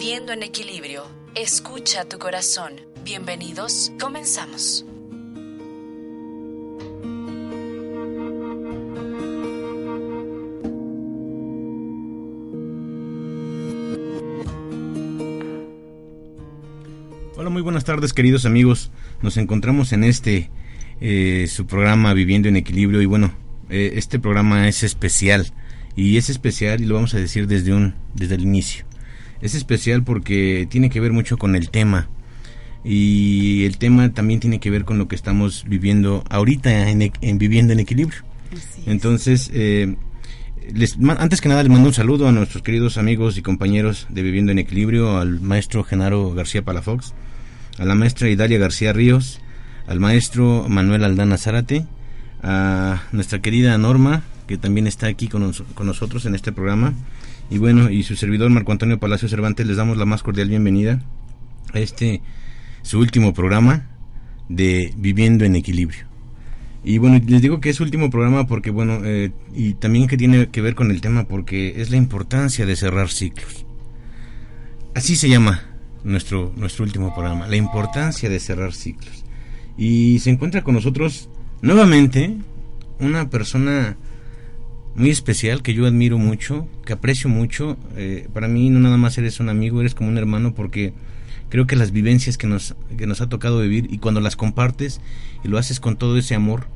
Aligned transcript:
Viendo 0.00 0.32
en 0.32 0.42
equilibrio. 0.42 1.02
Escucha 1.34 2.06
tu 2.06 2.18
corazón. 2.18 2.72
Bienvenidos. 3.04 3.92
Comenzamos. 4.00 4.86
Hola, 17.36 17.50
muy 17.50 17.60
buenas 17.60 17.84
tardes 17.84 18.14
queridos 18.14 18.46
amigos. 18.46 18.90
Nos 19.20 19.36
encontramos 19.36 19.92
en 19.92 20.04
este, 20.04 20.48
eh, 21.02 21.46
su 21.46 21.66
programa 21.66 22.14
Viviendo 22.14 22.48
en 22.48 22.56
Equilibrio 22.56 23.02
y 23.02 23.06
bueno, 23.06 23.34
eh, 23.68 23.92
este 23.96 24.18
programa 24.18 24.66
es 24.66 24.82
especial 24.82 25.52
y 25.94 26.16
es 26.16 26.30
especial 26.30 26.80
y 26.80 26.86
lo 26.86 26.94
vamos 26.94 27.12
a 27.12 27.18
decir 27.18 27.46
desde, 27.46 27.74
un, 27.74 27.96
desde 28.14 28.36
el 28.36 28.44
inicio. 28.44 28.86
Es 29.40 29.54
especial 29.54 30.04
porque 30.04 30.66
tiene 30.70 30.90
que 30.90 31.00
ver 31.00 31.12
mucho 31.12 31.38
con 31.38 31.56
el 31.56 31.70
tema 31.70 32.08
y 32.84 33.64
el 33.64 33.78
tema 33.78 34.12
también 34.12 34.40
tiene 34.40 34.60
que 34.60 34.70
ver 34.70 34.84
con 34.84 34.98
lo 34.98 35.08
que 35.08 35.14
estamos 35.14 35.64
viviendo 35.68 36.24
ahorita 36.30 36.88
en, 36.88 37.12
en 37.20 37.38
Viviendo 37.38 37.72
en 37.72 37.80
Equilibrio. 37.80 38.22
Entonces, 38.86 39.50
eh, 39.52 39.96
les, 40.74 40.96
antes 41.18 41.40
que 41.40 41.48
nada 41.48 41.62
les 41.62 41.70
mando 41.70 41.88
un 41.88 41.94
saludo 41.94 42.28
a 42.28 42.32
nuestros 42.32 42.62
queridos 42.62 42.96
amigos 42.96 43.36
y 43.36 43.42
compañeros 43.42 44.06
de 44.08 44.22
Viviendo 44.22 44.52
en 44.52 44.58
Equilibrio, 44.58 45.18
al 45.18 45.40
maestro 45.40 45.84
Genaro 45.84 46.32
García 46.32 46.62
Palafox, 46.62 47.12
a 47.78 47.84
la 47.84 47.94
maestra 47.94 48.28
Idalia 48.28 48.58
García 48.58 48.92
Ríos, 48.92 49.40
al 49.86 50.00
maestro 50.00 50.66
Manuel 50.68 51.04
Aldana 51.04 51.36
Zárate, 51.36 51.86
a 52.42 53.02
nuestra 53.12 53.40
querida 53.40 53.76
Norma, 53.76 54.22
que 54.46 54.56
también 54.56 54.86
está 54.86 55.06
aquí 55.06 55.28
con, 55.28 55.52
con, 55.74 55.86
nosotros 55.86 56.26
en 56.26 56.34
este 56.34 56.52
programa, 56.52 56.94
y 57.50 57.58
bueno, 57.58 57.90
y 57.90 58.04
su 58.04 58.14
servidor 58.14 58.48
Marco 58.50 58.70
Antonio 58.70 59.00
Palacio 59.00 59.28
Cervantes, 59.28 59.66
les 59.66 59.76
damos 59.76 59.96
la 59.96 60.06
más 60.06 60.22
cordial 60.22 60.48
bienvenida 60.48 61.02
a 61.72 61.80
este, 61.80 62.22
su 62.82 63.00
último 63.00 63.34
programa 63.34 63.90
de 64.48 64.94
Viviendo 64.96 65.44
en 65.44 65.56
Equilibrio. 65.56 66.06
Y 66.84 66.98
bueno, 66.98 67.20
les 67.26 67.42
digo 67.42 67.60
que 67.60 67.70
es 67.70 67.80
último 67.80 68.08
programa 68.08 68.46
porque, 68.46 68.70
bueno, 68.70 69.00
eh, 69.04 69.32
y 69.52 69.74
también 69.74 70.06
que 70.06 70.16
tiene 70.16 70.48
que 70.48 70.62
ver 70.62 70.76
con 70.76 70.92
el 70.92 71.00
tema 71.00 71.24
porque 71.24 71.80
es 71.80 71.90
la 71.90 71.96
importancia 71.96 72.64
de 72.64 72.76
cerrar 72.76 73.10
ciclos. 73.10 73.66
Así 74.94 75.16
se 75.16 75.28
llama 75.28 75.62
nuestro, 76.04 76.52
nuestro 76.56 76.84
último 76.84 77.12
programa, 77.12 77.48
la 77.48 77.56
importancia 77.56 78.28
de 78.28 78.38
cerrar 78.38 78.72
ciclos. 78.72 79.24
Y 79.76 80.20
se 80.20 80.30
encuentra 80.30 80.62
con 80.62 80.74
nosotros 80.74 81.28
nuevamente 81.62 82.36
una 83.00 83.28
persona 83.28 83.96
muy 84.94 85.10
especial 85.10 85.62
que 85.62 85.74
yo 85.74 85.86
admiro 85.86 86.18
mucho, 86.18 86.68
que 86.84 86.92
aprecio 86.92 87.30
mucho. 87.30 87.76
Eh, 87.96 88.28
para 88.32 88.48
mí 88.48 88.70
no 88.70 88.80
nada 88.80 88.96
más 88.96 89.16
eres 89.18 89.40
un 89.40 89.48
amigo, 89.48 89.80
eres 89.80 89.94
como 89.94 90.08
un 90.08 90.18
hermano 90.18 90.54
porque 90.54 90.92
creo 91.48 91.66
que 91.66 91.76
las 91.76 91.90
vivencias 91.90 92.38
que 92.38 92.46
nos, 92.46 92.74
que 92.96 93.06
nos 93.06 93.20
ha 93.20 93.28
tocado 93.28 93.60
vivir 93.60 93.88
y 93.90 93.98
cuando 93.98 94.20
las 94.20 94.36
compartes 94.36 95.00
y 95.44 95.48
lo 95.48 95.58
haces 95.58 95.80
con 95.80 95.96
todo 95.96 96.16
ese 96.16 96.34
amor 96.34 96.66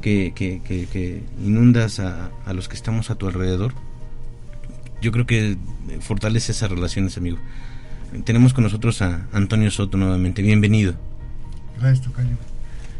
que, 0.00 0.32
que, 0.34 0.60
que, 0.62 1.22
inundas 1.44 2.00
a, 2.00 2.30
a, 2.44 2.52
los 2.52 2.68
que 2.68 2.74
estamos 2.74 3.10
a 3.10 3.14
tu 3.14 3.28
alrededor, 3.28 3.72
yo 5.00 5.12
creo 5.12 5.26
que 5.26 5.56
fortalece 6.00 6.52
esas 6.52 6.70
relaciones, 6.70 7.16
amigo. 7.16 7.38
Tenemos 8.24 8.52
con 8.52 8.64
nosotros 8.64 9.00
a 9.00 9.26
Antonio 9.32 9.70
Soto 9.70 9.96
nuevamente. 9.96 10.42
Bienvenido. 10.42 10.94
Gracias, 11.78 12.04
Tocayo. 12.04 12.51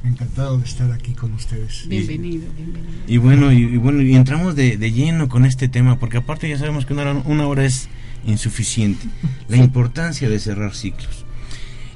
Encantado 0.05 0.59
de 0.59 0.65
estar 0.65 0.91
aquí 0.91 1.13
con 1.13 1.33
ustedes. 1.35 1.87
Bienvenido, 1.87 2.47
bienvenido. 2.57 2.93
Y 3.07 3.17
bueno, 3.19 3.53
y, 3.53 3.59
y 3.63 3.77
bueno, 3.77 4.03
y 4.03 4.15
entramos 4.15 4.57
de, 4.57 4.77
de, 4.77 4.93
lleno 4.93 5.29
con 5.29 5.45
este 5.45 5.69
tema, 5.69 5.99
porque 5.99 6.17
aparte 6.17 6.49
ya 6.49 6.59
sabemos 6.59 6.87
que 6.87 6.93
una 6.93 7.03
hora, 7.03 7.23
una 7.25 7.47
hora 7.47 7.65
es 7.65 7.89
insuficiente. 8.27 9.07
La 9.49 9.57
importancia 9.57 10.29
de 10.29 10.39
cerrar 10.39 10.75
ciclos. 10.75 11.25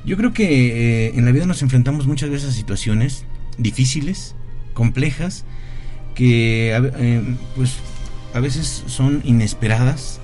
Yo 0.04 0.16
creo 0.16 0.32
que 0.32 1.08
eh, 1.08 1.12
en 1.16 1.24
la 1.24 1.32
vida 1.32 1.46
nos 1.46 1.62
enfrentamos 1.62 2.06
muchas 2.06 2.30
veces 2.30 2.50
a 2.50 2.52
situaciones 2.52 3.24
difíciles, 3.58 4.36
complejas, 4.72 5.44
que 6.14 6.70
eh, 6.76 7.22
pues 7.56 7.74
a 8.34 8.40
veces 8.40 8.84
son 8.86 9.20
inesperadas, 9.24 10.20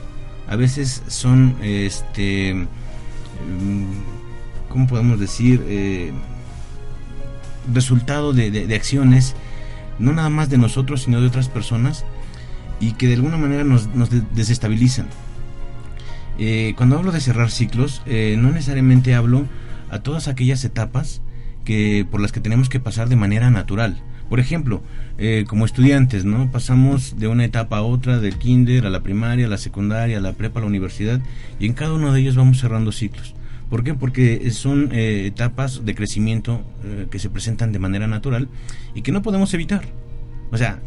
a 0.46 0.54
veces 0.54 1.02
son, 1.08 1.56
este, 1.62 2.66
¿cómo 4.68 4.86
podemos 4.86 5.18
decir? 5.18 5.64
Eh, 5.66 6.12
resultado 7.72 8.32
de, 8.32 8.74
acciones, 8.74 9.34
no 9.98 10.12
nada 10.12 10.30
más 10.30 10.48
de 10.48 10.58
nosotros, 10.58 11.02
sino 11.02 11.20
de 11.20 11.26
otras 11.26 11.48
personas, 11.48 12.04
y 12.80 12.92
que 12.92 13.06
de 13.06 13.14
alguna 13.14 13.36
manera 13.36 13.64
nos, 13.64 13.88
nos 13.94 14.10
desestabilizan. 14.34 15.06
Eh, 16.38 16.74
cuando 16.76 16.98
hablo 16.98 17.12
de 17.12 17.20
cerrar 17.20 17.50
ciclos, 17.50 18.02
eh, 18.06 18.36
no 18.38 18.50
necesariamente 18.50 19.14
hablo 19.14 19.46
a 19.90 20.00
todas 20.00 20.28
aquellas 20.28 20.64
etapas 20.64 21.20
que 21.64 22.06
por 22.10 22.20
las 22.20 22.32
que 22.32 22.40
tenemos 22.40 22.68
que 22.68 22.80
pasar 22.80 23.08
de 23.08 23.16
manera 23.16 23.50
natural. 23.50 24.02
Por 24.28 24.40
ejemplo, 24.40 24.82
eh, 25.18 25.44
como 25.46 25.66
estudiantes, 25.66 26.24
¿no? 26.24 26.50
Pasamos 26.50 27.18
de 27.18 27.28
una 27.28 27.44
etapa 27.44 27.76
a 27.76 27.82
otra, 27.82 28.18
del 28.18 28.38
kinder 28.38 28.86
a 28.86 28.90
la 28.90 29.02
primaria, 29.02 29.46
a 29.46 29.50
la 29.50 29.58
secundaria, 29.58 30.18
a 30.18 30.20
la 30.22 30.32
prepa, 30.32 30.58
a 30.58 30.62
la 30.62 30.68
universidad, 30.68 31.20
y 31.60 31.66
en 31.66 31.74
cada 31.74 31.92
uno 31.92 32.12
de 32.12 32.20
ellos 32.20 32.34
vamos 32.34 32.58
cerrando 32.58 32.92
ciclos. 32.92 33.34
¿Por 33.72 33.84
qué? 33.84 33.94
Porque 33.94 34.50
son 34.50 34.90
eh, 34.92 35.24
etapas 35.24 35.86
de 35.86 35.94
crecimiento 35.94 36.60
eh, 36.84 37.06
que 37.10 37.18
se 37.18 37.30
presentan 37.30 37.72
de 37.72 37.78
manera 37.78 38.06
natural 38.06 38.50
y 38.94 39.00
que 39.00 39.12
no 39.12 39.22
podemos 39.22 39.54
evitar. 39.54 39.80
O 40.50 40.58
sea, 40.58 40.82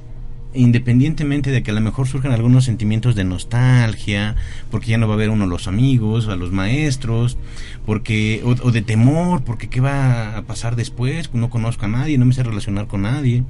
independientemente 0.54 1.50
de 1.50 1.64
que 1.64 1.72
a 1.72 1.74
lo 1.74 1.82
mejor 1.82 2.08
surjan 2.08 2.32
algunos 2.32 2.64
sentimientos 2.66 3.16
de 3.16 3.24
nostalgia, 3.24 4.36
porque 4.70 4.92
ya 4.92 5.00
no 5.00 5.08
va 5.08 5.16
a 5.16 5.18
ver 5.18 5.32
uno 5.32 5.46
a 5.46 5.48
los 5.48 5.68
amigos, 5.68 6.28
a 6.28 6.36
los 6.36 6.52
maestros, 6.52 7.40
porque 7.88 8.44
o, 8.46 8.50
o, 8.50 8.72
de 8.72 8.84
temor, 8.84 9.44
porque 9.44 9.68
qué 9.68 9.82
va 9.82 10.38
a 10.38 10.44
pasar 10.44 10.76
después, 10.76 11.34
no 11.34 11.50
conozco 11.50 11.86
a 11.86 11.88
nadie, 11.88 12.20
no 12.20 12.26
me 12.28 12.36
sé 12.36 12.44
relacionar 12.44 12.86
con 12.86 13.02
nadie. 13.02 13.44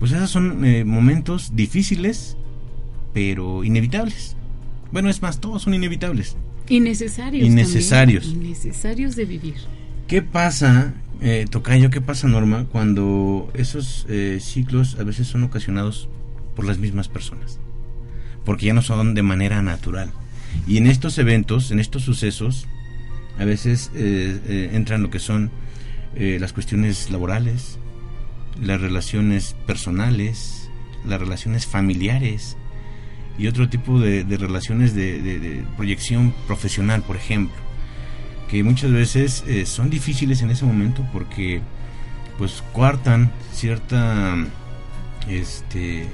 Pues 0.00 0.10
esos 0.10 0.30
son 0.30 0.64
eh, 0.64 0.84
momentos 0.84 1.54
difíciles, 1.54 2.36
pero 3.14 3.62
inevitables. 3.62 4.36
Bueno, 4.90 5.10
es 5.10 5.22
más, 5.22 5.38
todos 5.38 5.62
son 5.62 5.74
inevitables. 5.74 6.36
Innecesarios. 6.68 7.46
Innecesarios. 7.46 8.24
También. 8.24 8.46
Innecesarios 8.46 9.16
de 9.16 9.24
vivir. 9.24 9.54
¿Qué 10.06 10.22
pasa, 10.22 10.94
eh, 11.20 11.46
Tocayo, 11.50 11.90
qué 11.90 12.00
pasa, 12.00 12.28
Norma, 12.28 12.66
cuando 12.70 13.50
esos 13.54 14.06
eh, 14.08 14.38
ciclos 14.40 14.96
a 14.98 15.04
veces 15.04 15.26
son 15.26 15.42
ocasionados 15.44 16.08
por 16.56 16.64
las 16.64 16.78
mismas 16.78 17.08
personas? 17.08 17.58
Porque 18.44 18.66
ya 18.66 18.74
no 18.74 18.82
son 18.82 19.14
de 19.14 19.22
manera 19.22 19.62
natural. 19.62 20.10
Y 20.66 20.78
en 20.78 20.86
estos 20.86 21.18
eventos, 21.18 21.70
en 21.70 21.80
estos 21.80 22.02
sucesos, 22.02 22.66
a 23.38 23.44
veces 23.44 23.90
eh, 23.94 24.40
eh, 24.46 24.70
entran 24.72 25.02
lo 25.02 25.10
que 25.10 25.18
son 25.18 25.50
eh, 26.16 26.38
las 26.40 26.52
cuestiones 26.52 27.10
laborales, 27.10 27.78
las 28.60 28.80
relaciones 28.80 29.54
personales, 29.66 30.68
las 31.06 31.20
relaciones 31.20 31.66
familiares 31.66 32.56
y 33.38 33.46
otro 33.46 33.68
tipo 33.68 34.00
de, 34.00 34.24
de 34.24 34.36
relaciones 34.36 34.94
de, 34.94 35.22
de, 35.22 35.38
de, 35.38 35.64
proyección 35.76 36.34
profesional, 36.46 37.02
por 37.02 37.16
ejemplo, 37.16 37.56
que 38.50 38.64
muchas 38.64 38.90
veces 38.90 39.44
eh, 39.46 39.64
son 39.64 39.90
difíciles 39.90 40.42
en 40.42 40.50
ese 40.50 40.64
momento 40.64 41.06
porque 41.12 41.60
pues 42.36 42.62
coartan 42.72 43.30
cierta 43.52 44.36
este 45.28 46.06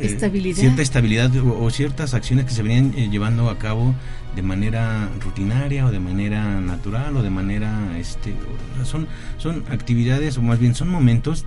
estabilidad. 0.00 0.58
Eh, 0.58 0.60
cierta 0.60 0.82
estabilidad 0.82 1.36
o, 1.36 1.62
o, 1.62 1.70
ciertas 1.70 2.14
acciones 2.14 2.44
que 2.44 2.52
se 2.52 2.62
venían 2.62 2.94
eh, 2.96 3.08
llevando 3.10 3.50
a 3.50 3.58
cabo 3.58 3.94
de 4.36 4.42
manera 4.42 5.08
rutinaria 5.20 5.86
o 5.86 5.90
de 5.90 6.00
manera 6.00 6.60
natural 6.60 7.16
o 7.16 7.22
de 7.22 7.30
manera 7.30 7.98
este 7.98 8.34
son 8.84 9.08
son 9.38 9.64
actividades 9.70 10.38
o 10.38 10.42
más 10.42 10.60
bien 10.60 10.74
son 10.74 10.88
momentos 10.88 11.44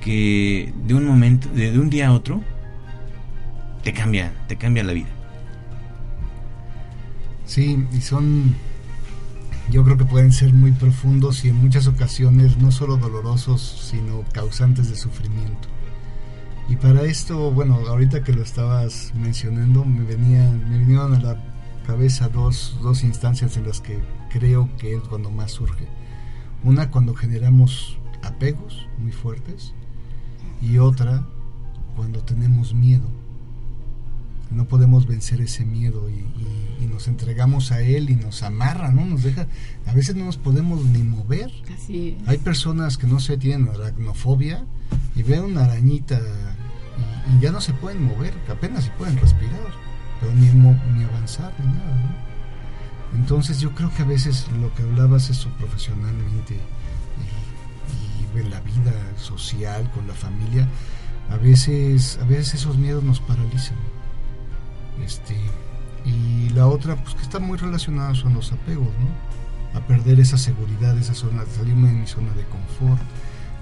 que 0.00 0.72
de 0.86 0.94
un 0.94 1.04
momento 1.04 1.48
de, 1.48 1.72
de 1.72 1.78
un 1.78 1.90
día 1.90 2.08
a 2.08 2.12
otro 2.12 2.42
te 3.86 3.92
cambia 3.92 4.32
te 4.48 4.56
cambia 4.56 4.82
la 4.82 4.94
vida 4.94 5.06
sí 7.44 7.86
y 7.92 8.00
son 8.00 8.56
yo 9.70 9.84
creo 9.84 9.96
que 9.96 10.04
pueden 10.04 10.32
ser 10.32 10.52
muy 10.52 10.72
profundos 10.72 11.44
y 11.44 11.50
en 11.50 11.54
muchas 11.54 11.86
ocasiones 11.86 12.56
no 12.58 12.72
solo 12.72 12.96
dolorosos 12.96 13.62
sino 13.88 14.24
causantes 14.32 14.90
de 14.90 14.96
sufrimiento 14.96 15.68
y 16.68 16.74
para 16.74 17.02
esto, 17.02 17.52
bueno, 17.52 17.76
ahorita 17.86 18.24
que 18.24 18.32
lo 18.32 18.42
estabas 18.42 19.12
mencionando, 19.14 19.84
me 19.84 20.02
venían, 20.02 20.68
me 20.68 20.78
vinieron 20.78 21.14
a 21.14 21.20
la 21.20 21.36
cabeza 21.86 22.28
dos, 22.28 22.76
dos 22.82 23.04
instancias 23.04 23.56
en 23.56 23.68
las 23.68 23.80
que 23.80 24.00
creo 24.30 24.68
que 24.76 24.96
es 24.96 25.02
cuando 25.02 25.30
más 25.30 25.52
surge. 25.52 25.86
Una 26.64 26.90
cuando 26.90 27.14
generamos 27.14 27.98
apegos 28.24 28.88
muy 28.98 29.12
fuertes 29.12 29.74
y 30.60 30.78
otra 30.78 31.24
cuando 31.94 32.24
tenemos 32.24 32.74
miedo. 32.74 33.25
No 34.50 34.66
podemos 34.66 35.06
vencer 35.06 35.40
ese 35.40 35.64
miedo 35.64 36.08
y, 36.08 36.12
y- 36.14 36.66
y 36.84 36.86
nos 36.86 37.08
entregamos 37.08 37.72
a 37.72 37.80
él 37.80 38.10
y 38.10 38.16
nos 38.16 38.42
amarra, 38.42 38.90
¿no? 38.92 39.04
Nos 39.04 39.22
deja, 39.22 39.46
a 39.86 39.92
veces 39.92 40.14
no 40.16 40.24
nos 40.26 40.36
podemos 40.36 40.84
ni 40.84 41.02
mover. 41.02 41.50
Así 41.74 42.16
es. 42.20 42.28
Hay 42.28 42.38
personas 42.38 42.96
que 42.98 43.06
no 43.06 43.18
sé, 43.20 43.36
tienen 43.38 43.68
aracnofobia 43.68 44.64
y 45.14 45.22
ven 45.22 45.40
una 45.42 45.64
arañita 45.64 46.18
y, 46.18 47.36
y 47.36 47.40
ya 47.40 47.50
no 47.50 47.60
se 47.60 47.72
pueden 47.72 48.04
mover, 48.04 48.34
apenas 48.50 48.84
si 48.84 48.90
pueden 48.90 49.16
respirar, 49.18 49.72
pero 50.20 50.32
ni, 50.34 50.46
ni 50.48 51.04
avanzar 51.04 51.52
ni 51.58 51.66
nada. 51.72 51.96
¿no? 53.12 53.18
Entonces 53.18 53.60
yo 53.60 53.74
creo 53.74 53.92
que 53.94 54.02
a 54.02 54.06
veces 54.06 54.46
lo 54.60 54.72
que 54.74 54.82
hablabas 54.82 55.30
eso 55.30 55.48
profesionalmente 55.58 56.54
y, 56.54 58.38
y 58.38 58.40
en 58.40 58.50
la 58.50 58.60
vida 58.60 58.92
social, 59.18 59.90
con 59.92 60.06
la 60.06 60.14
familia, 60.14 60.68
a 61.30 61.36
veces, 61.36 62.18
a 62.22 62.24
veces 62.26 62.54
esos 62.54 62.76
miedos 62.76 63.02
nos 63.02 63.20
paralizan. 63.20 63.76
Este, 65.04 65.36
y 66.04 66.50
la 66.50 66.66
otra, 66.66 66.96
pues 66.96 67.14
que 67.14 67.22
está 67.22 67.38
muy 67.38 67.58
relacionada 67.58 68.14
son 68.14 68.34
los 68.34 68.52
apegos, 68.52 68.88
¿no? 68.98 69.78
A 69.78 69.86
perder 69.86 70.20
esa 70.20 70.38
seguridad, 70.38 70.96
esa 70.98 71.14
zona, 71.14 71.44
salirme 71.46 71.88
de 71.88 71.94
mi 71.94 72.06
zona 72.06 72.32
de 72.32 72.44
confort, 72.44 73.02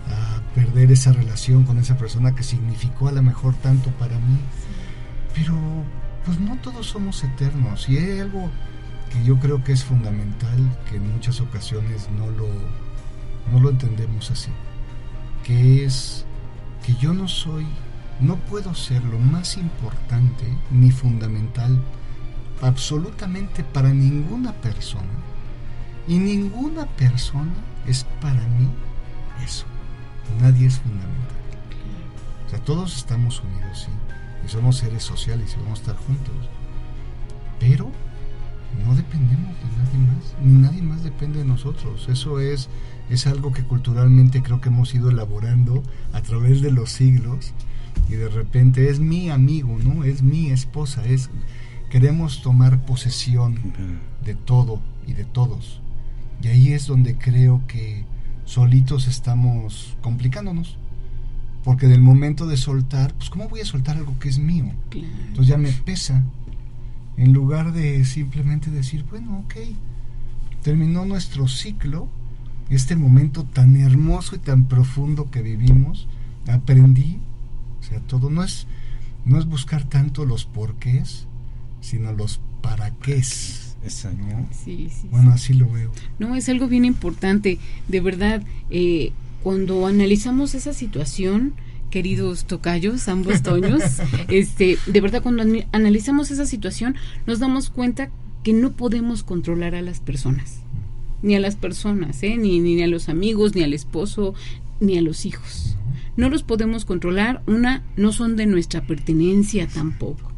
a 0.08 0.54
perder 0.54 0.92
esa 0.92 1.12
relación 1.12 1.64
con 1.64 1.78
esa 1.78 1.96
persona 1.96 2.34
que 2.34 2.42
significó 2.42 3.08
a 3.08 3.12
lo 3.12 3.22
mejor 3.22 3.54
tanto 3.54 3.90
para 3.92 4.16
mí. 4.18 4.38
Pero, 5.34 5.54
pues 6.24 6.38
no 6.38 6.56
todos 6.56 6.86
somos 6.86 7.24
eternos. 7.24 7.88
Y 7.88 7.98
hay 7.98 8.20
algo 8.20 8.50
que 9.10 9.24
yo 9.24 9.38
creo 9.38 9.62
que 9.64 9.72
es 9.72 9.84
fundamental, 9.84 10.78
que 10.88 10.96
en 10.96 11.12
muchas 11.12 11.40
ocasiones 11.40 12.08
no 12.10 12.26
lo, 12.30 12.48
no 13.52 13.60
lo 13.60 13.70
entendemos 13.70 14.30
así, 14.30 14.50
que 15.44 15.84
es 15.84 16.24
que 16.84 16.94
yo 16.94 17.14
no 17.14 17.28
soy, 17.28 17.66
no 18.20 18.36
puedo 18.36 18.74
ser 18.74 19.02
lo 19.04 19.18
más 19.18 19.56
importante 19.56 20.46
ni 20.70 20.90
fundamental 20.90 21.80
absolutamente 22.62 23.64
para 23.64 23.92
ninguna 23.92 24.52
persona. 24.52 25.12
Y 26.06 26.18
ninguna 26.18 26.86
persona 26.86 27.52
es 27.86 28.04
para 28.20 28.46
mí 28.48 28.68
eso. 29.44 29.66
Nadie 30.40 30.66
es 30.66 30.78
fundamental. 30.78 31.38
O 32.46 32.50
sea, 32.50 32.58
todos 32.60 32.96
estamos 32.96 33.42
unidos, 33.42 33.86
sí. 33.86 33.92
Y 34.44 34.48
somos 34.48 34.76
seres 34.76 35.02
sociales 35.02 35.54
y 35.54 35.62
vamos 35.62 35.78
a 35.78 35.82
estar 35.82 35.96
juntos. 35.96 36.34
Pero 37.58 37.90
no 38.84 38.94
dependemos 38.94 39.54
de 39.60 39.76
nadie 39.78 39.98
más. 39.98 40.34
Nadie 40.42 40.82
más 40.82 41.04
depende 41.04 41.38
de 41.38 41.44
nosotros. 41.44 42.08
Eso 42.08 42.40
es, 42.40 42.68
es 43.08 43.26
algo 43.26 43.52
que 43.52 43.62
culturalmente 43.62 44.42
creo 44.42 44.60
que 44.60 44.68
hemos 44.68 44.94
ido 44.94 45.10
elaborando 45.10 45.82
a 46.12 46.20
través 46.20 46.60
de 46.60 46.70
los 46.70 46.90
siglos. 46.90 47.54
Y 48.08 48.14
de 48.14 48.28
repente 48.28 48.90
es 48.90 49.00
mi 49.00 49.30
amigo, 49.30 49.78
¿no? 49.82 50.04
Es 50.04 50.22
mi 50.22 50.50
esposa. 50.50 51.06
Es, 51.06 51.30
queremos 51.90 52.42
tomar 52.42 52.84
posesión 52.84 53.58
de 54.24 54.34
todo 54.34 54.80
y 55.06 55.14
de 55.14 55.24
todos. 55.24 55.80
Y 56.42 56.48
ahí 56.48 56.72
es 56.72 56.86
donde 56.86 57.16
creo 57.16 57.62
que 57.66 58.04
solitos 58.44 59.06
estamos 59.06 59.96
complicándonos. 60.02 60.76
Porque 61.64 61.86
del 61.86 62.02
momento 62.02 62.46
de 62.46 62.58
soltar, 62.58 63.14
pues 63.14 63.30
¿cómo 63.30 63.48
voy 63.48 63.60
a 63.60 63.64
soltar 63.64 63.96
algo 63.96 64.18
que 64.18 64.28
es 64.28 64.38
mío? 64.38 64.70
Claro. 64.90 65.08
Entonces 65.28 65.46
ya 65.46 65.56
me 65.56 65.72
pesa. 65.72 66.22
En 67.16 67.32
lugar 67.32 67.72
de 67.72 68.04
simplemente 68.04 68.70
decir, 68.70 69.04
bueno, 69.08 69.38
ok, 69.44 69.54
terminó 70.62 71.04
nuestro 71.04 71.48
ciclo, 71.48 72.08
este 72.70 72.96
momento 72.96 73.44
tan 73.44 73.76
hermoso 73.76 74.36
y 74.36 74.40
tan 74.40 74.64
profundo 74.64 75.30
que 75.30 75.42
vivimos, 75.42 76.08
aprendí, 76.48 77.18
o 77.84 77.88
sea, 77.88 78.00
todo 78.00 78.30
no 78.30 78.42
es, 78.42 78.66
no 79.26 79.38
es 79.38 79.46
buscar 79.46 79.84
tanto 79.88 80.24
los 80.24 80.46
porqués, 80.46 81.26
sino 81.80 82.12
los 82.12 82.40
para 82.62 82.90
qué. 82.92 83.16
Exacto. 83.16 84.24
Sí, 84.64 84.88
sí, 84.90 85.08
Bueno, 85.10 85.30
sí. 85.30 85.34
así 85.34 85.54
lo 85.54 85.68
veo. 85.70 85.92
No, 86.18 86.34
es 86.34 86.48
algo 86.48 86.66
bien 86.66 86.86
importante. 86.86 87.58
De 87.88 88.00
verdad, 88.00 88.42
eh, 88.70 89.12
cuando 89.42 89.86
analizamos 89.86 90.54
esa 90.54 90.72
situación, 90.72 91.52
queridos 91.90 92.46
tocayos, 92.46 93.06
ambos 93.08 93.42
toños, 93.42 93.82
este, 94.28 94.78
de 94.86 95.00
verdad, 95.02 95.22
cuando 95.22 95.44
analizamos 95.72 96.30
esa 96.30 96.46
situación, 96.46 96.96
nos 97.26 97.40
damos 97.40 97.68
cuenta 97.68 98.10
que 98.42 98.54
no 98.54 98.72
podemos 98.72 99.22
controlar 99.22 99.74
a 99.74 99.82
las 99.82 100.00
personas. 100.00 100.60
Ni 101.22 101.34
a 101.34 101.40
las 101.40 101.56
personas, 101.56 102.22
¿eh? 102.22 102.36
ni, 102.38 102.60
ni 102.60 102.82
a 102.82 102.86
los 102.86 103.10
amigos, 103.10 103.54
ni 103.54 103.62
al 103.62 103.74
esposo, 103.74 104.34
ni 104.80 104.96
a 104.96 105.02
los 105.02 105.26
hijos. 105.26 105.76
No 106.16 106.28
los 106.30 106.42
podemos 106.42 106.84
controlar. 106.84 107.42
Una, 107.46 107.82
no 107.96 108.12
son 108.12 108.36
de 108.36 108.46
nuestra 108.46 108.86
pertenencia 108.86 109.66
tampoco. 109.66 110.30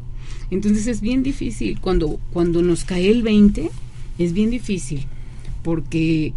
Entonces 0.51 0.87
es 0.87 1.01
bien 1.01 1.23
difícil. 1.23 1.81
Cuando, 1.81 2.19
cuando 2.33 2.63
nos 2.63 2.85
cae 2.85 3.11
el 3.11 3.23
20, 3.23 3.71
es 4.19 4.33
bien 4.33 4.51
difícil. 4.51 5.07
Porque 5.63 6.33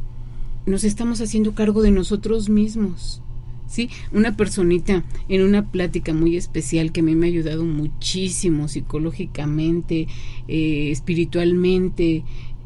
nos 0.66 0.84
estamos 0.84 1.22
haciendo 1.22 1.54
cargo 1.54 1.82
de 1.82 1.92
nosotros 1.92 2.50
mismos. 2.50 3.22
¿Sí? 3.68 3.92
Una 4.12 4.36
personita 4.36 5.04
en 5.28 5.44
una 5.44 5.70
plática 5.70 6.12
muy 6.12 6.36
especial 6.36 6.92
que 6.92 7.02
a 7.02 7.04
mí 7.04 7.14
me 7.14 7.28
ha 7.28 7.30
ayudado 7.30 7.64
muchísimo 7.66 8.68
psicológicamente, 8.68 10.08
eh, 10.48 10.90
espiritualmente. 10.90 12.24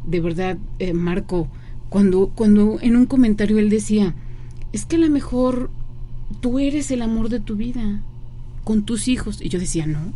De 0.07 0.19
verdad, 0.21 0.57
eh, 0.79 0.93
Marco, 0.93 1.49
cuando, 1.89 2.31
cuando 2.33 2.79
en 2.81 2.95
un 2.95 3.05
comentario 3.05 3.59
él 3.59 3.69
decía, 3.69 4.15
es 4.71 4.85
que 4.85 4.95
a 4.95 5.09
mejor 5.09 5.69
tú 6.33 6.59
eres 6.59 6.91
el 6.91 7.01
amor 7.01 7.29
de 7.29 7.39
tu 7.39 7.55
vida 7.55 8.01
con 8.63 8.83
tus 8.83 9.07
hijos. 9.07 9.41
Y 9.41 9.49
yo 9.49 9.59
decía, 9.59 9.85
no, 9.85 10.13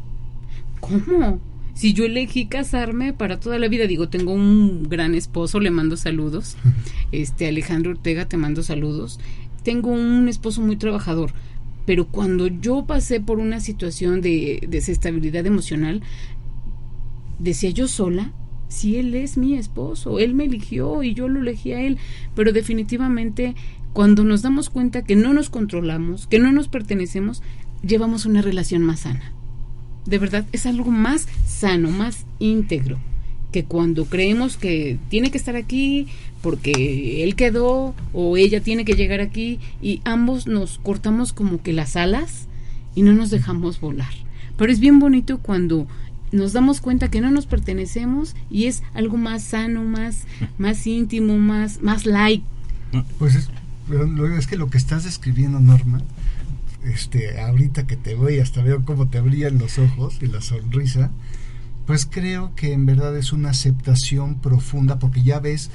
¿cómo? 0.79 1.39
Si 1.73 1.93
yo 1.93 2.05
elegí 2.05 2.47
casarme 2.47 3.13
para 3.13 3.39
toda 3.39 3.59
la 3.59 3.67
vida, 3.67 3.85
digo, 3.85 4.09
tengo 4.09 4.33
un 4.33 4.83
gran 4.89 5.13
esposo, 5.13 5.59
le 5.59 5.71
mando 5.71 5.97
saludos. 5.97 6.57
Este 7.11 7.47
Alejandro 7.47 7.91
Ortega, 7.91 8.27
te 8.27 8.35
mando 8.35 8.63
saludos. 8.63 9.19
Tengo 9.63 9.91
un 9.91 10.27
esposo 10.27 10.61
muy 10.61 10.75
trabajador, 10.75 11.31
pero 11.85 12.07
cuando 12.07 12.47
yo 12.47 12.85
pasé 12.85 13.21
por 13.21 13.39
una 13.39 13.59
situación 13.59 14.21
de 14.21 14.65
desestabilidad 14.67 15.45
emocional, 15.45 16.01
decía 17.39 17.69
yo 17.69 17.87
sola, 17.87 18.33
si 18.67 18.97
él 18.97 19.15
es 19.15 19.37
mi 19.37 19.55
esposo, 19.55 20.19
él 20.19 20.33
me 20.33 20.45
eligió 20.45 21.03
y 21.03 21.13
yo 21.13 21.27
lo 21.27 21.39
elegí 21.39 21.71
a 21.74 21.81
él, 21.81 21.97
pero 22.36 22.51
definitivamente 22.51 23.55
cuando 23.98 24.24
nos 24.24 24.44
damos 24.44 24.70
cuenta 24.70 25.01
que 25.01 25.16
no 25.16 25.34
nos 25.34 25.50
controlamos, 25.50 26.27
que 26.27 26.38
no 26.38 26.51
nos 26.51 26.68
pertenecemos, 26.68 27.42
llevamos 27.82 28.27
una 28.27 28.44
relación 28.44 28.84
más 28.84 29.00
sana. 29.00 29.32
De 30.06 30.20
verdad, 30.20 30.46
es 30.51 30.68
algo 30.68 30.92
más 30.92 31.27
sano, 31.48 31.89
más 31.89 32.27
íntegro, 32.38 33.00
que 33.51 33.63
cuando 33.63 34.06
creemos 34.06 34.56
que 34.56 35.00
tiene 35.10 35.32
que 35.32 35.39
estar 35.39 35.56
aquí 35.56 36.10
porque 36.44 37.24
él 37.24 37.34
quedó 37.34 37.96
o 38.13 38.38
ella 38.38 38.62
tiene 38.62 38.86
que 38.86 38.94
llegar 38.94 39.20
aquí 39.20 39.60
y 39.82 40.01
ambos 40.06 40.46
nos 40.46 40.77
cortamos 40.77 41.34
como 41.34 41.63
que 41.63 41.74
las 41.74 41.96
alas 41.96 42.48
y 42.94 43.01
no 43.01 43.13
nos 43.13 43.32
dejamos 43.32 43.80
volar. 43.82 44.13
Pero 44.58 44.72
es 44.72 44.80
bien 44.80 45.00
bonito 45.00 45.39
cuando 45.39 45.88
nos 46.32 46.54
damos 46.54 46.82
cuenta 46.82 47.10
que 47.10 47.20
no 47.20 47.32
nos 47.32 47.48
pertenecemos 47.48 48.36
y 48.51 48.66
es 48.66 48.84
algo 48.94 49.18
más 49.18 49.42
sano, 49.42 49.84
más, 49.84 50.25
más 50.60 50.86
íntimo, 50.86 51.39
más, 51.39 51.82
más 51.82 52.06
light. 52.06 52.44
Pues 53.18 53.34
es, 53.34 53.50
pero 53.88 54.38
es 54.38 54.48
que 54.48 54.58
lo 54.58 54.70
que 54.70 54.77
estás 54.77 55.03
describiendo, 55.03 55.60
Norma, 55.60 56.01
este, 56.84 57.39
ahorita 57.39 57.88
que 57.88 57.98
te 57.98 58.15
voy, 58.15 58.39
hasta 58.39 58.62
veo 58.62 58.84
cómo 58.86 59.08
te 59.08 59.22
brillan 59.22 59.58
los 59.58 59.77
ojos 59.79 60.17
y 60.22 60.27
la 60.27 60.41
sonrisa, 60.41 61.12
pues 61.86 62.06
creo 62.06 62.53
que 62.56 62.74
en 62.74 62.86
verdad 62.86 63.15
es 63.17 63.32
una 63.34 63.51
aceptación 63.51 64.36
profunda 64.36 65.00
porque 65.00 65.24
ya 65.24 65.39
ves 65.39 65.70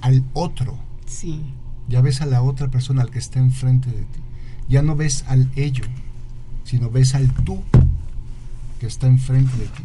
al 0.00 0.24
otro, 0.32 0.78
Sí, 1.06 1.42
ya 1.88 2.00
ves 2.00 2.22
a 2.22 2.26
la 2.26 2.42
otra 2.42 2.70
persona, 2.70 3.02
al 3.02 3.10
que 3.10 3.18
está 3.18 3.38
enfrente 3.38 3.90
de 3.90 4.02
ti. 4.02 4.20
Ya 4.68 4.80
no 4.82 4.96
ves 4.96 5.24
al 5.28 5.50
ello, 5.56 5.84
sino 6.64 6.90
ves 6.90 7.14
al 7.14 7.30
tú 7.44 7.62
que 8.80 8.86
está 8.86 9.08
enfrente 9.08 9.54
de 9.58 9.66
ti. 9.66 9.82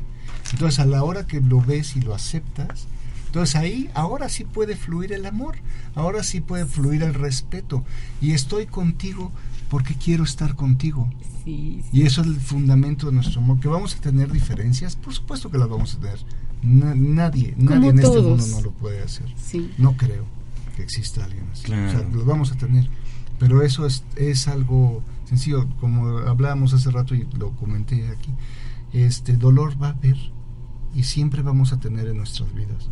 Entonces 0.53 0.79
a 0.79 0.85
la 0.85 1.03
hora 1.03 1.27
que 1.27 1.41
lo 1.41 1.59
ves 1.59 1.97
y 1.97 2.01
lo 2.01 2.15
aceptas, 2.15 2.87
entonces 3.27 3.55
ahí 3.55 3.89
ahora 3.93 4.27
sí 4.29 4.43
puede 4.43 4.75
fluir 4.75 5.13
el 5.13 5.25
amor, 5.25 5.57
ahora 5.95 6.23
sí 6.23 6.41
puede 6.41 6.65
fluir 6.65 7.03
el 7.03 7.13
respeto. 7.13 7.83
Y 8.21 8.31
estoy 8.31 8.65
contigo 8.65 9.31
porque 9.69 9.93
quiero 9.95 10.23
estar 10.23 10.55
contigo. 10.55 11.09
sí, 11.43 11.81
sí. 11.91 11.99
Y 11.99 12.01
eso 12.03 12.21
es 12.21 12.27
el 12.27 12.39
fundamento 12.39 13.07
de 13.07 13.13
nuestro 13.13 13.41
amor. 13.41 13.59
¿Que 13.59 13.67
vamos 13.67 13.95
a 13.95 14.01
tener 14.01 14.31
diferencias? 14.31 14.95
Por 14.95 15.13
supuesto 15.13 15.49
que 15.51 15.57
las 15.57 15.69
vamos 15.69 15.95
a 15.95 15.99
tener. 15.99 16.19
Na- 16.63 16.95
nadie, 16.95 17.53
Como 17.53 17.69
nadie 17.69 17.89
en 17.89 17.99
este 17.99 18.21
mundo 18.21 18.45
no 18.47 18.61
lo 18.61 18.71
puede 18.71 19.03
hacer. 19.03 19.31
sí. 19.37 19.71
No 19.77 19.95
creo 19.95 20.23
que 20.75 20.83
exista 20.83 21.23
alguien 21.25 21.45
así. 21.51 21.63
Claro. 21.63 21.87
O 21.87 21.91
sea, 21.91 22.09
lo 22.09 22.25
vamos 22.25 22.51
a 22.51 22.55
tener. 22.55 22.89
Pero 23.39 23.61
eso 23.61 23.85
es, 23.85 24.03
es 24.15 24.47
algo 24.47 25.03
sencillo. 25.25 25.67
Como 25.79 26.17
hablábamos 26.19 26.73
hace 26.73 26.89
rato 26.89 27.13
y 27.13 27.27
lo 27.37 27.51
comenté 27.51 28.07
aquí, 28.09 28.31
este 28.93 29.35
dolor 29.37 29.81
va 29.81 29.87
a 29.89 29.91
haber 29.91 30.17
y 30.95 31.03
siempre 31.03 31.41
vamos 31.43 31.71
a 31.73 31.79
tener 31.79 32.07
en 32.07 32.17
nuestras 32.17 32.51
vidas. 32.55 32.89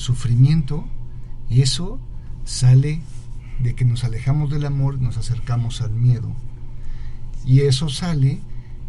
Sufrimiento, 0.00 0.86
eso 1.50 2.00
sale 2.44 3.02
de 3.58 3.74
que 3.74 3.84
nos 3.84 4.02
alejamos 4.02 4.48
del 4.48 4.64
amor, 4.64 4.98
nos 4.98 5.18
acercamos 5.18 5.82
al 5.82 5.90
miedo. 5.90 6.32
Y 7.44 7.60
eso 7.60 7.90
sale 7.90 8.40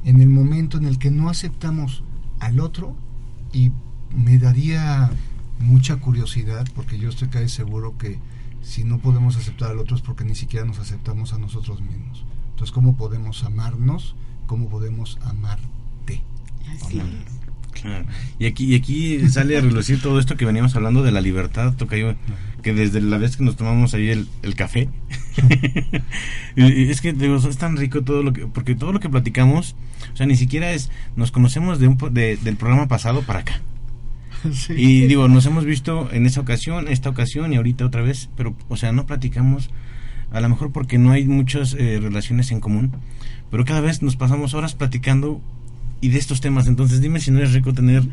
en 0.05 0.21
el 0.21 0.29
momento 0.29 0.77
en 0.77 0.85
el 0.85 0.99
que 0.99 1.11
no 1.11 1.27
aceptamos 1.27 2.05
al 2.39 2.61
otro 2.61 2.95
y 3.51 3.73
me 4.15 4.37
daría 4.37 5.11
mucha 5.59 5.97
curiosidad 5.97 6.65
porque 6.73 6.97
yo 6.97 7.09
estoy 7.09 7.27
casi 7.27 7.49
seguro 7.49 7.97
que 7.97 8.17
si 8.61 8.85
no 8.85 8.99
podemos 8.99 9.35
aceptar 9.35 9.71
al 9.71 9.79
otro 9.79 9.97
es 9.97 10.01
porque 10.01 10.23
ni 10.23 10.35
siquiera 10.35 10.65
nos 10.65 10.79
aceptamos 10.79 11.33
a 11.33 11.39
nosotros 11.39 11.81
mismos. 11.81 12.23
Entonces, 12.51 12.71
¿cómo 12.71 12.95
podemos 12.95 13.43
amarnos? 13.43 14.15
¿Cómo 14.47 14.69
podemos 14.69 15.19
amarte? 15.23 16.23
Así 16.73 16.99
es. 16.99 17.40
Claro. 17.71 18.05
Y 18.37 18.45
aquí, 18.45 18.65
y 18.65 18.75
aquí 18.75 19.27
sale 19.29 19.57
a 19.57 19.61
relucir 19.61 20.01
todo 20.01 20.19
esto 20.19 20.35
que 20.37 20.45
veníamos 20.45 20.75
hablando 20.75 21.03
de 21.03 21.11
la 21.11 21.21
libertad, 21.21 21.73
Tocayo, 21.75 22.15
que 22.61 22.73
desde 22.73 23.01
la 23.01 23.17
vez 23.17 23.37
que 23.37 23.43
nos 23.43 23.55
tomamos 23.55 23.93
ahí 23.93 24.09
el, 24.09 24.27
el 24.43 24.55
café, 24.55 24.89
es 26.55 27.01
que 27.01 27.13
digo, 27.13 27.35
es 27.37 27.57
tan 27.57 27.77
rico 27.77 28.01
todo 28.03 28.23
lo 28.23 28.33
que, 28.33 28.45
porque 28.47 28.75
todo 28.75 28.91
lo 28.91 28.99
que 28.99 29.09
platicamos, 29.09 29.75
o 30.13 30.15
sea, 30.15 30.25
ni 30.25 30.35
siquiera 30.35 30.71
es, 30.71 30.91
nos 31.15 31.31
conocemos 31.31 31.79
de 31.79 31.87
un, 31.87 31.97
de- 32.11 32.37
del 32.37 32.57
programa 32.57 32.87
pasado 32.87 33.21
para 33.21 33.39
acá. 33.39 33.61
Sí. 34.53 34.73
Y 34.75 35.01
digo, 35.05 35.27
nos 35.27 35.45
hemos 35.45 35.65
visto 35.65 36.09
en 36.11 36.25
esa 36.25 36.41
ocasión, 36.41 36.87
esta 36.87 37.09
ocasión 37.11 37.53
y 37.53 37.57
ahorita 37.57 37.85
otra 37.85 38.01
vez, 38.01 38.27
pero, 38.35 38.55
o 38.69 38.75
sea, 38.75 38.91
no 38.91 39.05
platicamos, 39.05 39.69
a 40.31 40.41
lo 40.41 40.49
mejor 40.49 40.71
porque 40.71 40.97
no 40.97 41.11
hay 41.11 41.25
muchas 41.25 41.75
eh, 41.75 41.99
relaciones 42.01 42.51
en 42.51 42.59
común, 42.59 42.91
pero 43.51 43.65
cada 43.65 43.81
vez 43.81 44.01
nos 44.01 44.15
pasamos 44.15 44.55
horas 44.55 44.73
platicando 44.73 45.39
y 46.01 46.09
de 46.09 46.17
estos 46.19 46.41
temas. 46.41 46.67
Entonces, 46.67 46.99
dime 47.01 47.19
si 47.19 47.31
no 47.31 47.39
es 47.41 47.53
rico 47.53 47.73
tener 47.73 48.03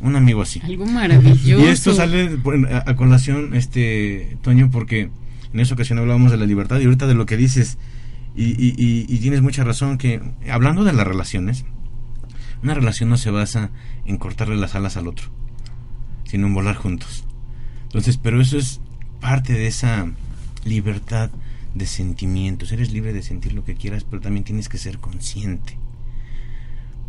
un 0.00 0.14
amigo 0.16 0.42
así. 0.42 0.60
Algo 0.64 0.86
maravilloso. 0.86 1.64
Y 1.64 1.68
esto 1.68 1.94
sale 1.94 2.38
a, 2.70 2.90
a 2.90 2.96
colación, 2.96 3.54
este, 3.54 4.36
Toño, 4.42 4.70
porque 4.70 5.10
en 5.52 5.60
esa 5.60 5.74
ocasión 5.74 5.98
hablábamos 5.98 6.30
de 6.30 6.36
la 6.36 6.46
libertad 6.46 6.78
y 6.80 6.84
ahorita 6.84 7.06
de 7.06 7.14
lo 7.14 7.26
que 7.26 7.36
dices, 7.36 7.78
y, 8.36 8.44
y- 8.44 8.74
y- 8.76 9.06
y 9.08 9.18
tienes 9.18 9.40
mucha 9.42 9.64
razón, 9.64 9.98
que 9.98 10.20
hablando 10.50 10.84
de 10.84 10.92
las 10.92 11.06
relaciones, 11.06 11.64
una 12.62 12.74
relación 12.74 13.08
no 13.08 13.16
se 13.16 13.30
basa 13.30 13.70
en 14.04 14.16
cortarle 14.18 14.56
las 14.56 14.74
alas 14.74 14.96
al 14.96 15.06
otro, 15.08 15.28
sino 16.24 16.46
en 16.46 16.54
volar 16.54 16.76
juntos. 16.76 17.24
Entonces, 17.84 18.18
pero 18.18 18.40
eso 18.40 18.58
es 18.58 18.80
parte 19.20 19.52
de 19.54 19.66
esa 19.66 20.10
libertad 20.64 21.30
de 21.74 21.86
sentimientos. 21.86 22.70
Eres 22.72 22.92
libre 22.92 23.12
de 23.12 23.22
sentir 23.22 23.52
lo 23.52 23.64
que 23.64 23.74
quieras, 23.74 24.04
pero 24.04 24.20
también 24.20 24.44
tienes 24.44 24.68
que 24.68 24.78
ser 24.78 24.98
consciente. 24.98 25.78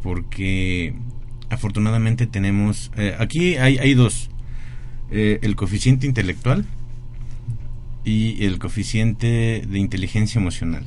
Porque 0.02 0.94
afortunadamente 1.50 2.28
tenemos... 2.28 2.92
eh, 2.98 3.16
aquí 3.20 3.56
hay, 3.56 3.78
hay 3.78 3.94
dos. 3.94 4.30
eh, 5.12 5.40
el 5.42 5.56
coeficiente 5.56 6.08
intelectual 6.08 6.66
y 8.04 8.44
el 8.46 8.60
coeficiente 8.60 9.64
de 9.68 9.80
inteligencia 9.80 10.40
emocional. 10.40 10.84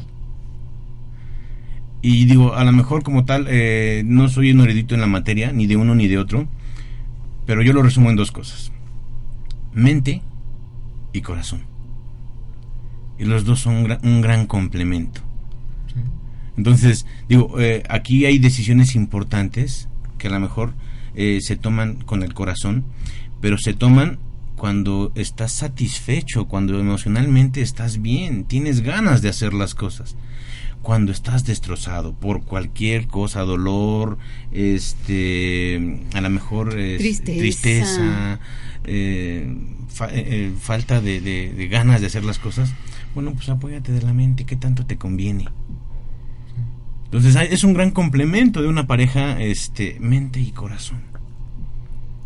Y 2.00 2.24
digo, 2.24 2.54
a 2.54 2.64
lo 2.64 2.72
mejor 2.72 3.02
como 3.02 3.24
tal, 3.24 3.46
eh, 3.48 4.02
no 4.04 4.28
soy 4.28 4.50
un 4.50 4.60
erudito 4.60 4.94
en 4.94 5.00
la 5.00 5.06
materia, 5.06 5.52
ni 5.52 5.66
de 5.66 5.76
uno 5.76 5.94
ni 5.94 6.08
de 6.08 6.18
otro, 6.18 6.48
pero 7.46 7.62
yo 7.62 7.72
lo 7.72 7.82
resumo 7.82 8.10
en 8.10 8.16
dos 8.16 8.32
cosas. 8.32 8.72
Mente 9.72 10.22
y 11.12 11.20
corazón. 11.20 11.62
Y 13.18 13.24
los 13.24 13.44
dos 13.44 13.60
son 13.60 13.74
un 13.76 13.84
gran, 13.84 14.00
un 14.02 14.20
gran 14.20 14.46
complemento. 14.46 15.20
Entonces, 16.66 17.06
digo, 17.28 17.58
eh, 17.60 17.82
aquí 17.88 18.24
hay 18.24 18.38
decisiones 18.38 18.94
importantes 18.94 19.88
que 20.16 20.28
a 20.28 20.30
lo 20.30 20.38
mejor 20.38 20.74
eh, 21.16 21.40
se 21.42 21.56
toman 21.56 21.96
con 21.96 22.22
el 22.22 22.34
corazón, 22.34 22.84
pero 23.40 23.58
se 23.58 23.74
toman 23.74 24.20
cuando 24.54 25.10
estás 25.16 25.50
satisfecho, 25.50 26.46
cuando 26.46 26.78
emocionalmente 26.78 27.62
estás 27.62 28.00
bien, 28.00 28.44
tienes 28.44 28.82
ganas 28.82 29.22
de 29.22 29.28
hacer 29.28 29.54
las 29.54 29.74
cosas. 29.74 30.14
Cuando 30.82 31.10
estás 31.10 31.44
destrozado 31.44 32.12
por 32.14 32.44
cualquier 32.44 33.08
cosa, 33.08 33.40
dolor, 33.40 34.18
este, 34.52 36.00
a 36.14 36.20
lo 36.20 36.30
mejor 36.30 36.78
es 36.78 36.98
Tristeza. 36.98 37.38
tristeza, 37.40 38.40
eh, 38.84 39.52
fa- 39.88 40.10
eh, 40.14 40.24
eh, 40.28 40.52
falta 40.60 41.00
de, 41.00 41.20
de- 41.20 41.52
de 41.54 41.66
ganas 41.68 42.00
de 42.00 42.06
hacer 42.06 42.24
las 42.24 42.38
cosas, 42.38 42.72
bueno, 43.16 43.32
pues 43.34 43.48
apóyate 43.48 43.90
de 43.92 44.02
la 44.02 44.12
mente, 44.12 44.44
¿qué 44.44 44.54
tanto 44.56 44.86
te 44.86 44.96
conviene? 44.96 45.48
Entonces 47.12 47.36
es 47.50 47.62
un 47.62 47.74
gran 47.74 47.90
complemento 47.90 48.62
de 48.62 48.68
una 48.68 48.86
pareja, 48.86 49.38
este, 49.38 49.98
mente 50.00 50.40
y 50.40 50.50
corazón. 50.50 51.02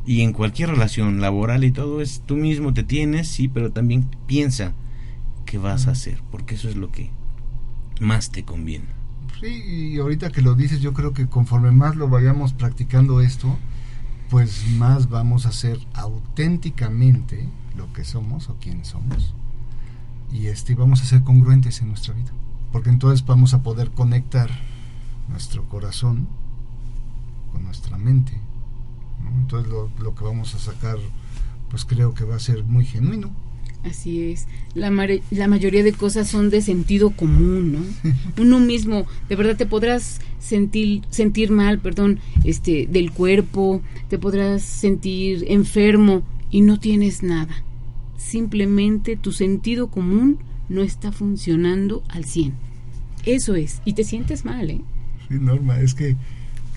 Y 0.06 0.20
en 0.20 0.32
cualquier 0.32 0.70
relación 0.70 1.20
laboral 1.20 1.64
y 1.64 1.72
todo 1.72 2.00
es 2.00 2.22
tú 2.24 2.36
mismo 2.36 2.72
te 2.72 2.84
tienes, 2.84 3.26
sí, 3.26 3.48
pero 3.48 3.72
también 3.72 4.08
piensa 4.28 4.74
qué 5.44 5.58
vas 5.58 5.88
a 5.88 5.90
hacer, 5.90 6.22
porque 6.30 6.54
eso 6.54 6.68
es 6.68 6.76
lo 6.76 6.92
que 6.92 7.10
más 8.00 8.30
te 8.30 8.44
conviene. 8.44 8.86
Sí, 9.40 9.48
y 9.48 9.98
ahorita 9.98 10.30
que 10.30 10.40
lo 10.40 10.54
dices, 10.54 10.80
yo 10.80 10.92
creo 10.92 11.12
que 11.12 11.26
conforme 11.26 11.72
más 11.72 11.96
lo 11.96 12.08
vayamos 12.08 12.52
practicando 12.52 13.20
esto, 13.20 13.58
pues 14.30 14.68
más 14.76 15.08
vamos 15.08 15.46
a 15.46 15.52
ser 15.52 15.80
auténticamente 15.94 17.48
lo 17.76 17.92
que 17.92 18.04
somos 18.04 18.48
o 18.50 18.56
quién 18.60 18.84
somos. 18.84 19.34
Y 20.32 20.46
este 20.46 20.76
vamos 20.76 21.02
a 21.02 21.06
ser 21.06 21.24
congruentes 21.24 21.80
en 21.80 21.88
nuestra 21.88 22.14
vida. 22.14 22.30
Porque 22.70 22.90
entonces 22.90 23.26
vamos 23.26 23.52
a 23.52 23.64
poder 23.64 23.90
conectar 23.90 24.48
nuestro 25.28 25.68
corazón 25.68 26.26
con 27.52 27.64
nuestra 27.64 27.96
mente. 27.98 28.32
¿no? 29.24 29.30
Entonces 29.40 29.70
lo, 29.70 29.90
lo 30.02 30.14
que 30.14 30.24
vamos 30.24 30.54
a 30.54 30.58
sacar, 30.58 30.98
pues 31.70 31.84
creo 31.84 32.14
que 32.14 32.24
va 32.24 32.36
a 32.36 32.40
ser 32.40 32.64
muy 32.64 32.84
genuino. 32.84 33.30
Así 33.84 34.30
es. 34.32 34.46
La, 34.74 34.90
mare- 34.90 35.22
la 35.30 35.46
mayoría 35.46 35.84
de 35.84 35.92
cosas 35.92 36.26
son 36.28 36.50
de 36.50 36.60
sentido 36.60 37.10
común, 37.10 37.72
¿no? 37.72 38.10
Uno 38.42 38.58
mismo, 38.58 39.06
de 39.28 39.36
verdad 39.36 39.56
te 39.56 39.66
podrás 39.66 40.20
sentir 40.40 41.02
sentir 41.10 41.50
mal, 41.50 41.78
perdón, 41.78 42.18
este 42.44 42.86
del 42.88 43.12
cuerpo, 43.12 43.82
te 44.08 44.18
podrás 44.18 44.62
sentir 44.62 45.44
enfermo 45.48 46.22
y 46.50 46.62
no 46.62 46.78
tienes 46.80 47.22
nada. 47.22 47.62
Simplemente 48.16 49.16
tu 49.16 49.30
sentido 49.32 49.88
común 49.88 50.38
no 50.68 50.82
está 50.82 51.12
funcionando 51.12 52.02
al 52.08 52.24
100. 52.24 52.54
Eso 53.24 53.54
es, 53.54 53.80
y 53.84 53.92
te 53.92 54.02
sientes 54.04 54.44
mal, 54.44 54.70
¿eh? 54.70 54.80
Sí, 55.28 55.34
Norma, 55.40 55.80
es 55.80 55.94
que 55.94 56.16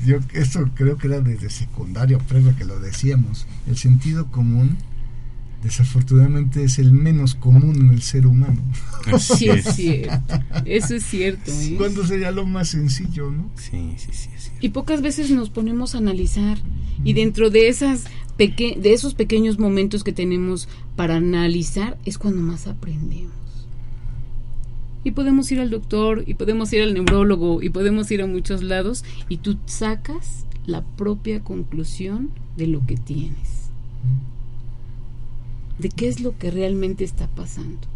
yo 0.05 0.17
esto 0.33 0.69
creo 0.75 0.97
que 0.97 1.07
era 1.07 1.21
desde 1.21 1.49
secundaria 1.49 2.17
o 2.17 2.19
prepa 2.19 2.55
que 2.55 2.65
lo 2.65 2.79
decíamos. 2.79 3.47
El 3.67 3.77
sentido 3.77 4.27
común, 4.27 4.77
desafortunadamente, 5.63 6.63
es 6.63 6.79
el 6.79 6.91
menos 6.91 7.35
común 7.35 7.75
en 7.75 7.89
el 7.91 8.01
ser 8.01 8.25
humano. 8.25 8.61
Sí, 9.19 9.49
es 9.49 9.75
cierto. 9.75 10.39
Eso 10.65 10.95
es 10.95 11.05
cierto, 11.05 11.51
¿eh? 11.51 11.75
¿Cuándo 11.77 12.05
sería 12.05 12.31
lo 12.31 12.45
más 12.45 12.69
sencillo, 12.69 13.31
no? 13.31 13.49
Sí, 13.55 13.95
sí, 13.97 14.09
sí, 14.11 14.29
sí. 14.37 14.51
Y 14.61 14.69
pocas 14.69 15.01
veces 15.01 15.31
nos 15.31 15.49
ponemos 15.49 15.95
a 15.95 15.97
analizar 15.99 16.57
y 17.03 17.13
dentro 17.13 17.49
de 17.49 17.69
esas 17.69 18.05
peque 18.37 18.77
de 18.81 18.93
esos 18.93 19.15
pequeños 19.15 19.59
momentos 19.59 20.03
que 20.03 20.13
tenemos 20.13 20.69
para 20.95 21.17
analizar 21.17 21.97
es 22.05 22.17
cuando 22.17 22.41
más 22.41 22.67
aprendemos. 22.67 23.33
Y 25.09 25.11
podemos 25.11 25.51
ir 25.51 25.59
al 25.59 25.71
doctor 25.71 26.23
y 26.27 26.35
podemos 26.35 26.71
ir 26.71 26.83
al 26.83 26.93
neurólogo 26.93 27.63
y 27.63 27.71
podemos 27.71 28.11
ir 28.11 28.21
a 28.21 28.27
muchos 28.27 28.61
lados 28.61 29.03
y 29.27 29.37
tú 29.37 29.57
sacas 29.65 30.45
la 30.67 30.83
propia 30.83 31.43
conclusión 31.43 32.29
de 32.57 32.67
lo 32.67 32.85
que 32.85 32.95
tienes. 32.95 33.71
De 35.79 35.89
qué 35.89 36.09
es 36.09 36.19
lo 36.19 36.37
que 36.37 36.51
realmente 36.51 37.05
está 37.05 37.27
pasando. 37.27 37.87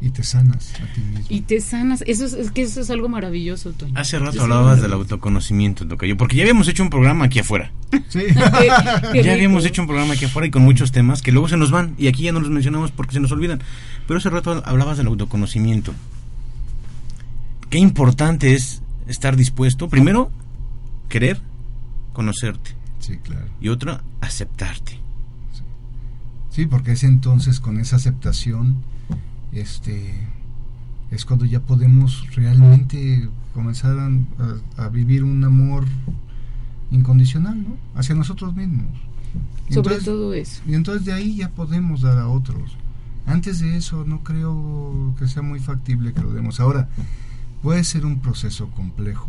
Y 0.00 0.10
te 0.10 0.22
sanas 0.22 0.74
a 0.74 0.92
ti 0.92 1.00
mismo. 1.00 1.26
Y 1.30 1.40
te 1.40 1.60
sanas. 1.60 2.04
Eso 2.06 2.26
es, 2.26 2.34
es 2.34 2.50
que 2.50 2.62
eso 2.62 2.80
es 2.80 2.90
algo 2.90 3.08
maravilloso, 3.08 3.72
Toño. 3.72 3.94
Hace 3.96 4.18
rato 4.18 4.42
hablabas 4.42 4.82
del 4.82 4.92
autoconocimiento, 4.92 5.86
Tocayo, 5.86 6.16
porque 6.16 6.36
ya 6.36 6.42
habíamos 6.42 6.68
hecho 6.68 6.82
un 6.82 6.90
programa 6.90 7.24
aquí 7.24 7.38
afuera. 7.38 7.72
Sí. 8.08 8.20
Ya 9.14 9.32
habíamos 9.32 9.64
hecho 9.64 9.82
un 9.82 9.88
programa 9.88 10.14
aquí 10.14 10.26
afuera 10.26 10.46
y 10.46 10.50
con 10.50 10.62
muchos 10.62 10.92
temas 10.92 11.22
que 11.22 11.32
luego 11.32 11.48
se 11.48 11.56
nos 11.56 11.70
van 11.70 11.94
y 11.98 12.08
aquí 12.08 12.24
ya 12.24 12.32
no 12.32 12.40
los 12.40 12.50
mencionamos 12.50 12.90
porque 12.90 13.14
se 13.14 13.20
nos 13.20 13.32
olvidan. 13.32 13.62
Pero 14.06 14.18
hace 14.18 14.30
rato 14.30 14.62
hablabas 14.66 14.98
del 14.98 15.06
autoconocimiento. 15.06 15.94
Qué 17.70 17.78
importante 17.78 18.54
es 18.54 18.82
estar 19.06 19.36
dispuesto, 19.36 19.88
primero, 19.88 20.30
querer 21.08 21.40
conocerte 22.12 22.76
sí, 22.98 23.16
claro. 23.18 23.46
y 23.60 23.68
otra, 23.68 24.02
aceptarte. 24.20 25.00
Sí, 26.50 26.66
porque 26.66 26.92
es 26.92 27.04
entonces 27.04 27.60
con 27.60 27.78
esa 27.78 27.96
aceptación, 27.96 28.76
este, 29.52 30.14
es 31.10 31.24
cuando 31.24 31.44
ya 31.44 31.60
podemos 31.60 32.26
realmente 32.34 33.28
comenzar 33.54 33.96
a, 34.76 34.88
vivir 34.88 35.24
un 35.24 35.42
amor 35.44 35.84
incondicional, 36.90 37.62
¿no? 37.62 37.76
Hacia 37.94 38.14
nosotros 38.14 38.54
mismos. 38.54 38.86
Y 39.68 39.74
Sobre 39.74 39.96
entonces- 39.96 40.04
todo 40.04 40.34
eso. 40.34 40.62
Y 40.66 40.74
entonces 40.74 41.04
de 41.04 41.12
ahí 41.12 41.36
ya 41.36 41.50
podemos 41.50 42.02
dar 42.02 42.18
a 42.18 42.28
otros. 42.28 42.76
Antes 43.26 43.58
de 43.60 43.76
eso 43.76 44.04
no 44.04 44.22
creo 44.22 45.14
que 45.18 45.26
sea 45.26 45.42
muy 45.42 45.58
factible 45.58 46.12
que 46.12 46.20
lo 46.20 46.32
demos. 46.32 46.60
Ahora, 46.60 46.88
puede 47.62 47.82
ser 47.82 48.06
un 48.06 48.20
proceso 48.20 48.68
complejo, 48.70 49.28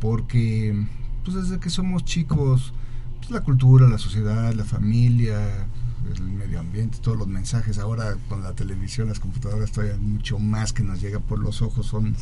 porque 0.00 0.86
pues 1.24 1.36
desde 1.36 1.58
que 1.58 1.70
somos 1.70 2.04
chicos 2.04 2.72
pues, 3.18 3.30
la 3.30 3.40
cultura, 3.40 3.88
la 3.88 3.98
sociedad, 3.98 4.52
la 4.54 4.64
familia, 4.64 5.66
el 6.12 6.22
medio 6.22 6.60
ambiente, 6.60 6.98
todos 7.00 7.16
los 7.16 7.28
mensajes. 7.28 7.78
Ahora 7.78 8.16
con 8.28 8.42
la 8.42 8.54
televisión, 8.54 9.08
las 9.08 9.20
computadoras 9.20 9.72
todavía 9.72 9.96
mucho 9.96 10.38
más 10.38 10.72
que 10.72 10.82
nos 10.82 11.00
llega 11.00 11.20
por 11.20 11.38
los 11.38 11.62
ojos. 11.62 11.86
Son 11.86 12.16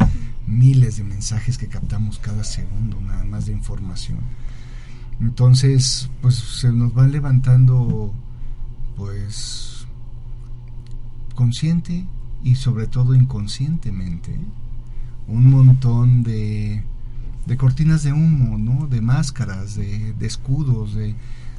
miles 0.47 0.97
de 0.97 1.05
mensajes 1.05 1.59
que 1.59 1.69
captamos 1.69 2.19
cada 2.19 2.45
segundo, 2.45 3.01
nada 3.01 3.25
más 3.25 3.47
de 3.47 3.53
información. 3.53 4.21
Entonces, 5.21 6.11
pues 6.21 6.35
se 6.35 6.73
nos 6.73 6.97
va 6.97 7.07
levantando, 7.07 8.13
pues, 8.97 9.87
consciente 11.35 12.07
y 12.43 12.57
sobre 12.57 12.87
todo 12.87 13.15
inconscientemente, 13.15 14.37
un 15.29 15.51
montón 15.51 16.23
de, 16.25 16.83
de 17.47 17.57
cortinas 17.57 18.03
de 18.03 18.13
humo, 18.13 18.59
¿no? 18.59 18.89
De 18.89 19.01
máscaras, 19.01 19.77
de, 19.77 20.13
de 20.15 20.27
escudos, 20.27 20.95
de, 20.95 21.15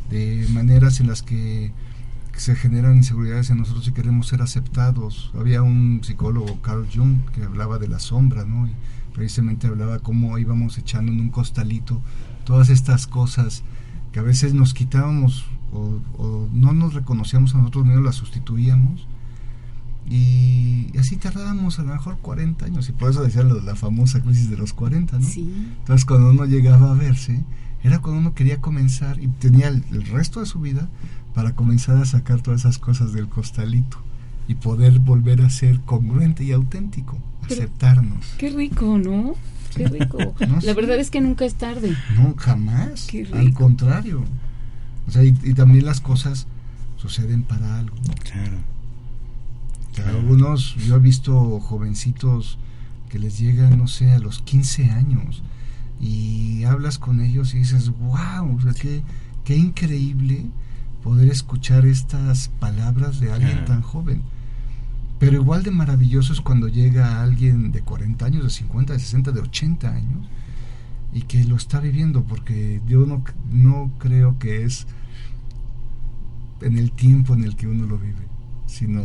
de 0.10 0.46
maneras 0.50 1.00
en 1.00 1.08
las 1.08 1.24
que 1.24 1.72
se 2.40 2.56
generan 2.56 2.96
inseguridades 2.96 3.50
en 3.50 3.60
nosotros 3.60 3.88
y 3.88 3.92
queremos 3.92 4.28
ser 4.28 4.42
aceptados. 4.42 5.32
Había 5.38 5.62
un 5.62 6.02
psicólogo, 6.04 6.62
Carl 6.62 6.88
Jung, 6.94 7.20
que 7.32 7.44
hablaba 7.44 7.78
de 7.78 7.88
la 7.88 8.00
sombra, 8.00 8.44
¿no? 8.44 8.68
Y 8.68 8.72
precisamente 9.14 9.68
hablaba 9.68 10.00
cómo 10.00 10.38
íbamos 10.38 10.78
echando 10.78 11.12
en 11.12 11.20
un 11.20 11.30
costalito 11.30 12.02
todas 12.46 12.70
estas 12.70 13.08
cosas 13.08 13.64
que 14.12 14.20
a 14.20 14.24
veces 14.24 14.54
nos 14.54 14.74
quitábamos 14.74 15.46
o, 15.72 16.48
no 16.54 16.74
nos 16.74 16.94
reconocíamos 16.94 17.56
a 17.56 17.60
nosotros 17.60 17.86
mismos, 17.86 18.06
las 18.06 18.16
sustituíamos. 18.16 19.08
Y 20.06 20.92
así 21.00 21.16
tardábamos 21.16 21.80
a 21.80 21.84
lo 21.84 21.94
mejor 21.94 22.18
40 22.18 22.66
años, 22.66 22.90
y 22.90 22.92
por 22.92 23.10
eso 23.10 23.24
decía 23.24 23.44
la 23.44 23.76
famosa 23.76 24.22
crisis 24.22 24.50
de 24.50 24.58
los 24.58 24.74
40, 24.74 25.18
¿no? 25.18 25.28
Entonces 25.28 26.06
cuando 26.06 26.30
uno 26.30 26.46
llegaba 26.46 26.92
a 26.92 26.94
verse, 26.94 27.44
era 27.84 28.00
cuando 28.00 28.20
uno 28.20 28.34
quería 28.34 28.60
comenzar 28.60 29.20
y 29.20 29.28
tenía 29.28 29.70
el 29.70 30.06
resto 30.08 30.42
de 30.42 30.46
su 30.46 30.60
vida 30.60 30.90
para 31.34 31.56
comenzar 31.56 31.98
a 31.98 32.06
sacar 32.06 32.42
todas 32.42 32.62
esas 32.62 32.78
cosas 32.78 33.14
del 33.14 33.28
costalito 33.28 33.98
y 34.48 34.56
poder 34.56 35.00
volver 35.00 35.42
a 35.42 35.50
ser 35.50 35.80
congruente 35.82 36.44
y 36.44 36.52
auténtico, 36.52 37.18
aceptarnos. 37.44 38.34
Qué 38.38 38.50
rico, 38.50 38.98
¿no? 38.98 39.36
Qué 39.76 39.88
rico. 40.00 40.36
La 40.62 40.74
verdad 40.74 40.98
es 40.98 41.10
que 41.10 41.22
nunca 41.22 41.46
es 41.46 41.56
tarde. 41.56 41.96
No, 42.16 42.36
jamás. 42.38 43.08
Al 43.34 43.54
contrario. 43.54 44.24
O 45.08 45.12
sea, 45.12 45.24
y, 45.24 45.34
también 45.54 45.86
las 45.86 46.02
cosas 46.02 46.48
suceden 46.98 47.44
para 47.44 47.80
algo. 47.80 47.96
Claro. 48.24 48.58
algunos, 50.08 50.76
yo 50.76 50.96
he 50.96 51.00
visto 51.00 51.60
jovencitos 51.60 52.58
que 53.10 53.20
les 53.20 53.38
llegan, 53.38 53.78
no 53.78 53.88
sé, 53.88 54.12
a 54.12 54.20
los 54.20 54.42
15 54.42 54.90
años 54.90 55.44
y 56.02 56.64
hablas 56.64 56.98
con 56.98 57.22
ellos 57.22 57.54
y 57.54 57.60
dices, 57.60 57.92
wow, 58.00 58.56
o 58.56 58.62
sea, 58.62 58.74
qué, 58.74 59.04
qué 59.44 59.56
increíble 59.56 60.48
poder 61.04 61.30
escuchar 61.30 61.86
estas 61.86 62.50
palabras 62.60 63.20
de 63.20 63.32
alguien 63.32 63.66
tan 63.66 63.82
joven. 63.82 64.24
Pero 65.20 65.36
igual 65.36 65.64
de 65.64 65.72
maravilloso 65.72 66.34
es 66.34 66.42
cuando 66.42 66.68
llega 66.68 67.22
alguien 67.22 67.72
de 67.72 67.82
40 67.82 68.26
años, 68.26 68.44
de 68.44 68.50
50, 68.50 68.94
de 68.94 69.00
60, 69.00 69.32
de 69.32 69.42
80 69.42 69.90
años 69.90 70.28
y 71.14 71.22
que 71.22 71.44
lo 71.44 71.56
está 71.56 71.80
viviendo, 71.80 72.24
porque 72.24 72.82
yo 72.88 73.06
no, 73.06 73.24
no 73.52 73.92
creo 74.00 74.40
que 74.40 74.64
es 74.64 74.88
en 76.62 76.78
el 76.78 76.92
tiempo 76.92 77.36
en 77.36 77.44
el 77.44 77.56
que 77.56 77.68
uno 77.68 77.86
lo 77.86 77.98
vive, 77.98 78.28
sino, 78.66 79.04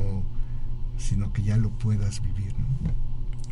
sino 0.97 1.33
que 1.33 1.43
ya 1.43 1.57
lo 1.57 1.71
puedas 1.71 2.23
vivir. 2.23 2.55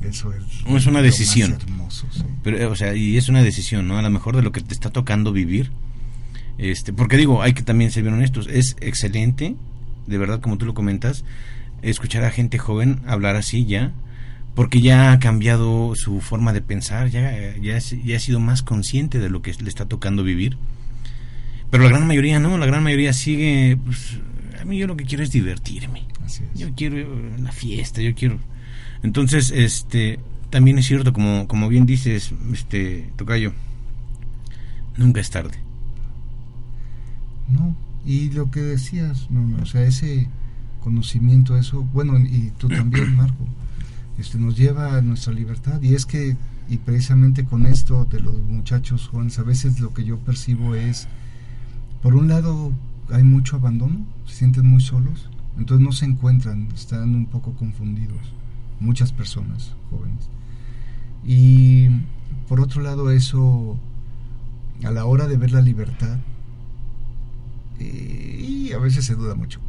Eso 0.01 0.33
es, 0.33 0.45
es 0.67 0.87
una 0.87 1.03
decisión. 1.03 1.53
hermoso, 1.53 2.07
Pero, 2.43 2.71
o 2.71 2.77
sea, 2.77 2.95
y 2.95 3.17
es 3.17 3.29
una 3.29 3.43
decisión, 3.43 3.89
¿no? 3.89 3.99
A 3.99 4.03
lo 4.03 4.11
mejor 4.11 4.37
de 4.37 4.43
lo 4.43 4.53
que 4.53 4.61
te 4.61 4.75
está 4.75 4.91
tocando 4.91 5.33
vivir 5.33 5.73
este, 6.59 6.93
porque 6.93 7.17
digo, 7.17 7.43
hay 7.43 7.53
que 7.53 7.63
también 7.63 7.91
ser 7.91 8.03
bien 8.03 8.15
honestos, 8.15 8.49
es 8.51 8.77
excelente, 8.81 9.57
de 10.07 10.19
verdad 10.19 10.41
como 10.41 10.59
tú 10.59 10.67
lo 10.67 10.75
comentas, 10.75 11.25
escuchar 11.83 12.25
a 12.25 12.31
gente 12.31 12.59
joven 12.59 13.01
hablar 13.07 13.37
así 13.37 13.67
ya, 13.67 13.93
porque 14.55 14.81
ya 14.81 15.13
ha 15.13 15.19
cambiado 15.19 15.93
su 15.95 16.21
forma 16.21 16.55
de 16.55 16.63
pensar, 16.63 17.09
ya, 17.09 17.57
ya, 17.57 17.79
ya 17.79 18.17
ha 18.17 18.21
sido 18.21 18.41
más 18.41 18.63
consciente 18.63 19.19
de 19.19 19.29
lo 19.29 19.43
que 19.43 19.53
le 19.53 19.69
está 19.69 19.85
tocando 19.85 20.25
vivir. 20.25 20.57
Pero 21.71 21.83
la 21.83 21.91
gran 21.91 22.07
mayoría 22.07 22.41
no, 22.41 22.57
la 22.57 22.65
gran 22.65 22.83
mayoría 22.83 23.13
sigue, 23.13 23.77
pues, 23.85 24.19
a 24.59 24.65
mí 24.65 24.79
yo 24.79 24.87
lo 24.87 24.97
que 24.97 25.05
quiero 25.05 25.23
es 25.23 25.31
divertirme. 25.31 26.05
Yo 26.55 26.71
quiero 26.75 27.07
la 27.39 27.53
fiesta, 27.53 28.01
yo 28.01 28.15
quiero... 28.15 28.39
Entonces, 29.03 29.51
este, 29.51 30.19
también 30.49 30.79
es 30.79 30.87
cierto, 30.87 31.13
como, 31.13 31.47
como 31.47 31.69
bien 31.69 31.85
dices, 31.85 32.33
este, 32.53 33.11
Tocayo, 33.17 33.53
nunca 34.97 35.21
es 35.21 35.29
tarde. 35.29 35.66
No, 37.49 37.75
y 38.05 38.31
lo 38.31 38.51
que 38.51 38.61
decías, 38.61 39.31
no, 39.31 39.63
o 39.63 39.67
sea, 39.67 39.83
ese 39.83 40.29
conocimiento, 40.81 41.57
eso, 41.57 41.83
bueno, 41.93 42.19
y 42.19 42.53
tú 42.59 42.69
también, 42.69 43.17
Marco, 43.17 43.45
este, 44.19 44.39
nos 44.39 44.57
lleva 44.57 44.97
a 44.97 45.03
nuestra 45.03 45.33
libertad. 45.33 45.83
Y 45.83 45.95
es 45.95 46.07
que, 46.07 46.37
y 46.69 46.77
precisamente 46.79 47.45
con 47.45 47.67
esto 47.67 48.05
de 48.05 48.21
los 48.21 48.35
muchachos 48.35 49.09
jóvenes, 49.09 49.39
a 49.39 49.43
veces 49.43 49.81
lo 49.81 49.93
que 49.93 50.05
yo 50.05 50.19
percibo 50.19 50.75
es, 50.75 51.09
por 52.03 52.15
un 52.15 52.29
lado, 52.29 52.73
hay 53.11 53.25
mucho 53.25 53.57
abandono, 53.57 54.07
se 54.27 54.37
sienten 54.37 54.67
muy 54.67 54.81
solos, 54.81 55.29
entonces 55.59 55.85
no 55.85 55.93
se 55.93 56.07
encuentran, 56.07 56.69
están 56.75 57.15
un 57.15 57.27
poco 57.27 57.53
confundidos, 57.55 58.33
muchas 58.81 59.13
personas 59.13 59.75
jóvenes. 59.91 60.29
Y 61.25 61.89
por 62.49 62.61
otro 62.61 62.83
lado, 62.83 63.11
eso, 63.11 63.77
a 64.85 64.91
la 64.91 65.05
hora 65.05 65.27
de 65.27 65.37
ver 65.37 65.53
la 65.53 65.63
libertad, 65.63 66.19
y 67.79 68.73
a 68.73 68.79
veces 68.79 69.05
se 69.05 69.15
duda 69.15 69.35
mucho, 69.35 69.61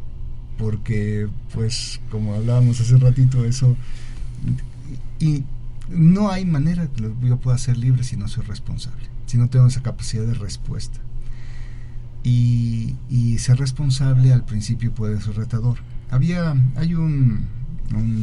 porque 0.56 1.28
pues 1.52 2.00
como 2.10 2.34
hablábamos 2.34 2.80
hace 2.80 2.96
ratito 2.96 3.44
eso, 3.44 3.76
y 5.18 5.44
no 5.88 6.30
hay 6.30 6.44
manera 6.44 6.88
que 6.88 7.10
yo 7.22 7.36
pueda 7.38 7.58
ser 7.58 7.76
libre 7.76 8.04
si 8.04 8.16
no 8.16 8.28
soy 8.28 8.44
responsable, 8.44 9.08
si 9.26 9.38
no 9.38 9.48
tengo 9.48 9.66
esa 9.66 9.82
capacidad 9.82 10.24
de 10.24 10.34
respuesta. 10.34 11.00
Y, 12.24 12.96
ser 13.38 13.58
responsable 13.58 14.32
al 14.32 14.44
principio 14.44 14.92
puede 14.92 15.20
ser 15.20 15.36
retador. 15.36 15.78
Había, 16.10 16.54
hay 16.74 16.94
un, 16.94 17.46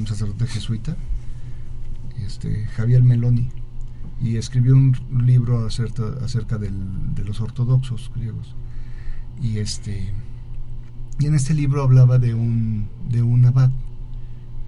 sacerdote 0.05 0.45
jesuita, 0.45 0.97
este, 2.23 2.65
Javier 2.75 3.01
Meloni, 3.01 3.49
y 4.21 4.35
escribió 4.35 4.75
un 4.75 5.25
libro 5.25 5.65
acerca, 5.65 6.03
acerca 6.23 6.57
de 6.57 6.69
los 7.23 7.39
ortodoxos 7.39 8.11
griegos 8.13 8.55
y 9.41 9.59
este 9.59 10.13
y 11.19 11.27
en 11.27 11.35
este 11.35 11.53
libro 11.53 11.83
hablaba 11.83 12.19
de 12.19 12.33
un 12.33 12.87
de 13.09 13.21
un 13.21 13.45
abad 13.45 13.71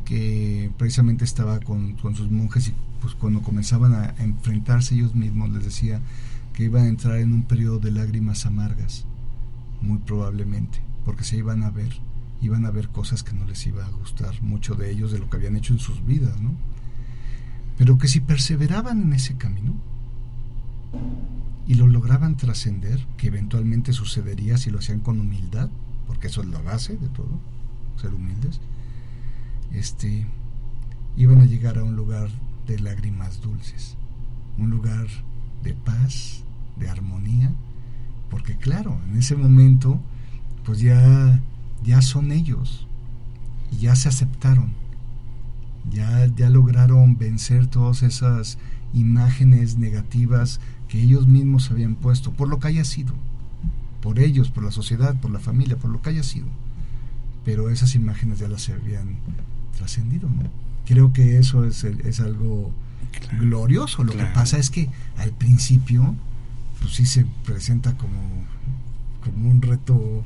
que 0.06 0.72
precisamente 0.78 1.26
estaba 1.26 1.60
con, 1.60 1.94
con 1.94 2.16
sus 2.16 2.32
monjes 2.32 2.70
y 2.70 2.74
pues 3.02 3.14
cuando 3.14 3.42
comenzaban 3.42 3.94
a 3.94 4.16
enfrentarse 4.20 4.96
ellos 4.96 5.16
mismos 5.16 5.50
les 5.50 5.66
decía 5.66 6.02
que 6.54 6.64
iban 6.64 6.84
a 6.84 6.88
entrar 6.88 7.18
en 7.18 7.34
un 7.34 7.44
periodo 7.44 7.80
de 7.80 7.92
lágrimas 7.92 8.46
amargas 8.46 9.06
muy 9.82 9.98
probablemente 10.00 10.80
porque 11.06 11.24
se 11.24 11.38
iban 11.38 11.64
a 11.64 11.70
ver 11.70 11.92
iban 12.42 12.66
a 12.66 12.72
ver 12.72 12.90
cosas 12.90 13.24
que 13.24 13.34
no 13.34 13.46
les 13.46 13.66
iba 13.68 13.86
a 13.86 13.90
gustar 13.90 14.42
mucho 14.42 14.76
de 14.76 14.92
ellos 14.92 15.12
de 15.12 15.20
lo 15.20 15.30
que 15.30 15.38
habían 15.38 15.56
hecho 15.56 15.74
en 15.74 15.80
sus 15.80 16.06
vidas 16.06 16.40
no 16.40 16.56
pero 17.78 17.98
que 17.98 18.08
si 18.08 18.22
perseveraban 18.22 19.02
en 19.02 19.14
ese 19.14 19.36
camino 19.36 19.76
y 21.68 21.76
lo 21.76 21.88
lograban 21.88 22.38
trascender, 22.38 23.06
que 23.18 23.28
eventualmente 23.28 23.92
sucedería 23.92 24.58
si 24.58 24.72
lo 24.72 24.80
hacían 24.80 25.02
con 25.02 25.20
humildad, 25.20 25.70
porque 26.08 26.28
eso 26.28 26.42
es 26.42 26.48
la 26.48 26.62
base 26.62 26.96
de 26.98 27.10
todo, 27.10 27.40
ser 28.02 28.14
humildes, 28.14 28.62
este, 29.74 30.26
iban 31.18 31.42
a 31.42 31.46
llegar 31.46 31.78
a 31.78 31.84
un 31.84 31.96
lugar 31.96 32.30
de 32.66 32.80
lágrimas 32.80 33.42
dulces, 33.42 33.98
un 34.58 34.70
lugar 34.70 35.08
de 35.62 35.74
paz, 35.74 36.44
de 36.78 36.90
armonía, 36.90 37.52
porque 38.30 38.56
claro, 38.56 38.98
en 39.10 39.18
ese 39.18 39.36
momento, 39.36 40.00
pues 40.64 40.80
ya, 40.80 41.42
ya 41.84 42.02
son 42.02 42.32
ellos, 42.32 42.88
y 43.72 43.80
ya 43.80 43.96
se 43.98 44.08
aceptaron, 44.08 44.72
ya, 45.92 46.28
ya 46.28 46.50
lograron 46.50 47.18
vencer 47.18 47.68
todas 47.68 48.04
esas 48.04 48.58
imágenes 48.98 49.78
negativas 49.78 50.60
que 50.88 51.02
ellos 51.02 51.28
mismos 51.28 51.72
habían 51.72 51.96
puesto, 51.96 52.32
por 52.32 52.50
lo 52.50 52.60
que 52.60 52.68
haya 52.68 52.86
sido, 52.86 53.14
por 54.02 54.20
ellos, 54.20 54.50
por 54.50 54.64
la 54.64 54.72
sociedad, 54.72 55.20
por 55.20 55.32
la 55.32 55.40
familia, 55.40 55.78
por 55.78 55.92
lo 55.92 56.02
que 56.02 56.10
haya 56.10 56.24
sido. 56.24 56.48
Pero 57.46 57.70
esas 57.70 57.96
imágenes 57.96 58.40
ya 58.40 58.48
las 58.48 58.70
habían 58.70 59.18
trascendido, 59.78 60.30
¿no? 60.30 60.44
Creo 60.86 61.14
que 61.14 61.38
eso 61.38 61.66
es, 61.66 61.84
es 61.84 62.20
algo 62.20 62.72
glorioso. 63.40 64.04
Lo 64.04 64.14
que 64.14 64.26
pasa 64.26 64.58
es 64.58 64.70
que 64.70 64.90
al 65.18 65.32
principio, 65.32 66.16
pues 66.80 66.94
sí 66.94 67.06
se 67.06 67.26
presenta 67.46 67.98
como, 67.98 68.46
como 69.24 69.50
un 69.50 69.62
reto 69.62 70.24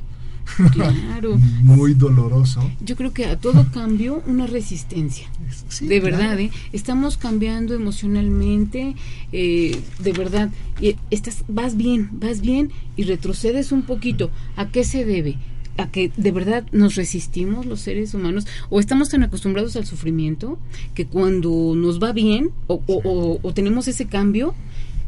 Claro. 0.72 1.38
muy 1.62 1.94
doloroso. 1.94 2.70
Yo 2.84 2.96
creo 2.96 3.14
que 3.14 3.26
a 3.26 3.38
todo 3.40 3.66
cambio 3.72 4.22
una 4.28 4.48
resistencia. 4.48 5.28
Sí, 5.70 5.88
de 5.88 6.00
claro. 6.02 6.18
verdad, 6.18 6.40
¿eh? 6.40 6.52
estamos 6.74 7.18
cambiando 7.18 7.74
emocionalmente, 7.74 8.96
eh, 9.32 9.80
de 10.00 10.12
verdad, 10.14 10.50
y 10.80 10.96
estás, 11.10 11.44
vas 11.48 11.78
bien, 11.78 12.10
vas 12.14 12.42
bien 12.42 12.72
y 12.98 13.04
retrocedes 13.04 13.72
un 13.72 13.84
poquito. 13.84 14.30
¿A 14.56 14.68
qué 14.70 14.84
se 14.84 15.06
debe? 15.06 15.38
A 15.78 15.90
que 15.90 16.12
de 16.18 16.32
verdad 16.32 16.66
nos 16.72 16.96
resistimos 16.96 17.66
los 17.66 17.80
seres 17.80 18.14
humanos 18.14 18.46
o 18.70 18.80
estamos 18.80 19.10
tan 19.10 19.24
acostumbrados 19.24 19.76
al 19.78 19.86
sufrimiento 19.86 20.60
que 20.94 21.06
cuando 21.06 21.74
nos 21.76 22.02
va 22.02 22.12
bien 22.12 22.52
o, 22.68 22.82
o- 22.88 23.02
o- 23.04 23.40
o 23.42 23.54
tenemos 23.54 23.88
ese 23.88 24.06
cambio, 24.06 24.54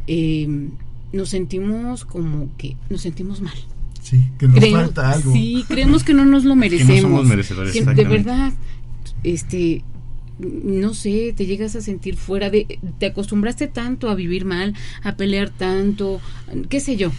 eh, 0.07 0.47
nos 1.11 1.29
sentimos 1.29 2.05
como 2.05 2.49
que 2.57 2.75
nos 2.89 3.01
sentimos 3.01 3.41
mal. 3.41 3.53
Sí, 4.03 4.21
que 4.37 4.47
nos 4.47 4.57
Creemos- 4.57 4.81
falta 4.83 5.11
algo. 5.11 5.31
Sí, 5.33 5.63
creemos 5.67 6.03
que 6.03 6.13
no 6.13 6.25
nos 6.25 6.43
lo 6.43 6.55
merecemos. 6.55 7.01
somos 7.01 7.25
merecedores, 7.25 7.71
Que 7.73 7.83
de 7.85 8.03
verdad, 8.03 8.51
este, 9.23 9.81
no 10.39 10.93
sé, 10.93 11.33
te 11.35 11.45
llegas 11.45 11.75
a 11.77 11.81
sentir 11.81 12.17
fuera 12.17 12.49
de, 12.49 12.79
te 12.99 13.05
acostumbraste 13.05 13.67
tanto 13.67 14.09
a 14.09 14.15
vivir 14.15 14.43
mal, 14.45 14.75
a 15.03 15.15
pelear 15.15 15.49
tanto, 15.51 16.19
qué 16.69 16.79
sé 16.81 16.97
yo. 16.97 17.11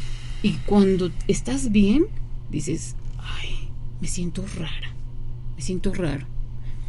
Y 0.43 0.53
cuando 0.67 1.11
estás 1.27 1.73
bien, 1.73 2.05
dices, 2.51 2.97
ay, 3.19 3.69
me 4.03 4.07
siento 4.09 4.45
rara, 4.59 4.93
me 5.57 5.63
siento 5.63 5.93
raro. 5.95 6.27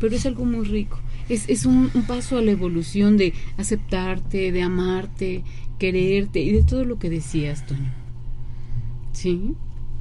Pero 0.01 0.13
es 0.13 0.25
algo 0.25 0.43
muy 0.43 0.65
rico. 0.65 0.99
Es, 1.29 1.45
es 1.47 1.65
un, 1.65 1.89
un 1.93 2.03
paso 2.03 2.38
a 2.38 2.41
la 2.41 2.51
evolución 2.51 3.15
de 3.15 3.34
aceptarte, 3.58 4.51
de 4.51 4.62
amarte, 4.62 5.43
quererte 5.79 6.41
y 6.41 6.51
de 6.51 6.63
todo 6.63 6.84
lo 6.84 6.99
que 6.99 7.10
decías, 7.10 7.65
Toño. 7.65 7.93
¿Sí? 9.13 9.53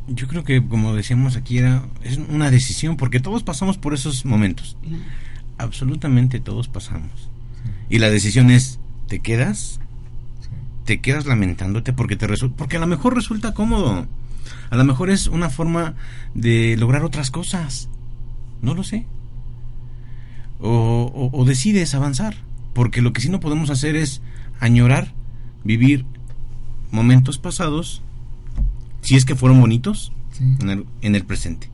Yo 0.09 0.29
creo 0.29 0.45
que, 0.45 0.67
como 0.67 0.95
decíamos 0.95 1.37
aquí, 1.37 1.59
era 1.59 1.87
es 2.03 2.19
una 2.19 2.51
decisión, 2.51 2.97
porque 2.97 3.21
todos 3.21 3.43
pasamos 3.43 3.79
por 3.79 3.95
esos 3.95 4.25
momentos. 4.27 4.77
Absolutamente 5.59 6.41
todos 6.41 6.69
pasamos. 6.69 7.31
Y 7.89 7.99
la 7.99 8.11
decisión 8.11 8.51
es, 8.51 8.79
¿te 9.09 9.21
quedas? 9.21 9.81
¿Te 10.85 11.01
quedas 11.01 11.25
lamentándote 11.27 11.93
porque 11.95 12.17
te 12.17 12.27
resulta? 12.27 12.57
Porque 12.57 12.77
a 12.77 12.81
lo 12.81 12.87
mejor 12.87 13.15
resulta 13.15 13.55
cómodo. 13.55 14.07
A 14.71 14.77
lo 14.77 14.85
mejor 14.85 15.09
es 15.09 15.27
una 15.27 15.49
forma 15.49 15.95
de 16.35 16.77
lograr 16.77 17.03
otras 17.05 17.31
cosas. 17.31 17.89
No 18.61 18.75
lo 18.75 18.83
sé. 18.85 19.07
O, 20.61 21.11
o- 21.15 21.31
o 21.41 21.45
decides 21.45 21.95
avanzar. 21.95 22.35
Porque 22.75 23.01
lo 23.03 23.13
que 23.13 23.21
sí 23.21 23.29
no 23.31 23.41
podemos 23.41 23.71
hacer 23.71 23.97
es 23.97 24.21
añorar, 24.61 25.13
vivir 25.63 26.05
momentos 26.91 27.39
pasados, 27.39 28.03
si 29.05 29.15
es 29.17 29.25
que 29.25 29.35
fueron 29.37 29.61
bonitos, 29.61 30.13
Sí. 30.33 30.43
en 30.61 30.69
el, 30.71 30.85
en 31.03 31.15
el 31.15 31.25
presente. 31.25 31.71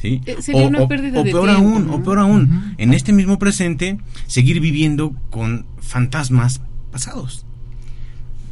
¿Sí? 0.00 0.22
Eh, 0.24 0.36
sería 0.40 0.66
una 0.66 0.88
pérdida 0.88 1.20
o 1.20 1.24
de 1.24 1.30
peor 1.30 1.48
tiempo, 1.50 1.62
aún, 1.68 1.86
¿no? 1.88 1.94
o 1.96 2.02
peor 2.02 2.18
aún, 2.20 2.74
en 2.78 2.94
este 2.94 3.12
mismo 3.12 3.38
presente, 3.38 3.98
seguir 4.26 4.60
viviendo 4.60 5.14
con 5.28 5.66
fantasmas 5.78 6.62
pasados. 6.90 7.44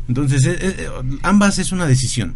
Entonces, 0.09 0.45
eh, 0.45 0.59
eh, 0.61 0.89
ambas 1.23 1.59
es 1.59 1.73
una 1.73 1.87
decisión. 1.87 2.35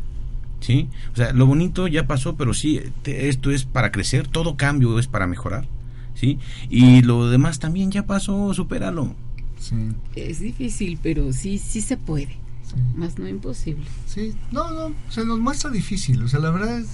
¿Sí? 0.61 0.89
O 1.13 1.17
sea, 1.17 1.33
lo 1.33 1.45
bonito 1.47 1.89
ya 1.89 2.07
pasó, 2.07 2.37
pero 2.37 2.55
sí, 2.55 2.81
te- 3.03 3.29
esto 3.29 3.51
es 3.51 3.65
para 3.65 3.91
crecer, 3.91 4.29
todo 4.29 4.57
cambio 4.57 4.99
es 5.01 5.09
para 5.09 5.27
mejorar. 5.27 5.67
¿Sí? 6.15 6.39
Y 6.71 7.03
lo 7.03 7.29
demás 7.29 7.59
también 7.59 7.91
ya 7.91 8.07
pasó, 8.07 8.55
supéralo. 8.55 9.15
Sí, 9.59 9.75
Es 10.15 10.39
difícil, 10.41 10.99
pero 11.03 11.33
sí, 11.33 11.59
sí 11.59 11.81
se 11.81 11.97
puede. 11.97 12.37
Sí. 12.75 12.81
Más 12.97 13.19
no 13.19 13.29
imposible. 13.29 13.85
Sí, 14.07 14.35
no, 14.51 14.71
no, 14.71 14.95
se 15.09 15.25
nos 15.25 15.39
muestra 15.39 15.71
difícil. 15.71 16.23
O 16.23 16.29
sea, 16.29 16.41
la 16.41 16.51
verdad 16.51 16.79
es, 16.79 16.91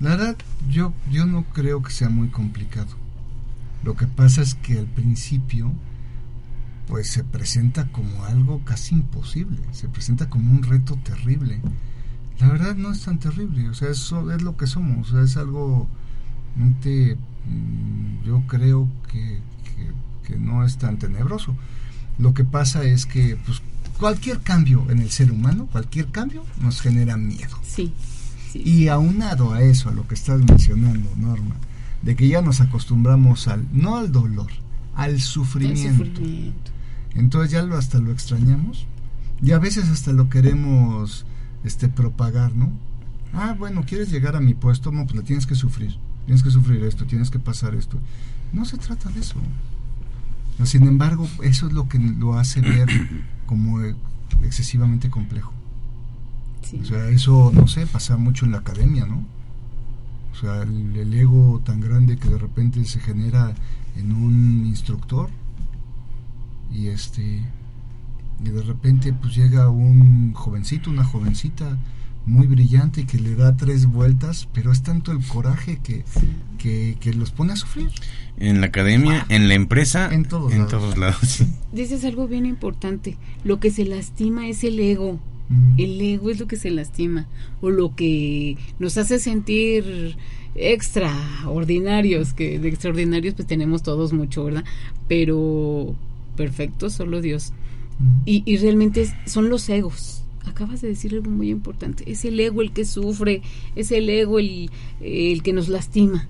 la 0.00 0.10
verdad, 0.10 0.36
yo, 0.68 0.92
yo 1.10 1.26
no 1.26 1.44
creo 1.44 1.82
que 1.82 1.90
sea 1.90 2.08
muy 2.08 2.28
complicado. 2.28 2.88
Lo 3.84 3.94
que 3.94 4.06
pasa 4.06 4.42
es 4.42 4.54
que 4.54 4.78
al 4.78 4.86
principio, 4.86 5.72
pues 6.86 7.10
se 7.10 7.24
presenta 7.24 7.90
como 7.92 8.24
algo 8.24 8.62
casi 8.64 8.94
imposible. 8.94 9.60
Se 9.72 9.88
presenta 9.88 10.28
como 10.28 10.52
un 10.52 10.62
reto 10.62 10.96
terrible. 10.96 11.60
La 12.40 12.48
verdad 12.48 12.74
no 12.76 12.92
es 12.92 13.02
tan 13.02 13.18
terrible. 13.18 13.68
O 13.68 13.74
sea, 13.74 13.90
eso 13.90 14.30
es 14.32 14.42
lo 14.42 14.56
que 14.56 14.66
somos. 14.66 15.10
O 15.10 15.14
sea, 15.14 15.22
es 15.22 15.36
algo, 15.36 15.88
mm, 16.56 18.24
yo 18.24 18.42
creo 18.46 18.88
que, 19.10 19.40
que, 19.64 19.92
que 20.26 20.38
no 20.38 20.64
es 20.64 20.78
tan 20.78 20.98
tenebroso. 20.98 21.56
Lo 22.18 22.34
que 22.34 22.44
pasa 22.44 22.84
es 22.84 23.06
que, 23.06 23.38
pues, 23.46 23.62
cualquier 23.98 24.40
cambio 24.40 24.86
en 24.90 25.00
el 25.00 25.10
ser 25.10 25.30
humano, 25.30 25.68
cualquier 25.70 26.06
cambio, 26.06 26.44
nos 26.60 26.80
genera 26.80 27.16
miedo. 27.16 27.58
Sí. 27.62 27.92
sí. 28.52 28.62
Y 28.64 28.88
aunado 28.88 29.52
a 29.52 29.62
eso, 29.62 29.88
a 29.88 29.92
lo 29.92 30.06
que 30.06 30.14
estás 30.14 30.40
mencionando, 30.40 31.10
Norma, 31.16 31.56
de 32.02 32.16
que 32.16 32.28
ya 32.28 32.40
nos 32.40 32.60
acostumbramos 32.60 33.48
al, 33.48 33.66
no 33.72 33.96
al 33.96 34.12
dolor, 34.12 34.50
al 34.94 35.20
sufrimiento. 35.20 36.04
sufrimiento. 36.04 36.70
Entonces 37.14 37.50
ya 37.50 37.62
lo, 37.62 37.76
hasta 37.76 37.98
lo 37.98 38.12
extrañamos. 38.12 38.86
Y 39.42 39.52
a 39.52 39.58
veces 39.58 39.88
hasta 39.88 40.12
lo 40.12 40.28
queremos 40.28 41.24
este, 41.64 41.88
propagar, 41.88 42.54
¿no? 42.54 42.70
Ah, 43.32 43.54
bueno, 43.58 43.84
quieres 43.86 44.10
llegar 44.10 44.36
a 44.36 44.40
mi 44.40 44.54
puesto, 44.54 44.90
no, 44.90 45.04
pues 45.04 45.16
le 45.16 45.22
tienes 45.22 45.46
que 45.46 45.54
sufrir. 45.54 45.96
Tienes 46.26 46.42
que 46.42 46.50
sufrir 46.50 46.82
esto, 46.84 47.06
tienes 47.06 47.30
que 47.30 47.38
pasar 47.38 47.74
esto. 47.74 47.98
No 48.52 48.64
se 48.64 48.78
trata 48.78 49.10
de 49.10 49.20
eso. 49.20 49.36
Sin 50.64 50.84
embargo, 50.86 51.28
eso 51.42 51.66
es 51.68 51.72
lo 51.72 51.88
que 51.88 51.98
lo 51.98 52.34
hace 52.34 52.60
ver 52.60 52.88
como 53.46 53.80
excesivamente 54.42 55.10
complejo. 55.10 55.52
Sí. 56.62 56.80
O 56.82 56.84
sea, 56.84 57.08
eso, 57.08 57.52
no 57.54 57.66
sé, 57.66 57.86
pasa 57.86 58.16
mucho 58.16 58.44
en 58.44 58.52
la 58.52 58.58
academia, 58.58 59.06
¿no? 59.06 59.24
O 60.32 60.36
sea, 60.40 60.62
el, 60.62 60.96
el 60.96 61.14
ego 61.14 61.60
tan 61.64 61.80
grande 61.80 62.16
que 62.16 62.28
de 62.28 62.38
repente 62.38 62.84
se 62.84 63.00
genera 63.00 63.54
en 63.96 64.12
un 64.12 64.66
instructor 64.66 65.30
y 66.70 66.88
este 66.88 67.42
y 68.44 68.50
de 68.50 68.62
repente 68.62 69.12
pues 69.12 69.34
llega 69.34 69.68
un 69.68 70.32
jovencito, 70.32 70.90
una 70.90 71.04
jovencita 71.04 71.76
muy 72.28 72.46
brillante 72.46 73.06
que 73.06 73.18
le 73.18 73.34
da 73.34 73.56
tres 73.56 73.86
vueltas, 73.86 74.48
pero 74.52 74.70
es 74.70 74.82
tanto 74.82 75.12
el 75.12 75.24
coraje 75.26 75.80
que, 75.82 76.04
que, 76.58 76.96
que 77.00 77.12
los 77.14 77.30
pone 77.30 77.52
a 77.54 77.56
sufrir. 77.56 77.88
En 78.36 78.60
la 78.60 78.66
academia, 78.68 79.26
en 79.30 79.48
la 79.48 79.54
empresa, 79.54 80.08
En 80.12 80.24
todos 80.24 80.52
en 80.52 80.58
lados. 80.58 80.70
todos 80.70 80.98
lados. 80.98 81.18
sí. 81.22 81.46
Dices 81.72 82.04
algo 82.04 82.28
bien 82.28 82.46
importante. 82.46 83.16
Lo 83.44 83.58
que 83.60 83.70
se 83.70 83.84
lastima 83.84 84.46
es 84.48 84.62
el 84.64 84.78
ego. 84.78 85.18
El 85.78 85.98
ego 86.00 86.28
es 86.30 86.38
lo 86.38 86.46
que 86.46 86.56
se 86.56 86.70
lastima. 86.70 87.26
O 87.62 87.70
lo 87.70 87.96
que 87.96 88.58
nos 88.78 88.98
hace 88.98 89.18
sentir 89.18 90.16
extraordinarios, 90.54 92.32
que 92.34 92.58
de 92.58 92.68
extraordinarios 92.68 93.34
pues 93.34 93.48
tenemos 93.48 93.82
todos 93.82 94.12
mucho, 94.12 94.44
¿verdad? 94.44 94.64
Pero 95.08 95.94
perfecto, 96.36 96.90
solo 96.90 97.20
Dios. 97.20 97.52
Y, 98.24 98.42
y 98.46 98.58
realmente 98.58 99.08
son 99.26 99.48
los 99.48 99.68
egos. 99.68 100.22
Acabas 100.48 100.80
de 100.80 100.88
decir 100.88 101.12
algo 101.14 101.30
muy 101.30 101.50
importante. 101.50 102.10
Es 102.10 102.24
el 102.24 102.38
ego 102.40 102.62
el 102.62 102.72
que 102.72 102.84
sufre, 102.84 103.42
es 103.76 103.92
el 103.92 104.08
ego 104.08 104.38
el, 104.38 104.70
el 105.00 105.42
que 105.42 105.52
nos 105.52 105.68
lastima. 105.68 106.26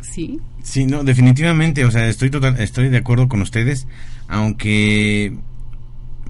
¿Sí? 0.00 0.40
Sí, 0.64 0.86
no, 0.86 1.04
definitivamente, 1.04 1.84
o 1.84 1.90
sea, 1.90 2.08
estoy 2.08 2.30
total, 2.30 2.58
estoy 2.58 2.88
de 2.88 2.96
acuerdo 2.96 3.28
con 3.28 3.42
ustedes, 3.42 3.86
aunque 4.28 5.36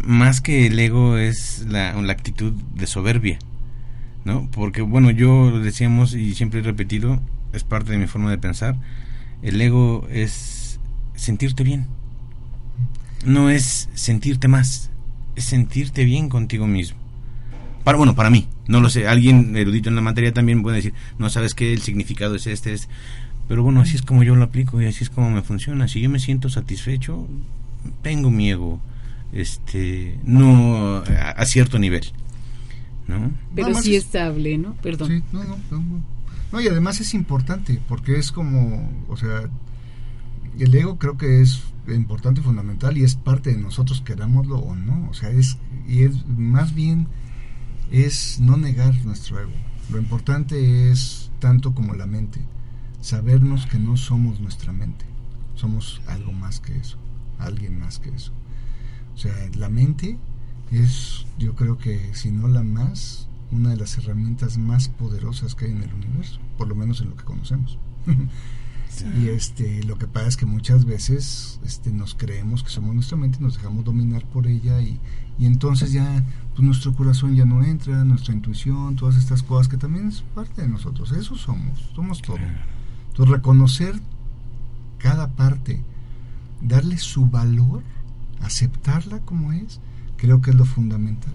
más 0.03 0.41
que 0.41 0.67
el 0.67 0.79
ego 0.79 1.17
es 1.17 1.65
la, 1.69 1.91
actitud 2.11 2.53
de 2.53 2.87
soberbia, 2.87 3.39
¿no? 4.25 4.51
Porque 4.51 4.83
bueno, 4.83 5.13
yo 5.13 5.61
decíamos 5.61 6.15
y 6.15 6.35
siempre 6.35 6.61
he 6.61 6.63
repetido, 6.65 7.21
es 7.53 7.63
parte 7.63 7.93
de 7.93 7.99
mi 7.99 8.09
forma 8.09 8.31
de 8.31 8.39
pensar, 8.39 8.77
el 9.43 9.61
ego 9.61 10.07
es 10.11 10.81
sentirte 11.15 11.63
bien, 11.63 11.87
no 13.25 13.51
es 13.51 13.89
sentirte 13.95 14.49
más, 14.49 14.91
sentirte 15.37 16.05
bien 16.05 16.29
contigo 16.29 16.67
mismo. 16.67 16.99
Para, 17.85 17.99
bueno, 17.99 18.15
para 18.15 18.31
mí, 18.31 18.49
no 18.67 18.81
lo 18.81 18.89
sé, 18.89 19.07
alguien 19.07 19.57
erudito 19.57 19.89
en 19.91 19.95
la 19.97 20.01
materia 20.01 20.33
también 20.33 20.63
puede 20.63 20.77
decir, 20.77 20.95
no 21.19 21.29
sabes 21.29 21.55
qué, 21.55 21.73
el 21.73 21.83
significado 21.83 22.35
es 22.37 22.47
este, 22.47 22.73
es... 22.73 22.89
Pero 23.47 23.63
bueno, 23.63 23.83
así 23.83 23.95
es 23.97 24.03
como 24.03 24.23
yo 24.23 24.35
lo 24.35 24.45
aplico 24.45 24.81
y 24.81 24.87
así 24.87 25.05
es 25.05 25.11
como 25.11 25.31
me 25.31 25.43
funciona. 25.43 25.87
Si 25.87 26.01
yo 26.01 26.09
me 26.09 26.19
siento 26.19 26.49
satisfecho, 26.49 27.27
tengo 28.03 28.31
mi 28.31 28.51
ego, 28.51 28.81
este, 29.35 30.19
no 30.25 30.97
a, 31.07 31.31
a 31.37 31.45
cierto 31.45 31.79
nivel, 31.79 32.05
¿no? 33.07 33.33
Pero 33.55 33.75
sí 33.75 33.97
es- 33.97 34.05
estable, 34.05 34.57
¿no? 34.57 34.75
Perdón. 34.77 35.09
Sí, 35.09 35.23
no, 35.33 35.45
no, 35.45 35.59
no, 35.71 35.79
no. 35.79 36.15
No, 36.53 36.61
y 36.61 36.69
además 36.69 37.01
es 37.01 37.13
importante, 37.13 37.81
porque 37.87 38.17
es 38.19 38.33
como, 38.33 38.89
o 39.09 39.17
sea, 39.19 39.43
el 40.59 40.75
ego 40.75 40.99
creo 40.99 41.19
que 41.19 41.43
es 41.43 41.61
importante 41.89 42.41
fundamental 42.41 42.97
y 42.97 43.05
es 43.05 43.17
parte 43.17 43.51
de 43.51 43.59
nosotros, 43.61 44.01
querámoslo 44.01 44.59
o 44.59 44.75
no. 44.75 45.09
O 45.11 45.15
sea, 45.15 45.31
es, 45.31 45.59
y 45.87 46.03
es 46.03 46.27
más 46.27 46.75
bien 46.75 47.09
es 47.91 48.41
no 48.41 48.57
negar 48.57 48.95
nuestro 49.05 49.41
ego. 49.41 49.53
Lo 49.91 49.99
importante 49.99 50.91
es 50.91 51.31
tanto 51.39 51.75
como 51.75 51.95
la 51.95 52.07
mente, 52.07 52.41
sabernos 53.01 53.67
que 53.67 53.79
no 53.79 53.97
somos 53.97 54.41
nuestra 54.41 54.73
mente, 54.73 55.05
somos 55.55 56.01
algo 56.07 56.33
más 56.33 56.61
que 56.61 56.77
eso, 56.77 56.97
alguien 57.39 57.79
más 57.79 57.99
que 57.99 58.11
eso. 58.11 58.33
O 59.15 59.19
sea, 59.19 59.35
la 59.57 59.69
mente 59.69 60.19
es, 60.71 61.27
yo 61.39 61.55
creo 61.55 61.77
que 61.77 62.15
si 62.15 62.31
no 62.31 62.49
la 62.49 62.63
más, 62.63 63.29
una 63.53 63.71
de 63.71 63.77
las 63.77 63.97
herramientas 63.99 64.59
más 64.59 64.89
poderosas 64.89 65.55
que 65.55 65.67
hay 65.67 65.73
en 65.73 65.83
el 65.83 65.93
universo, 65.93 66.41
por 66.57 66.67
lo 66.67 66.75
menos 66.75 67.01
en 67.01 67.11
lo 67.11 67.17
que 67.17 67.25
conocemos. 67.25 67.79
Y 69.03 69.29
este, 69.29 69.83
lo 69.85 69.99
que 69.99 70.07
pasa 70.07 70.29
es 70.29 70.37
que 70.37 70.47
muchas 70.47 70.85
veces 70.85 71.61
este, 71.65 71.91
nos 71.91 72.15
creemos 72.15 72.63
que 72.63 72.71
somos 72.71 72.95
nuestra 72.95 73.17
mente, 73.17 73.39
nos 73.41 73.55
dejamos 73.55 73.85
dominar 73.85 74.25
por 74.27 74.47
ella 74.47 74.81
y, 74.81 74.99
y 75.39 75.47
entonces 75.47 75.93
ya 75.93 76.25
pues 76.55 76.65
nuestro 76.65 76.95
corazón 76.95 77.35
ya 77.35 77.45
no 77.45 77.65
entra, 77.65 78.05
nuestra 78.05 78.35
intuición, 78.35 78.97
todas 78.97 79.17
estas 79.17 79.43
cosas 79.43 79.69
que 79.69 79.77
también 79.77 80.09
es 80.09 80.23
parte 80.35 80.63
de 80.63 80.69
nosotros. 80.69 81.13
Eso 81.13 81.37
somos, 81.37 81.91
somos 81.95 82.23
todo. 82.23 82.39
Entonces 83.09 83.35
reconocer 83.35 84.01
cada 84.99 85.33
parte, 85.33 85.83
darle 86.63 86.99
su 86.99 87.27
valor, 87.27 87.83
aceptarla 88.41 89.19
como 89.21 89.53
es, 89.53 89.81
creo 90.17 90.41
que 90.41 90.51
es 90.51 90.57
lo 90.57 90.65
fundamental. 90.65 91.35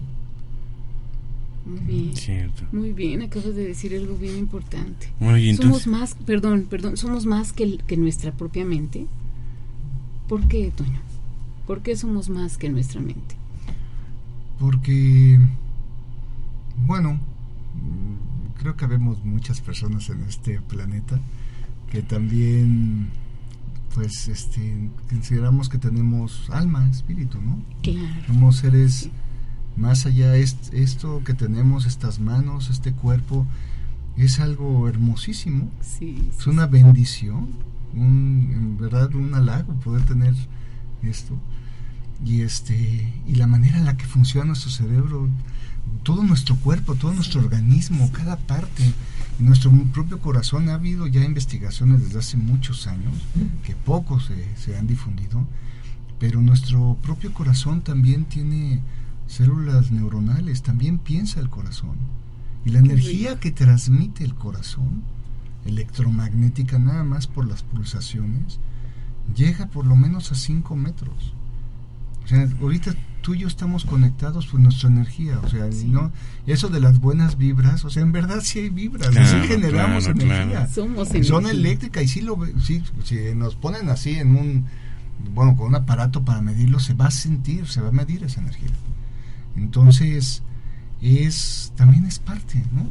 Muy 1.66 1.80
bien. 1.80 2.16
Cierto. 2.16 2.62
Muy 2.72 2.92
bien, 2.92 3.22
acabas 3.22 3.54
de 3.54 3.66
decir 3.66 3.94
algo 3.94 4.16
bien 4.16 4.36
importante. 4.38 5.08
Muy 5.20 5.40
bien, 5.42 5.56
somos 5.56 5.84
entonces- 5.86 5.86
más, 5.88 6.14
perdón, 6.26 6.66
perdón, 6.70 6.96
somos 6.96 7.26
más 7.26 7.52
que, 7.52 7.64
el- 7.64 7.82
que 7.86 7.96
nuestra 7.96 8.32
propia 8.32 8.64
mente. 8.64 9.06
¿Por 10.28 10.46
qué, 10.48 10.72
Toño? 10.74 11.00
¿Por 11.66 11.82
qué 11.82 11.96
somos 11.96 12.28
más 12.30 12.56
que 12.56 12.68
nuestra 12.70 13.00
mente? 13.00 13.36
Porque, 14.58 15.38
bueno, 16.86 17.18
creo 18.58 18.76
que 18.76 18.84
habemos 18.84 19.24
muchas 19.24 19.60
personas 19.60 20.08
en 20.10 20.22
este 20.24 20.60
planeta 20.60 21.18
que 21.90 22.02
también, 22.02 23.08
pues, 23.94 24.28
este, 24.28 24.90
consideramos 25.08 25.68
que 25.68 25.78
tenemos 25.78 26.48
alma, 26.50 26.88
espíritu, 26.90 27.40
¿no? 27.40 27.62
Claro. 27.82 28.26
Somos 28.26 28.56
seres 28.56 29.08
más 29.76 30.06
allá, 30.06 30.36
est- 30.36 30.72
esto 30.74 31.22
que 31.24 31.34
tenemos, 31.34 31.86
estas 31.86 32.18
manos, 32.20 32.70
este 32.70 32.92
cuerpo, 32.92 33.46
es 34.16 34.40
algo 34.40 34.88
hermosísimo, 34.88 35.70
Sí, 35.80 36.28
es 36.36 36.44
sí, 36.44 36.50
una 36.50 36.66
bendición, 36.66 37.48
un, 37.94 38.50
en 38.52 38.78
verdad 38.78 39.14
un 39.14 39.34
halago 39.34 39.72
poder 39.74 40.02
tener 40.04 40.34
esto. 41.02 41.36
Y 42.24 42.42
este 42.42 43.10
y 43.26 43.36
la 43.36 43.46
manera 43.46 43.78
en 43.78 43.86
la 43.86 43.96
que 43.96 44.04
funciona 44.04 44.48
nuestro 44.48 44.70
cerebro, 44.70 45.28
todo 46.02 46.22
nuestro 46.22 46.56
cuerpo, 46.56 46.94
todo 46.94 47.14
nuestro 47.14 47.40
organismo, 47.40 48.10
cada 48.12 48.36
parte, 48.36 48.84
nuestro 49.38 49.70
propio 49.94 50.18
corazón, 50.20 50.68
ha 50.68 50.74
habido 50.74 51.06
ya 51.06 51.24
investigaciones 51.24 52.02
desde 52.02 52.18
hace 52.18 52.36
muchos 52.36 52.86
años, 52.86 53.14
que 53.64 53.74
pocos 53.74 54.26
se, 54.26 54.44
se 54.62 54.76
han 54.76 54.86
difundido, 54.86 55.46
pero 56.18 56.42
nuestro 56.42 56.98
propio 57.02 57.32
corazón 57.32 57.80
también 57.80 58.26
tiene 58.26 58.82
células 59.30 59.90
neuronales, 59.90 60.62
también 60.62 60.98
piensa 60.98 61.40
el 61.40 61.48
corazón. 61.48 61.96
Y 62.64 62.70
la 62.70 62.80
Qué 62.82 62.86
energía 62.92 63.28
rico. 63.30 63.40
que 63.40 63.50
transmite 63.52 64.24
el 64.24 64.34
corazón, 64.34 65.02
electromagnética 65.64 66.78
nada 66.78 67.04
más 67.04 67.26
por 67.26 67.46
las 67.46 67.62
pulsaciones, 67.62 68.58
llega 69.34 69.66
por 69.68 69.86
lo 69.86 69.96
menos 69.96 70.32
a 70.32 70.34
5 70.34 70.76
metros. 70.76 71.32
O 72.24 72.28
sea, 72.28 72.46
ahorita 72.60 72.94
tú 73.22 73.34
y 73.34 73.40
yo 73.40 73.48
estamos 73.48 73.84
conectados 73.84 74.46
por 74.46 74.60
nuestra 74.60 74.88
energía, 74.88 75.38
o 75.42 75.48
sea, 75.48 75.70
Sí. 75.72 75.86
no 75.86 76.10
eso 76.46 76.68
de 76.68 76.80
las 76.80 76.98
buenas 77.00 77.36
vibras, 77.38 77.84
o 77.84 77.90
sea, 77.90 78.02
en 78.02 78.12
verdad 78.12 78.40
sí 78.42 78.58
hay 78.60 78.68
vibras, 78.70 79.08
Claro, 79.08 79.26
sí 79.42 79.48
generamos 79.48 80.04
claro, 80.04 80.20
energía. 80.20 80.50
claro. 80.50 80.72
Somos 80.72 81.08
Son 81.08 81.16
energía. 81.44 81.50
eléctricas 81.50 82.02
y 82.04 82.08
sí 82.08 82.20
lo 82.22 82.36
ve- 82.36 82.54
sí, 82.62 82.82
si 83.04 83.16
nos 83.34 83.54
ponen 83.56 83.88
así 83.88 84.10
en 84.16 84.36
un 84.36 84.66
bueno, 85.34 85.54
con 85.54 85.66
un 85.66 85.74
aparato 85.74 86.24
para 86.24 86.40
medirlo, 86.40 86.80
se 86.80 86.94
va 86.94 87.06
a 87.08 87.10
sentir, 87.10 87.66
se 87.66 87.82
va 87.82 87.88
a 87.88 87.92
medir 87.92 88.24
esa 88.24 88.40
energía. 88.40 88.70
Entonces, 89.60 90.42
es 91.00 91.72
también 91.76 92.04
es 92.06 92.18
parte, 92.18 92.64
¿no? 92.72 92.86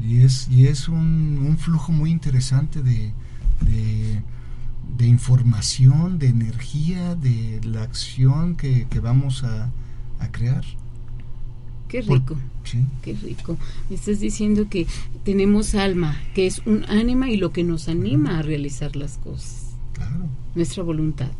Y 0.00 0.18
es, 0.22 0.48
y 0.48 0.66
es 0.68 0.88
un, 0.88 1.38
un 1.44 1.58
flujo 1.58 1.90
muy 1.92 2.10
interesante 2.10 2.82
de, 2.82 3.12
de, 3.60 4.22
de 4.96 5.06
información, 5.06 6.18
de 6.18 6.28
energía, 6.28 7.14
de 7.16 7.60
la 7.64 7.82
acción 7.82 8.54
que, 8.56 8.86
que 8.88 9.00
vamos 9.00 9.42
a, 9.44 9.72
a 10.20 10.30
crear. 10.30 10.64
Qué 11.88 12.02
rico. 12.02 12.36
Sí, 12.64 12.86
Qué 13.02 13.14
rico. 13.14 13.56
Me 13.88 13.96
estás 13.96 14.20
diciendo 14.20 14.68
que 14.68 14.86
tenemos 15.24 15.74
alma, 15.74 16.20
que 16.34 16.46
es 16.46 16.60
un 16.66 16.84
ánima 16.84 17.30
y 17.30 17.36
lo 17.38 17.50
que 17.52 17.64
nos 17.64 17.88
anima 17.88 18.38
a 18.38 18.42
realizar 18.42 18.94
las 18.94 19.18
cosas. 19.18 19.74
claro. 19.94 20.26
Nuestra 20.54 20.82
voluntad. 20.82 21.30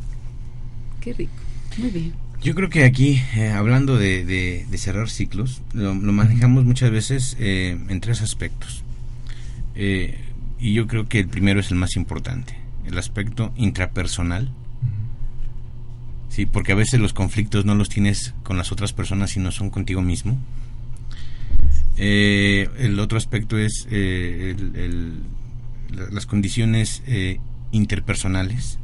Qué 1.01 1.13
rico. 1.13 1.33
Muy 1.77 1.91
bien. 1.91 2.28
Yo 2.43 2.55
creo 2.55 2.71
que 2.71 2.85
aquí, 2.85 3.21
eh, 3.37 3.49
hablando 3.51 3.97
de, 3.97 4.25
de- 4.25 4.65
de 4.71 4.79
cerrar 4.79 5.11
ciclos, 5.11 5.61
lo, 5.73 5.95
lo 5.95 6.13
manejamos 6.13 6.65
muchas 6.65 6.91
veces 6.91 7.37
eh, 7.41 7.77
en 7.89 8.01
tres 8.01 8.23
aspectos. 8.23 8.85
Eh, 9.75 10.19
y 10.61 10.73
yo 10.73 10.87
creo 10.87 11.09
que 11.09 11.21
el 11.21 11.29
primero 11.29 11.61
es 11.61 11.71
el 11.71 11.77
más 11.77 11.97
importante, 11.97 12.55
el 12.87 12.97
aspecto 12.97 13.53
intrapersonal. 13.57 14.51
Sí, 16.29 16.47
porque 16.47 16.73
a 16.73 16.77
veces 16.77 17.01
los 17.01 17.13
conflictos 17.13 17.65
no 17.65 17.75
los 17.75 17.89
tienes 17.89 18.35
con 18.45 18.57
las 18.57 18.71
otras 18.71 18.93
personas, 18.93 19.31
sino 19.31 19.51
son 19.51 19.71
contigo 19.71 20.01
mismo. 20.03 20.39
El 21.97 23.01
otro 23.01 23.19
aspecto 23.19 23.59
es 23.59 23.87
el- 23.91 24.77
el- 24.77 25.23
la- 25.91 26.09
las 26.11 26.27
condiciones 26.27 27.03
eh, 27.09 27.41
interpersonales, 27.73 28.79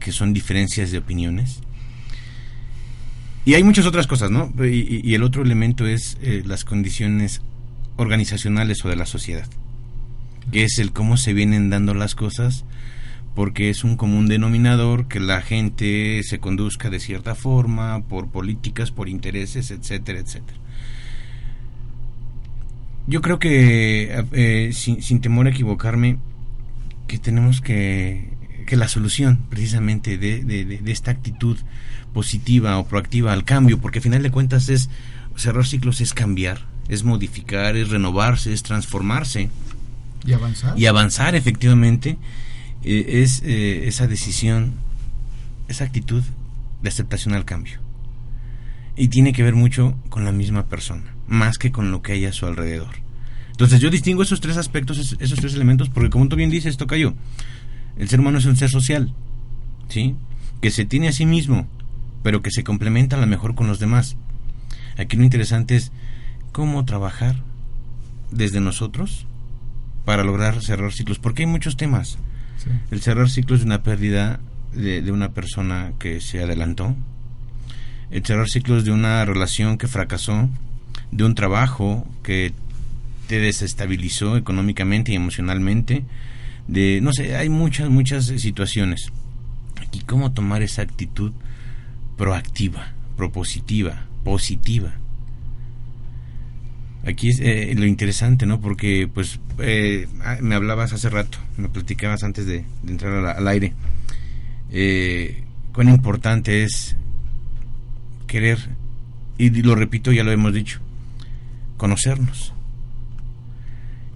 que 0.00 0.12
son 0.12 0.34
diferencias 0.34 0.90
de 0.92 0.98
opiniones. 0.98 1.60
Y 3.48 3.54
hay 3.54 3.64
muchas 3.64 3.86
otras 3.86 4.06
cosas, 4.06 4.30
¿no? 4.30 4.52
Y, 4.62 5.14
el 5.14 5.22
otro 5.22 5.40
elemento 5.42 5.86
es 5.86 6.18
eh, 6.20 6.42
las 6.44 6.66
condiciones 6.66 7.40
organizacionales 7.96 8.84
o 8.84 8.90
de 8.90 8.96
la 8.96 9.06
sociedad, 9.06 9.48
que 10.52 10.64
es 10.64 10.78
el 10.78 10.92
cómo 10.92 11.16
se 11.16 11.32
vienen 11.32 11.70
dando 11.70 11.94
las 11.94 12.14
cosas, 12.14 12.66
porque 13.34 13.70
es 13.70 13.84
un 13.84 13.96
común 13.96 14.28
denominador 14.28 15.08
que 15.08 15.18
la 15.18 15.40
gente 15.40 16.20
se 16.24 16.40
conduzca 16.40 16.90
de 16.90 17.00
cierta 17.00 17.34
forma, 17.34 18.02
por 18.06 18.28
políticas, 18.28 18.90
por 18.90 19.08
intereses, 19.08 19.70
etcétera, 19.70 20.18
etcétera. 20.18 20.58
Yo 23.06 23.22
creo 23.22 23.38
que, 23.38 24.24
eh, 24.32 24.72
sin, 24.74 25.00
sin 25.00 25.22
temor 25.22 25.46
a 25.46 25.50
equivocarme, 25.52 26.18
que 27.06 27.16
tenemos 27.18 27.62
que, 27.62 28.28
que 28.66 28.76
la 28.76 28.88
solución 28.88 29.38
precisamente 29.48 30.18
de- 30.18 30.44
de 30.44 30.92
esta 30.92 31.12
actitud 31.12 31.56
positiva 32.18 32.78
o 32.80 32.84
proactiva 32.88 33.32
al 33.32 33.44
cambio, 33.44 33.78
porque 33.78 34.00
al 34.00 34.02
final 34.02 34.22
de 34.24 34.32
cuentas 34.32 34.68
es 34.68 34.90
cerrar 35.36 35.64
ciclos, 35.66 36.00
es 36.00 36.12
cambiar, 36.14 36.58
es 36.88 37.04
modificar, 37.04 37.76
es 37.76 37.90
renovarse, 37.90 38.52
es 38.52 38.64
transformarse 38.64 39.50
Y 40.26 40.32
avanzar. 40.32 40.76
y 40.76 40.86
avanzar 40.86 41.36
efectivamente, 41.36 42.18
eh, 42.82 43.22
es 43.22 43.40
eh, 43.44 43.86
esa 43.86 44.08
decisión, 44.08 44.72
esa 45.68 45.84
actitud 45.84 46.24
de 46.82 46.88
aceptación 46.88 47.34
al 47.34 47.44
cambio. 47.44 47.78
Y 48.96 49.08
tiene 49.08 49.32
que 49.32 49.44
ver 49.44 49.54
mucho 49.54 49.94
con 50.08 50.24
la 50.24 50.32
misma 50.32 50.66
persona, 50.66 51.14
más 51.28 51.56
que 51.56 51.70
con 51.70 51.92
lo 51.92 52.02
que 52.02 52.14
hay 52.14 52.24
a 52.26 52.32
su 52.32 52.46
alrededor. 52.46 52.96
Entonces 53.52 53.78
yo 53.80 53.90
distingo 53.90 54.24
esos 54.24 54.40
tres 54.40 54.56
aspectos, 54.56 54.98
es- 54.98 55.16
esos 55.20 55.38
tres 55.38 55.54
elementos, 55.54 55.88
porque 55.88 56.10
como 56.10 56.26
tú 56.26 56.34
bien 56.34 56.50
dices, 56.50 56.76
Tocayo, 56.76 57.14
el 57.96 58.08
ser 58.08 58.18
humano 58.18 58.38
es 58.38 58.44
un 58.46 58.56
ser 58.56 58.70
social, 58.70 59.14
¿sí? 59.88 60.16
Que 60.60 60.72
se 60.72 60.84
tiene 60.84 61.06
a 61.06 61.12
sí 61.12 61.26
mismo, 61.26 61.68
pero 62.22 62.42
que 62.42 62.50
se 62.50 62.64
complementa 62.64 63.16
a 63.16 63.20
lo 63.20 63.26
mejor 63.26 63.54
con 63.54 63.66
los 63.66 63.78
demás. 63.78 64.16
Aquí 64.96 65.16
lo 65.16 65.24
interesante 65.24 65.76
es 65.76 65.92
cómo 66.52 66.84
trabajar 66.84 67.36
desde 68.30 68.60
nosotros 68.60 69.26
para 70.04 70.24
lograr 70.24 70.62
cerrar 70.62 70.92
ciclos, 70.92 71.18
porque 71.18 71.42
hay 71.42 71.46
muchos 71.46 71.76
temas. 71.76 72.18
Sí. 72.56 72.70
El 72.90 73.00
cerrar 73.00 73.30
ciclos 73.30 73.60
de 73.60 73.66
una 73.66 73.82
pérdida 73.82 74.40
de, 74.72 75.02
de 75.02 75.12
una 75.12 75.32
persona 75.32 75.92
que 75.98 76.20
se 76.20 76.42
adelantó, 76.42 76.96
el 78.10 78.24
cerrar 78.24 78.48
ciclos 78.48 78.84
de 78.84 78.90
una 78.90 79.24
relación 79.24 79.78
que 79.78 79.86
fracasó, 79.86 80.48
de 81.10 81.24
un 81.24 81.34
trabajo 81.34 82.06
que 82.22 82.52
te 83.28 83.38
desestabilizó 83.38 84.36
económicamente 84.36 85.12
y 85.12 85.16
emocionalmente, 85.16 86.04
de, 86.66 87.00
no 87.02 87.12
sé, 87.12 87.36
hay 87.36 87.48
muchas, 87.48 87.90
muchas 87.90 88.26
situaciones. 88.26 89.12
Aquí, 89.80 90.00
¿cómo 90.00 90.32
tomar 90.32 90.62
esa 90.62 90.82
actitud 90.82 91.32
proactiva, 92.18 92.92
propositiva, 93.16 94.06
positiva? 94.24 94.92
Aquí 97.06 97.30
es 97.30 97.40
eh, 97.40 97.72
lo 97.74 97.86
interesante, 97.86 98.44
¿no? 98.44 98.60
Porque, 98.60 99.08
pues, 99.12 99.40
eh, 99.60 100.06
ah, 100.22 100.36
me 100.42 100.56
hablabas 100.56 100.92
hace 100.92 101.08
rato, 101.08 101.38
me 101.56 101.70
platicabas 101.70 102.22
antes 102.24 102.44
de, 102.44 102.64
entrar 102.86 103.24
al 103.24 103.48
aire, 103.48 103.72
eh, 104.70 105.42
cuán 105.72 105.88
importante 105.88 106.64
es 106.64 106.96
querer, 108.26 108.58
y 109.38 109.50
lo 109.62 109.74
repito, 109.74 110.12
ya 110.12 110.24
lo 110.24 110.32
hemos 110.32 110.52
dicho, 110.52 110.80
conocernos. 111.78 112.52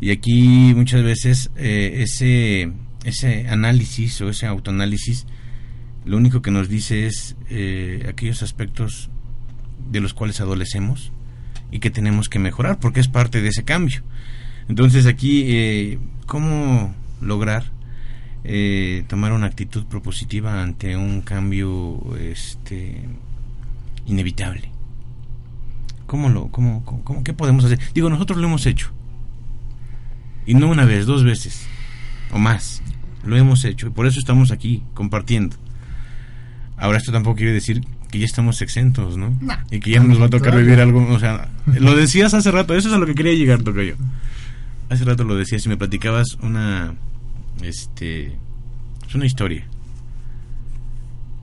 Y 0.00 0.10
aquí 0.10 0.74
muchas 0.74 1.04
veces 1.04 1.50
ese, 1.54 2.72
ese 3.04 3.48
análisis 3.48 4.20
o 4.20 4.28
ese 4.28 4.46
autoanálisis 4.46 5.26
lo 6.04 6.16
único 6.16 6.42
que 6.42 6.50
nos 6.50 6.68
dice 6.68 7.06
es 7.06 7.36
eh, 7.48 8.06
aquellos 8.08 8.42
aspectos 8.42 9.10
de 9.90 10.00
los 10.00 10.14
cuales 10.14 10.40
adolecemos 10.40 11.12
y 11.70 11.78
que 11.78 11.90
tenemos 11.90 12.28
que 12.28 12.38
mejorar 12.38 12.78
porque 12.80 13.00
es 13.00 13.08
parte 13.08 13.40
de 13.40 13.48
ese 13.48 13.64
cambio. 13.64 14.02
Entonces 14.68 15.06
aquí, 15.06 15.44
eh, 15.46 15.98
¿cómo 16.26 16.94
lograr 17.20 17.64
eh, 18.44 19.04
tomar 19.08 19.32
una 19.32 19.46
actitud 19.46 19.84
propositiva 19.86 20.62
ante 20.62 20.96
un 20.96 21.20
cambio 21.22 22.00
este, 22.18 23.08
inevitable? 24.06 24.70
¿Cómo 26.06 26.28
lo, 26.28 26.48
cómo, 26.48 26.84
cómo, 26.84 27.24
qué 27.24 27.32
podemos 27.32 27.64
hacer? 27.64 27.78
Digo, 27.94 28.10
nosotros 28.10 28.38
lo 28.38 28.46
hemos 28.46 28.66
hecho. 28.66 28.90
Y 30.44 30.54
no 30.54 30.68
una 30.68 30.84
vez, 30.84 31.06
dos 31.06 31.22
veces 31.24 31.66
o 32.32 32.38
más. 32.38 32.82
Lo 33.24 33.36
hemos 33.36 33.64
hecho 33.64 33.86
y 33.86 33.90
por 33.90 34.06
eso 34.06 34.18
estamos 34.18 34.50
aquí 34.50 34.82
compartiendo. 34.94 35.56
Ahora 36.82 36.98
esto 36.98 37.12
tampoco 37.12 37.36
quiere 37.36 37.52
decir 37.52 37.86
que 38.10 38.18
ya 38.18 38.24
estamos 38.24 38.60
exentos, 38.60 39.16
¿no? 39.16 39.38
y 39.70 39.78
que 39.78 39.92
ya 39.92 40.00
nos 40.00 40.20
va 40.20 40.26
a 40.26 40.30
tocar 40.30 40.56
vivir 40.56 40.80
algo, 40.80 41.06
o 41.12 41.18
sea, 41.20 41.48
lo 41.66 41.94
decías 41.94 42.34
hace 42.34 42.50
rato, 42.50 42.74
eso 42.74 42.88
es 42.88 42.94
a 42.94 42.98
lo 42.98 43.06
que 43.06 43.14
quería 43.14 43.34
llegar, 43.34 43.62
yo 43.62 43.94
Hace 44.90 45.04
rato 45.04 45.22
lo 45.22 45.36
decías 45.36 45.64
y 45.64 45.68
me 45.68 45.76
platicabas 45.76 46.34
una 46.42 46.94
este 47.62 48.36
es 49.06 49.14
una 49.14 49.26
historia. 49.26 49.64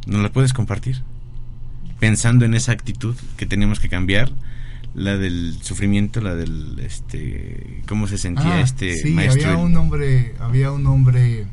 ¿Nos 0.08 0.21
la 0.21 0.30
puedes 0.30 0.52
compartir? 0.52 1.04
Pensando 2.02 2.43
en 2.43 2.54
esa 2.54 2.73
actitud 2.73 3.15
que 3.38 3.45
tenemos 3.45 3.80
que 3.80 3.88
cambiar, 3.88 4.34
la 4.93 5.15
del 5.15 5.58
sufrimiento, 5.62 6.19
la 6.19 6.36
del 6.36 6.80
este 6.80 7.82
cómo 7.88 8.08
se 8.08 8.17
sentía 8.17 8.56
ah, 8.56 8.62
este 8.62 8.93
sí, 8.93 9.17
había 9.17 9.56
un 9.56 9.78
hombre, 9.78 10.36
había 10.41 10.73
un 10.73 10.86
hombre 10.86 11.45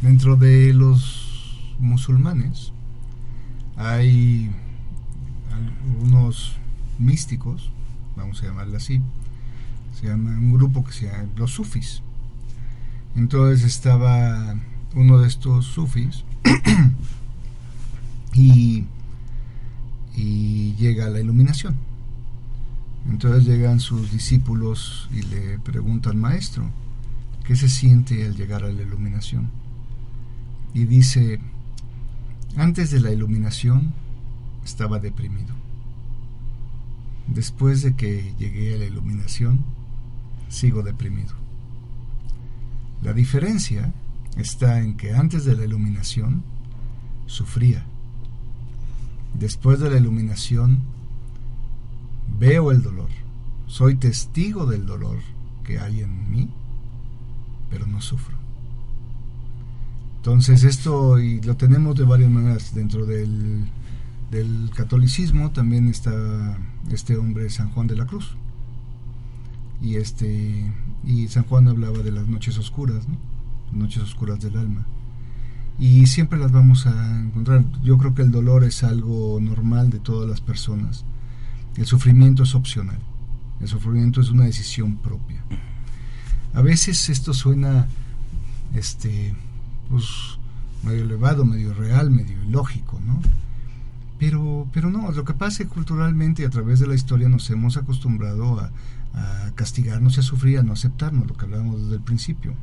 dentro 0.00 0.36
de 0.36 0.72
los 0.72 1.76
musulmanes 1.78 2.72
hay 3.78 4.50
algunos 5.52 6.56
místicos, 6.98 7.70
vamos 8.16 8.42
a 8.42 8.46
llamarle 8.46 8.76
así, 8.76 9.00
se 9.98 10.08
llama 10.08 10.30
un 10.30 10.52
grupo 10.52 10.84
que 10.84 10.92
se 10.92 11.06
llama 11.06 11.28
los 11.36 11.52
sufis. 11.52 12.02
Entonces 13.16 13.64
estaba 13.64 14.56
uno 14.94 15.18
de 15.18 15.28
estos 15.28 15.64
sufis 15.64 16.24
y, 18.34 18.84
y 20.16 20.74
llega 20.74 21.06
a 21.06 21.10
la 21.10 21.20
iluminación. 21.20 21.76
Entonces 23.08 23.46
llegan 23.46 23.80
sus 23.80 24.10
discípulos 24.10 25.08
y 25.12 25.22
le 25.22 25.58
preguntan, 25.60 26.20
maestro, 26.20 26.68
¿qué 27.44 27.56
se 27.56 27.68
siente 27.68 28.26
al 28.26 28.36
llegar 28.36 28.64
a 28.64 28.72
la 28.72 28.82
iluminación? 28.82 29.50
Y 30.74 30.84
dice, 30.84 31.40
antes 32.56 32.90
de 32.90 33.00
la 33.00 33.12
iluminación 33.12 33.92
estaba 34.64 34.98
deprimido. 34.98 35.54
Después 37.26 37.82
de 37.82 37.94
que 37.94 38.34
llegué 38.38 38.74
a 38.74 38.78
la 38.78 38.86
iluminación, 38.86 39.64
sigo 40.48 40.82
deprimido. 40.82 41.34
La 43.02 43.12
diferencia 43.12 43.92
está 44.36 44.80
en 44.80 44.96
que 44.96 45.12
antes 45.12 45.44
de 45.44 45.56
la 45.56 45.64
iluminación 45.64 46.42
sufría. 47.26 47.84
Después 49.34 49.78
de 49.78 49.90
la 49.90 49.98
iluminación 49.98 50.80
veo 52.38 52.72
el 52.72 52.82
dolor. 52.82 53.10
Soy 53.66 53.96
testigo 53.96 54.66
del 54.66 54.86
dolor 54.86 55.18
que 55.64 55.78
hay 55.78 56.00
en 56.00 56.30
mí, 56.30 56.48
pero 57.70 57.86
no 57.86 58.00
sufro. 58.00 58.47
Entonces 60.28 60.62
esto 60.64 61.18
y 61.18 61.40
lo 61.40 61.56
tenemos 61.56 61.96
de 61.96 62.04
varias 62.04 62.30
maneras 62.30 62.74
dentro 62.74 63.06
del, 63.06 63.64
del 64.30 64.70
catolicismo 64.76 65.52
también 65.52 65.88
está 65.88 66.58
este 66.92 67.16
hombre 67.16 67.48
San 67.48 67.70
Juan 67.70 67.86
de 67.86 67.96
la 67.96 68.04
Cruz 68.04 68.36
y 69.80 69.94
este 69.96 70.70
y 71.02 71.28
San 71.28 71.44
Juan 71.44 71.68
hablaba 71.68 72.00
de 72.00 72.12
las 72.12 72.28
noches 72.28 72.58
oscuras, 72.58 73.06
noches 73.72 74.02
oscuras 74.02 74.38
del 74.38 74.58
alma 74.58 74.86
y 75.78 76.06
siempre 76.08 76.38
las 76.38 76.52
vamos 76.52 76.86
a 76.86 77.20
encontrar. 77.20 77.64
Yo 77.82 77.96
creo 77.96 78.14
que 78.14 78.20
el 78.20 78.30
dolor 78.30 78.64
es 78.64 78.84
algo 78.84 79.38
normal 79.40 79.88
de 79.88 79.98
todas 79.98 80.28
las 80.28 80.42
personas. 80.42 81.06
El 81.74 81.86
sufrimiento 81.86 82.42
es 82.42 82.54
opcional. 82.54 82.98
El 83.62 83.68
sufrimiento 83.68 84.20
es 84.20 84.28
una 84.28 84.44
decisión 84.44 84.98
propia. 84.98 85.42
A 86.52 86.60
veces 86.60 87.08
esto 87.08 87.32
suena 87.32 87.88
este 88.74 89.34
pues 89.90 90.04
medio 90.82 91.04
elevado, 91.04 91.44
medio 91.44 91.74
real, 91.74 92.10
medio 92.10 92.42
ilógico, 92.44 93.00
¿no? 93.04 93.20
Pero, 94.18 94.66
pero 94.72 94.90
no, 94.90 95.10
lo 95.12 95.24
que 95.24 95.34
pasa 95.34 95.62
es 95.62 95.68
que 95.68 95.74
culturalmente 95.74 96.44
a 96.44 96.50
través 96.50 96.80
de 96.80 96.86
la 96.86 96.94
historia 96.94 97.28
nos 97.28 97.48
hemos 97.50 97.76
acostumbrado 97.76 98.60
a, 98.60 98.70
castigarnos 99.54 100.16
y 100.16 100.20
a 100.20 100.22
sufrir, 100.22 100.58
a 100.58 100.62
no 100.62 100.74
aceptarnos, 100.74 101.26
lo 101.26 101.36
que 101.36 101.44
hablábamos 101.44 101.82
desde 101.82 101.96
el 101.96 102.02
principio. 102.02 102.54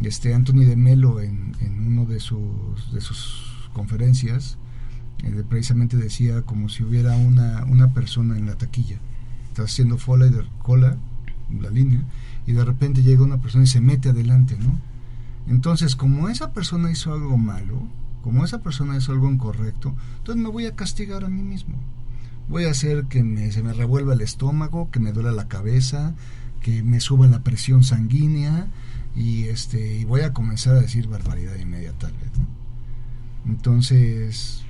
Este 0.00 0.32
Anthony 0.34 0.64
de 0.64 0.76
Melo 0.76 1.20
en, 1.20 1.56
en 1.60 1.84
uno 1.84 2.04
de 2.06 2.20
sus, 2.20 2.92
de 2.92 3.00
sus 3.00 3.68
conferencias 3.72 4.56
eh, 5.22 5.44
precisamente 5.48 5.96
decía 5.96 6.42
como 6.42 6.68
si 6.68 6.82
hubiera 6.82 7.16
una, 7.16 7.64
una 7.64 7.92
persona 7.92 8.38
en 8.38 8.46
la 8.46 8.54
taquilla, 8.54 8.98
está 9.48 9.64
haciendo 9.64 9.96
y 9.96 10.30
de, 10.30 10.44
cola, 10.62 10.96
la 11.60 11.70
línea, 11.70 12.02
y 12.46 12.52
de 12.52 12.64
repente 12.64 13.02
llega 13.02 13.22
una 13.22 13.38
persona 13.38 13.64
y 13.64 13.66
se 13.66 13.80
mete 13.80 14.10
adelante, 14.10 14.56
¿no? 14.58 14.78
Entonces, 15.50 15.96
como 15.96 16.28
esa 16.28 16.52
persona 16.52 16.92
hizo 16.92 17.12
algo 17.12 17.36
malo, 17.36 17.82
como 18.22 18.44
esa 18.44 18.60
persona 18.60 18.96
hizo 18.96 19.10
algo 19.10 19.28
incorrecto, 19.28 19.92
entonces 20.18 20.40
me 20.40 20.48
voy 20.48 20.66
a 20.66 20.76
castigar 20.76 21.24
a 21.24 21.28
mí 21.28 21.42
mismo. 21.42 21.74
Voy 22.48 22.66
a 22.66 22.70
hacer 22.70 23.06
que 23.06 23.24
me, 23.24 23.50
se 23.50 23.64
me 23.64 23.72
revuelva 23.72 24.14
el 24.14 24.20
estómago, 24.20 24.92
que 24.92 25.00
me 25.00 25.12
duela 25.12 25.32
la 25.32 25.48
cabeza, 25.48 26.14
que 26.60 26.84
me 26.84 27.00
suba 27.00 27.26
la 27.26 27.42
presión 27.42 27.82
sanguínea 27.82 28.68
y 29.16 29.44
este 29.44 29.96
y 29.98 30.04
voy 30.04 30.20
a 30.20 30.32
comenzar 30.32 30.76
a 30.76 30.80
decir 30.80 31.08
barbaridad 31.08 31.56
inmediata. 31.56 32.12
Entonces, 33.44 34.62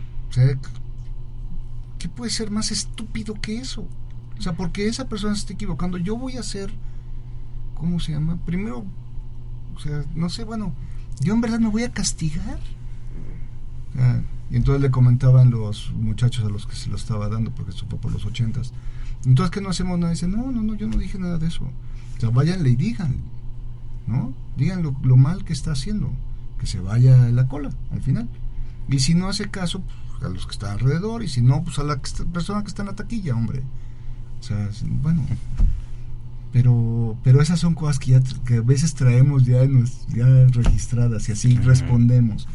¿qué 1.99 2.09
puede 2.09 2.31
ser 2.31 2.51
más 2.51 2.71
estúpido 2.71 3.35
que 3.35 3.59
eso? 3.59 3.87
O 4.39 4.41
sea, 4.41 4.55
porque 4.55 4.89
esa 4.89 5.11
persona 5.11 5.35
se 5.35 5.41
está 5.41 5.53
equivocando, 5.53 5.99
yo 5.99 6.17
voy 6.17 6.39
a 6.39 6.41
hacer, 6.41 6.71
¿cómo 7.75 8.01
se 8.01 8.13
llama? 8.13 8.39
Primero 8.47 8.87
o 9.75 9.81
sea, 9.81 10.05
no 10.15 10.29
sé, 10.29 10.45
bueno, 10.45 10.73
yo 11.21 11.35
en 11.35 11.41
verdad 11.41 11.61
me 11.61 11.69
voy 11.69 11.83
a 11.83 11.93
castigar. 11.93 12.59
Ah, 13.99 14.21
y 14.51 14.57
entonces 14.57 14.83
le 14.83 14.91
comentaban 14.91 15.51
los 15.51 15.93
muchachos 15.93 16.45
a 16.45 16.49
los 16.49 16.67
que 16.67 16.75
se 16.75 16.89
lo 16.89 16.97
estaba 16.97 17.29
dando, 17.29 17.53
porque 17.53 17.73
eso 17.73 17.87
fue 17.89 17.99
por 17.99 18.13
los 18.13 18.27
ochentas. 18.27 18.73
Entonces, 19.25 19.51
¿qué 19.51 19.61
no 19.61 19.69
hacemos 19.69 19.99
nada? 19.99 20.13
Dice, 20.13 20.27
no, 20.27 20.51
no, 20.51 20.63
no, 20.63 20.75
yo 20.75 20.87
no 20.87 20.97
dije 20.97 21.19
nada 21.19 21.39
de 21.39 21.47
eso. 21.47 21.65
O 22.17 22.21
sea, 22.21 22.31
váyanle 22.31 22.71
y 22.71 22.77
digan, 22.77 23.17
¿no? 24.07 24.33
Digan 24.57 24.83
lo, 24.83 24.97
lo, 25.03 25.17
mal 25.17 25.45
que 25.45 25.53
está 25.53 25.73
haciendo, 25.73 26.11
que 26.59 26.67
se 26.67 26.81
vaya 26.81 27.25
a 27.25 27.29
la 27.31 27.47
cola 27.47 27.71
al 27.93 28.03
final. 28.03 28.29
Y 28.89 28.99
si 28.99 29.15
no 29.15 29.29
hace 29.29 29.51
caso, 29.51 29.83
pues, 30.11 30.23
a 30.25 30.35
los 30.35 30.47
que 30.47 30.53
están 30.53 30.73
alrededor, 30.73 31.23
y 31.23 31.29
si 31.29 31.43
no, 31.43 31.63
pues 31.63 31.79
a 31.79 31.85
la 31.85 32.01
persona 32.33 32.63
que 32.63 32.69
está 32.69 32.83
en 32.83 32.89
la 32.89 32.97
taquilla, 32.97 33.35
hombre. 33.35 33.63
O 34.41 34.43
sea, 34.43 34.71
bueno, 35.03 35.23
pero 36.53 37.17
pero 37.23 37.41
esas 37.41 37.61
son 37.61 37.75
cosas 37.75 37.99
que 37.99 38.13
ya 38.13 38.23
que 38.45 38.57
a 38.57 38.63
veces 38.63 38.95
traemos 38.95 39.45
ya 39.45 39.65
ya 40.09 40.27
registradas 40.47 41.29
y 41.29 41.33
así 41.33 41.57
respondemos. 41.57 42.49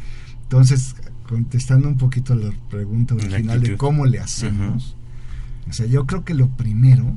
Entonces 0.43 0.95
contestando 1.27 1.87
un 1.87 1.97
poquito 1.97 2.35
la 2.35 2.51
pregunta 2.69 3.15
original 3.15 3.61
de 3.61 3.77
cómo 3.77 4.05
le 4.05 4.19
hacemos 4.19 4.95
o 5.67 5.73
sea 5.73 5.87
yo 5.87 6.05
creo 6.05 6.23
que 6.23 6.35
lo 6.35 6.49
primero 6.49 7.15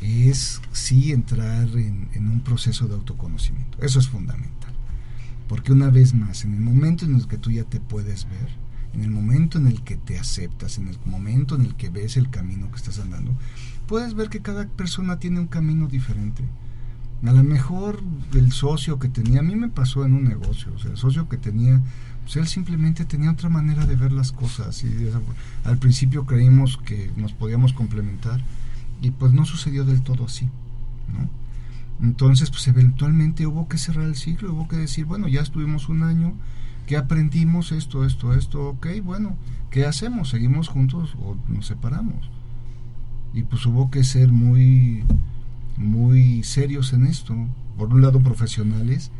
es 0.00 0.60
sí 0.72 1.12
entrar 1.12 1.68
en, 1.76 2.08
en 2.14 2.28
un 2.28 2.40
proceso 2.40 2.86
de 2.86 2.94
autoconocimiento. 2.94 3.76
Eso 3.82 3.98
es 3.98 4.08
fundamental. 4.08 4.72
Porque 5.46 5.72
una 5.72 5.90
vez 5.90 6.14
más 6.14 6.44
en 6.44 6.54
el 6.54 6.60
momento 6.60 7.04
en 7.04 7.16
el 7.16 7.26
que 7.26 7.36
tú 7.36 7.50
ya 7.50 7.64
te 7.64 7.80
puedes 7.80 8.26
ver 8.30 8.48
en 8.92 9.02
el 9.02 9.10
momento 9.10 9.58
en 9.58 9.66
el 9.66 9.82
que 9.82 9.96
te 9.96 10.18
aceptas 10.18 10.78
en 10.78 10.88
el 10.88 10.98
momento 11.04 11.54
en 11.54 11.62
el 11.62 11.74
que 11.76 11.90
ves 11.90 12.16
el 12.16 12.30
camino 12.30 12.70
que 12.70 12.76
estás 12.76 12.98
andando 12.98 13.32
puedes 13.90 14.14
ver 14.14 14.28
que 14.28 14.40
cada 14.40 14.68
persona 14.68 15.18
tiene 15.18 15.40
un 15.40 15.48
camino 15.48 15.88
diferente. 15.88 16.44
A 17.26 17.32
lo 17.32 17.42
mejor 17.42 18.00
el 18.34 18.52
socio 18.52 19.00
que 19.00 19.08
tenía, 19.08 19.40
a 19.40 19.42
mí 19.42 19.56
me 19.56 19.68
pasó 19.68 20.06
en 20.06 20.12
un 20.12 20.22
negocio, 20.22 20.72
o 20.76 20.78
sea, 20.78 20.92
el 20.92 20.96
socio 20.96 21.28
que 21.28 21.36
tenía, 21.36 21.82
pues 22.22 22.36
él 22.36 22.46
simplemente 22.46 23.04
tenía 23.04 23.32
otra 23.32 23.48
manera 23.48 23.86
de 23.86 23.96
ver 23.96 24.12
las 24.12 24.30
cosas. 24.30 24.84
Y 24.84 25.10
al 25.64 25.78
principio 25.78 26.24
creímos 26.24 26.78
que 26.78 27.10
nos 27.16 27.32
podíamos 27.32 27.72
complementar 27.72 28.40
y 29.02 29.10
pues 29.10 29.32
no 29.32 29.44
sucedió 29.44 29.84
del 29.84 30.02
todo 30.02 30.26
así, 30.26 30.44
¿no? 31.12 31.28
Entonces, 32.06 32.48
pues 32.48 32.68
eventualmente 32.68 33.44
hubo 33.48 33.66
que 33.66 33.76
cerrar 33.76 34.04
el 34.04 34.14
ciclo, 34.14 34.52
hubo 34.52 34.68
que 34.68 34.76
decir, 34.76 35.04
bueno, 35.04 35.26
ya 35.26 35.40
estuvimos 35.40 35.88
un 35.88 36.04
año, 36.04 36.34
¿qué 36.86 36.96
aprendimos? 36.96 37.72
Esto, 37.72 38.04
esto, 38.04 38.34
esto, 38.34 38.68
ok, 38.68 38.86
bueno, 39.02 39.36
¿qué 39.68 39.84
hacemos? 39.84 40.28
¿Seguimos 40.28 40.68
juntos 40.68 41.16
o 41.20 41.36
nos 41.48 41.66
separamos? 41.66 42.30
Y 43.34 43.42
pues 43.42 43.64
hubo 43.66 43.90
que 43.90 44.04
ser 44.04 44.32
muy 44.32 45.04
muy 45.76 46.42
serios 46.42 46.92
en 46.92 47.06
esto 47.06 47.34
por 47.78 47.92
un 47.92 48.02
lado 48.02 48.20
profesionales 48.20 49.10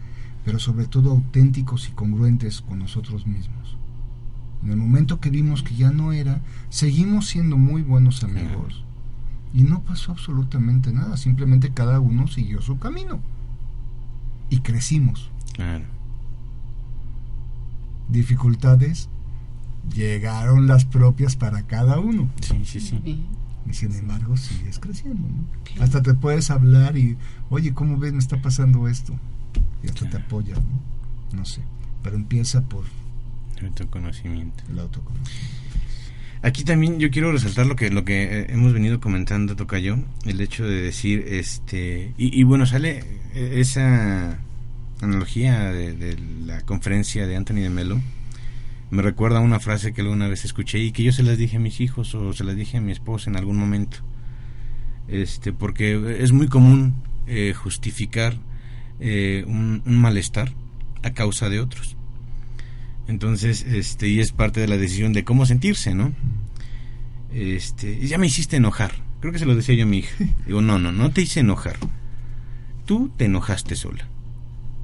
pero 0.45 0.59
sobre 0.59 0.87
todo 0.87 1.11
auténticos 1.11 1.89
y 1.89 1.93
congruentes 1.93 2.61
con 2.61 2.79
nosotros 2.79 3.27
mismos 3.27 3.77
en 4.63 4.71
el 4.71 4.77
momento 4.77 5.21
que 5.21 5.31
vimos 5.31 5.63
que 5.63 5.75
ya 5.75 5.91
no 5.91 6.13
era 6.13 6.41
seguimos 6.69 7.29
siendo 7.29 7.57
muy 7.57 7.83
buenos 7.83 8.25
amigos 8.25 8.85
Y 9.53 9.63
no 9.65 9.83
pasó 9.83 10.13
absolutamente 10.13 10.93
nada, 10.93 11.17
simplemente 11.17 11.71
cada 11.71 11.99
uno 12.01 12.29
siguió 12.29 12.63
su 12.63 12.79
camino. 12.79 13.21
Y 14.49 14.61
crecimos. 14.61 15.31
Claro. 15.55 15.85
Dificultades 18.09 19.09
llegaron 19.95 20.67
las 20.67 20.85
propias 20.85 21.37
para 21.37 21.63
cada 21.63 21.99
uno. 21.99 22.31
Sí, 22.41 22.65
sí, 22.65 22.81
sí. 22.81 23.27
Y 23.69 23.75
sin 23.75 23.95
embargo 23.95 24.37
sigues 24.37 24.79
creciendo. 24.79 25.29
¿no? 25.29 25.83
Hasta 25.83 26.03
te 26.03 26.15
puedes 26.15 26.51
hablar 26.51 26.97
y, 26.97 27.17
oye, 27.51 27.73
¿cómo 27.75 27.99
ves? 27.99 28.13
Me 28.13 28.19
está 28.19 28.41
pasando 28.41 28.89
esto. 28.89 29.15
Y 29.83 29.89
hasta 29.89 30.09
te 30.09 30.17
apoyas, 30.17 30.59
¿no? 30.59 31.39
No 31.39 31.45
sé. 31.45 31.61
Pero 32.03 32.17
empieza 32.17 32.63
por 32.63 32.85
Autoconocimiento. 33.63 34.65
el 34.71 34.79
autoconocimiento. 34.79 35.31
Aquí 36.43 36.65
también 36.65 36.99
yo 36.99 37.11
quiero 37.11 37.33
resaltar 37.33 37.67
lo 37.67 37.77
que 37.77 37.91
lo 37.91 38.05
que 38.07 38.23
eh, 38.23 38.47
hemos 38.49 38.73
venido 38.73 38.99
comentando 38.99 39.57
Tocayo, 39.57 39.99
el 40.25 40.41
hecho 40.41 40.65
de 40.65 40.81
decir 40.81 41.23
este 41.29 42.15
y, 42.17 42.41
y 42.41 42.43
bueno 42.45 42.65
sale 42.65 43.05
eh, 43.35 43.57
esa 43.61 44.39
analogía 45.03 45.65
de, 45.71 45.93
de 45.95 46.19
la 46.47 46.63
conferencia 46.63 47.27
de 47.27 47.37
Anthony 47.37 47.57
de 47.57 47.69
Melo 47.71 48.01
me 48.91 49.03
recuerda 49.03 49.38
a 49.38 49.43
una 49.43 49.61
frase 49.61 49.93
que 49.93 50.01
alguna 50.01 50.28
vez 50.28 50.45
escuché 50.45 50.78
y 50.78 50.93
que 50.93 51.03
yo 51.03 51.12
se 51.12 51.22
las 51.22 51.38
dije 51.38 51.57
a 51.57 51.61
mis 51.61 51.80
hijos 51.80 52.14
o 52.14 52.32
se 52.32 52.45
las 52.45 52.57
dije 52.57 52.78
a 52.78 52.80
mi 52.80 52.93
esposa 52.93 53.30
en 53.30 53.36
algún 53.36 53.57
momento 53.57 53.99
este 55.09 55.53
porque 55.53 56.18
es 56.22 56.32
muy 56.32 56.49
común 56.49 57.03
eh, 57.26 57.53
justificar 57.55 58.36
eh, 59.01 59.45
un, 59.47 59.82
un 59.86 59.99
malestar 59.99 60.53
a 61.03 61.12
causa 61.12 61.49
de 61.49 61.61
otros 61.61 61.97
entonces, 63.11 63.64
este, 63.64 64.09
y 64.09 64.20
es 64.20 64.30
parte 64.30 64.61
de 64.61 64.68
la 64.68 64.76
decisión 64.76 65.12
de 65.12 65.24
cómo 65.24 65.45
sentirse, 65.45 65.97
¿no? 65.97 66.12
Este, 67.32 68.07
ya 68.07 68.18
me 68.18 68.28
hiciste 68.28 68.57
enojar. 68.57 68.93
Creo 69.18 69.32
que 69.32 69.41
se 69.41 69.47
lo 69.47 69.57
decía 69.57 69.74
yo 69.74 69.82
a 69.82 69.88
mi 69.88 69.99
hija. 69.99 70.24
Digo, 70.47 70.62
no, 70.62 70.78
no, 70.78 70.93
no 70.93 71.11
te 71.11 71.22
hice 71.22 71.41
enojar. 71.41 71.76
Tú 72.86 73.11
te 73.16 73.24
enojaste 73.24 73.74
sola. 73.74 74.07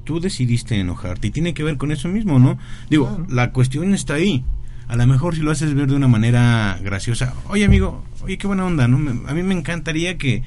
Tú 0.07 0.21
decidiste 0.21 0.79
enojarte. 0.79 1.27
Y 1.27 1.31
tiene 1.31 1.53
que 1.53 1.63
ver 1.65 1.75
con 1.75 1.91
eso 1.91 2.07
mismo, 2.07 2.39
¿no? 2.39 2.57
Digo, 2.89 3.07
Claro. 3.09 3.27
la 3.29 3.51
cuestión 3.51 3.93
está 3.93 4.13
ahí. 4.13 4.45
A 4.87 4.95
lo 4.95 5.05
mejor 5.05 5.35
si 5.35 5.41
lo 5.41 5.51
haces 5.51 5.73
ver 5.73 5.87
de 5.89 5.95
una 5.95 6.07
manera 6.07 6.79
graciosa. 6.81 7.33
Oye, 7.49 7.65
amigo, 7.65 8.05
oye, 8.21 8.37
qué 8.37 8.47
buena 8.47 8.63
onda, 8.65 8.87
¿no? 8.87 8.97
Me- 8.97 9.29
A 9.29 9.33
mí 9.33 9.43
me 9.43 9.53
encantaría 9.53 10.17
que, 10.17 10.43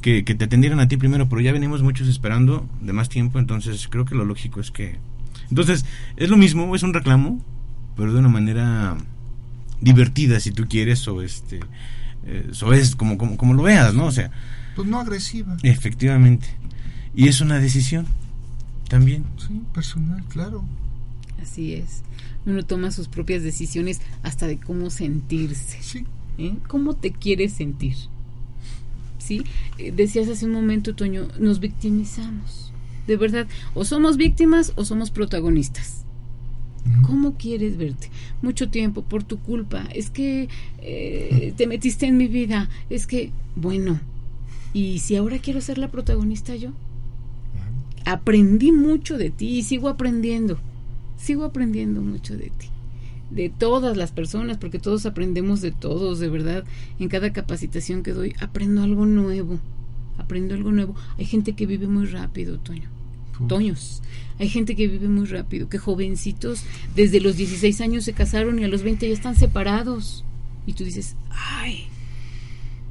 que, 0.00 0.24
que 0.24 0.34
te 0.34 0.46
atendieran 0.46 0.80
a 0.80 0.88
ti 0.88 0.96
primero, 0.96 1.28
pero 1.28 1.40
ya 1.40 1.52
venimos 1.52 1.80
muchos 1.84 2.08
esperando 2.08 2.68
de 2.80 2.92
más 2.92 3.08
tiempo, 3.08 3.38
entonces 3.38 3.86
creo 3.88 4.04
que 4.04 4.16
lo 4.16 4.24
lógico 4.24 4.60
es 4.60 4.72
que... 4.72 4.98
Entonces, 5.48 5.86
es 6.16 6.28
lo 6.28 6.36
mismo, 6.36 6.74
es 6.74 6.82
un 6.82 6.92
reclamo, 6.92 7.40
pero 7.96 8.12
de 8.12 8.18
una 8.18 8.28
manera 8.28 8.96
divertida, 9.80 10.40
si 10.40 10.50
tú 10.50 10.66
quieres, 10.68 11.06
o 11.06 11.22
este... 11.22 11.60
eh, 12.26 12.50
o 12.64 12.72
es 12.72 12.96
como, 12.96 13.16
como, 13.16 13.36
como 13.36 13.54
lo 13.54 13.62
veas, 13.62 13.94
¿no? 13.94 14.06
O 14.06 14.10
sea, 14.10 14.32
Pues 14.74 14.88
no 14.88 14.98
agresiva. 14.98 15.56
efectivamente. 15.62 16.48
Y 17.14 17.28
es 17.28 17.40
una 17.40 17.60
decisión 17.60 18.06
también. 18.88 19.24
Sí, 19.36 19.60
personal, 19.72 20.22
claro. 20.28 20.64
Así 21.40 21.74
es. 21.74 22.02
Uno 22.46 22.64
toma 22.64 22.90
sus 22.90 23.08
propias 23.08 23.42
decisiones 23.42 24.00
hasta 24.22 24.46
de 24.46 24.58
cómo 24.58 24.90
sentirse. 24.90 25.82
Sí. 25.82 26.04
¿eh? 26.38 26.56
¿Cómo 26.68 26.94
te 26.94 27.12
quieres 27.12 27.52
sentir? 27.52 27.96
¿Sí? 29.18 29.44
Eh, 29.78 29.92
decías 29.92 30.28
hace 30.28 30.46
un 30.46 30.52
momento, 30.52 30.94
Toño, 30.94 31.28
nos 31.38 31.60
victimizamos. 31.60 32.72
De 33.06 33.16
verdad, 33.16 33.46
o 33.74 33.84
somos 33.84 34.16
víctimas 34.16 34.72
o 34.76 34.84
somos 34.84 35.10
protagonistas. 35.10 36.04
¿Cómo 37.02 37.36
quieres 37.38 37.78
verte? 37.78 38.10
Mucho 38.42 38.68
tiempo 38.68 39.02
por 39.02 39.24
tu 39.24 39.38
culpa. 39.38 39.88
Es 39.94 40.10
que 40.10 40.48
eh, 40.82 41.54
te 41.56 41.66
metiste 41.66 42.06
en 42.06 42.18
mi 42.18 42.28
vida. 42.28 42.68
Es 42.90 43.06
que, 43.06 43.30
bueno, 43.56 44.00
¿y 44.74 44.98
si 44.98 45.16
ahora 45.16 45.38
quiero 45.38 45.62
ser 45.62 45.78
la 45.78 45.90
protagonista 45.90 46.54
yo? 46.56 46.72
Aprendí 48.04 48.72
mucho 48.72 49.16
de 49.16 49.30
ti 49.30 49.58
y 49.58 49.62
sigo 49.62 49.88
aprendiendo. 49.88 50.58
Sigo 51.16 51.44
aprendiendo 51.44 52.02
mucho 52.02 52.36
de 52.36 52.50
ti. 52.50 52.68
De 53.30 53.48
todas 53.48 53.96
las 53.96 54.12
personas, 54.12 54.58
porque 54.58 54.78
todos 54.78 55.06
aprendemos 55.06 55.60
de 55.60 55.72
todos, 55.72 56.18
de 56.18 56.28
verdad. 56.28 56.64
En 56.98 57.08
cada 57.08 57.32
capacitación 57.32 58.02
que 58.02 58.12
doy, 58.12 58.34
aprendo 58.40 58.82
algo 58.82 59.06
nuevo. 59.06 59.58
Aprendo 60.18 60.54
algo 60.54 60.70
nuevo. 60.70 60.94
Hay 61.18 61.24
gente 61.24 61.54
que 61.54 61.66
vive 61.66 61.86
muy 61.86 62.06
rápido, 62.06 62.58
Toño. 62.58 62.88
Uf. 63.40 63.48
Toños. 63.48 64.02
Hay 64.38 64.48
gente 64.48 64.76
que 64.76 64.88
vive 64.88 65.08
muy 65.08 65.26
rápido, 65.26 65.68
que 65.68 65.78
jovencitos 65.78 66.64
desde 66.94 67.20
los 67.20 67.36
16 67.36 67.80
años 67.80 68.04
se 68.04 68.12
casaron 68.12 68.58
y 68.58 68.64
a 68.64 68.68
los 68.68 68.82
20 68.82 69.08
ya 69.08 69.14
están 69.14 69.36
separados. 69.36 70.24
Y 70.66 70.72
tú 70.74 70.84
dices, 70.84 71.16
ay, 71.30 71.86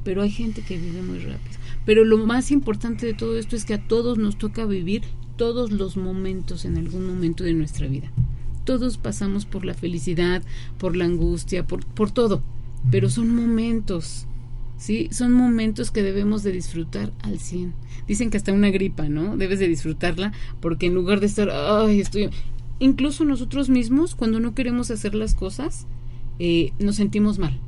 pero 0.04 0.22
hay 0.22 0.30
gente 0.30 0.62
que 0.62 0.78
vive 0.78 1.02
muy 1.02 1.18
rápido. 1.18 1.56
Pero 1.84 2.04
lo 2.04 2.18
más 2.18 2.50
importante 2.50 3.06
de 3.06 3.14
todo 3.14 3.38
esto 3.38 3.56
es 3.56 3.64
que 3.64 3.74
a 3.74 3.86
todos 3.86 4.18
nos 4.18 4.38
toca 4.38 4.64
vivir 4.64 5.02
todos 5.36 5.70
los 5.70 5.96
momentos 5.96 6.64
en 6.64 6.78
algún 6.78 7.06
momento 7.06 7.44
de 7.44 7.54
nuestra 7.54 7.86
vida. 7.86 8.10
Todos 8.64 8.96
pasamos 8.96 9.44
por 9.44 9.64
la 9.64 9.74
felicidad, 9.74 10.42
por 10.78 10.96
la 10.96 11.04
angustia, 11.04 11.66
por, 11.66 11.84
por 11.84 12.10
todo, 12.10 12.42
pero 12.90 13.10
son 13.10 13.34
momentos. 13.34 14.26
¿sí? 14.78 15.08
Son 15.10 15.32
momentos 15.32 15.90
que 15.90 16.02
debemos 16.02 16.42
de 16.42 16.52
disfrutar 16.52 17.12
al 17.22 17.38
100. 17.38 17.74
Dicen 18.06 18.30
que 18.30 18.36
hasta 18.36 18.52
una 18.52 18.70
gripa, 18.70 19.08
¿no? 19.08 19.36
Debes 19.36 19.58
de 19.58 19.68
disfrutarla 19.68 20.32
porque 20.60 20.86
en 20.86 20.94
lugar 20.94 21.20
de 21.20 21.26
estar, 21.26 21.50
ay, 21.50 22.00
estoy... 22.00 22.30
Incluso 22.80 23.24
nosotros 23.24 23.68
mismos, 23.68 24.14
cuando 24.14 24.40
no 24.40 24.54
queremos 24.54 24.90
hacer 24.90 25.14
las 25.14 25.34
cosas, 25.34 25.86
eh, 26.38 26.72
nos 26.78 26.96
sentimos 26.96 27.38
mal. 27.38 27.60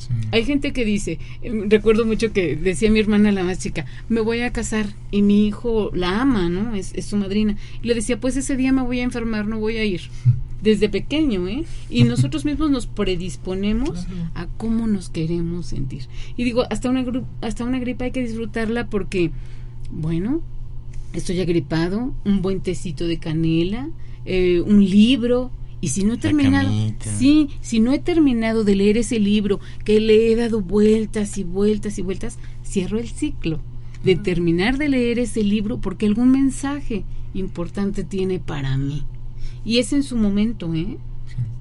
Sí. 0.00 0.08
Hay 0.32 0.44
gente 0.44 0.72
que 0.72 0.84
dice, 0.84 1.18
eh, 1.42 1.52
recuerdo 1.68 2.04
mucho 2.06 2.32
que 2.32 2.56
decía 2.56 2.90
mi 2.90 3.00
hermana 3.00 3.30
la 3.32 3.44
más 3.44 3.58
chica, 3.58 3.86
me 4.08 4.20
voy 4.20 4.40
a 4.40 4.52
casar 4.52 4.86
y 5.10 5.22
mi 5.22 5.46
hijo 5.46 5.90
la 5.94 6.20
ama, 6.20 6.48
¿no? 6.48 6.74
Es, 6.74 6.92
es 6.94 7.06
su 7.06 7.16
madrina. 7.16 7.56
Y 7.82 7.88
le 7.88 7.94
decía, 7.94 8.18
pues 8.20 8.36
ese 8.36 8.56
día 8.56 8.72
me 8.72 8.82
voy 8.82 9.00
a 9.00 9.04
enfermar, 9.04 9.46
no 9.46 9.58
voy 9.58 9.76
a 9.76 9.84
ir. 9.84 10.00
Desde 10.62 10.90
pequeño, 10.90 11.48
¿eh? 11.48 11.64
Y 11.88 12.04
nosotros 12.12 12.44
mismos 12.44 12.70
nos 12.70 12.86
predisponemos 12.86 14.04
Claro. 14.04 14.30
a 14.34 14.46
cómo 14.58 14.86
nos 14.86 15.08
queremos 15.08 15.66
sentir. 15.66 16.02
Y 16.36 16.44
digo, 16.44 16.64
hasta 16.70 16.90
una, 16.90 17.04
hasta 17.40 17.64
una 17.64 17.78
gripa 17.78 18.04
hay 18.04 18.10
que 18.10 18.20
disfrutarla 18.22 18.86
porque, 18.88 19.30
bueno, 19.90 20.42
estoy 21.14 21.40
agripado, 21.40 22.14
un 22.24 22.42
buen 22.42 22.60
tecito 22.60 23.06
de 23.06 23.18
canela, 23.18 23.88
eh, 24.26 24.60
un 24.60 24.84
libro. 24.84 25.50
Y 25.80 25.88
si 25.88 26.04
no 26.04 26.14
he 26.14 26.18
terminado, 26.18 26.70
sí, 27.18 27.48
si 27.60 27.80
no 27.80 27.92
he 27.92 27.98
terminado 27.98 28.64
de 28.64 28.76
leer 28.76 28.98
ese 28.98 29.18
libro, 29.18 29.60
que 29.84 29.98
le 30.00 30.30
he 30.30 30.36
dado 30.36 30.60
vueltas 30.60 31.38
y 31.38 31.44
vueltas 31.44 31.98
y 31.98 32.02
vueltas, 32.02 32.38
cierro 32.64 32.98
el 32.98 33.08
ciclo 33.08 33.60
de 34.04 34.16
terminar 34.16 34.78
de 34.78 34.88
leer 34.88 35.18
ese 35.18 35.42
libro 35.42 35.78
porque 35.78 36.06
algún 36.06 36.30
mensaje 36.30 37.04
importante 37.34 38.04
tiene 38.04 38.38
para 38.38 38.76
mí. 38.76 39.04
Y 39.64 39.78
es 39.78 39.92
en 39.92 40.02
su 40.02 40.16
momento, 40.16 40.74
¿eh? 40.74 40.96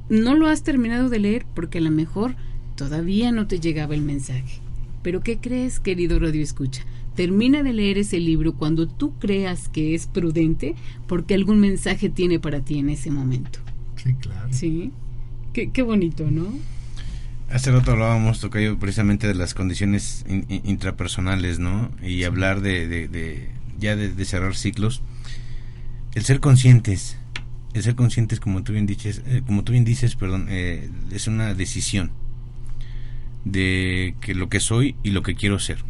No 0.10 0.36
lo 0.36 0.48
has 0.48 0.64
terminado 0.64 1.10
de 1.10 1.20
leer 1.20 1.46
porque 1.54 1.80
a 1.80 1.82
lo 1.82 1.92
mejor 1.92 2.36
todavía 2.76 3.32
no 3.32 3.48
te 3.48 3.60
llegaba 3.60 3.94
el 3.94 4.02
mensaje. 4.02 4.62
Pero 5.04 5.22
¿qué 5.22 5.38
crees, 5.38 5.80
querido 5.80 6.20
Radio 6.20 6.42
Escucha? 6.42 6.84
Termina 7.16 7.64
de 7.64 7.74
leer 7.74 7.98
ese 7.98 8.20
libro 8.20 8.54
cuando 8.54 8.88
tú 8.88 9.14
creas 9.20 9.68
que 9.68 9.94
es 9.94 10.08
prudente 10.08 10.76
porque 11.08 11.34
algún 11.34 11.60
mensaje 11.60 12.10
tiene 12.10 12.40
para 12.40 12.62
ti 12.62 12.80
en 12.80 12.90
ese 12.90 13.12
momento. 13.12 13.60
Sí, 14.02 14.14
claro. 14.16 14.48
Sí. 14.52 14.92
Qué, 15.54 15.72
qué 15.72 15.82
bonito, 15.82 16.30
¿no? 16.32 16.48
Hace 17.50 17.72
rato 17.72 17.92
hablábamos, 17.92 18.40
Tocayo, 18.40 18.78
precisamente 18.78 19.28
de 19.28 19.34
las 19.34 19.54
condiciones 19.56 20.24
in- 20.30 20.46
in- 20.50 20.62
intrapersonales, 20.66 21.58
¿no? 21.60 21.92
Y 22.04 22.24
hablar 22.24 22.62
de, 22.62 22.88
de- 22.88 23.08
de- 23.08 23.50
ya 23.80 23.96
de, 23.96 24.10
de 24.14 24.26
cerrar 24.26 24.56
ciclos. 24.56 25.02
El 26.14 26.24
ser 26.24 26.40
conscientes, 26.40 27.18
el 27.74 27.82
ser 27.84 27.96
conscientes, 27.96 28.40
como 28.40 28.62
tú 28.64 28.74
bien 28.74 28.86
dices, 28.86 29.24
eh, 29.26 29.42
como 29.46 29.64
tú 29.64 29.72
bien 29.72 29.84
dices, 29.86 30.16
perdón, 30.16 30.46
eh, 30.50 30.90
es 31.12 31.28
una 31.28 31.54
decisión 31.56 32.12
de 33.46 34.16
que 34.22 34.36
lo 34.36 34.50
que 34.50 34.60
soy 34.60 34.96
y 35.04 35.12
lo 35.12 35.24
que 35.24 35.36
quiero 35.36 35.60
ser. 35.60 35.84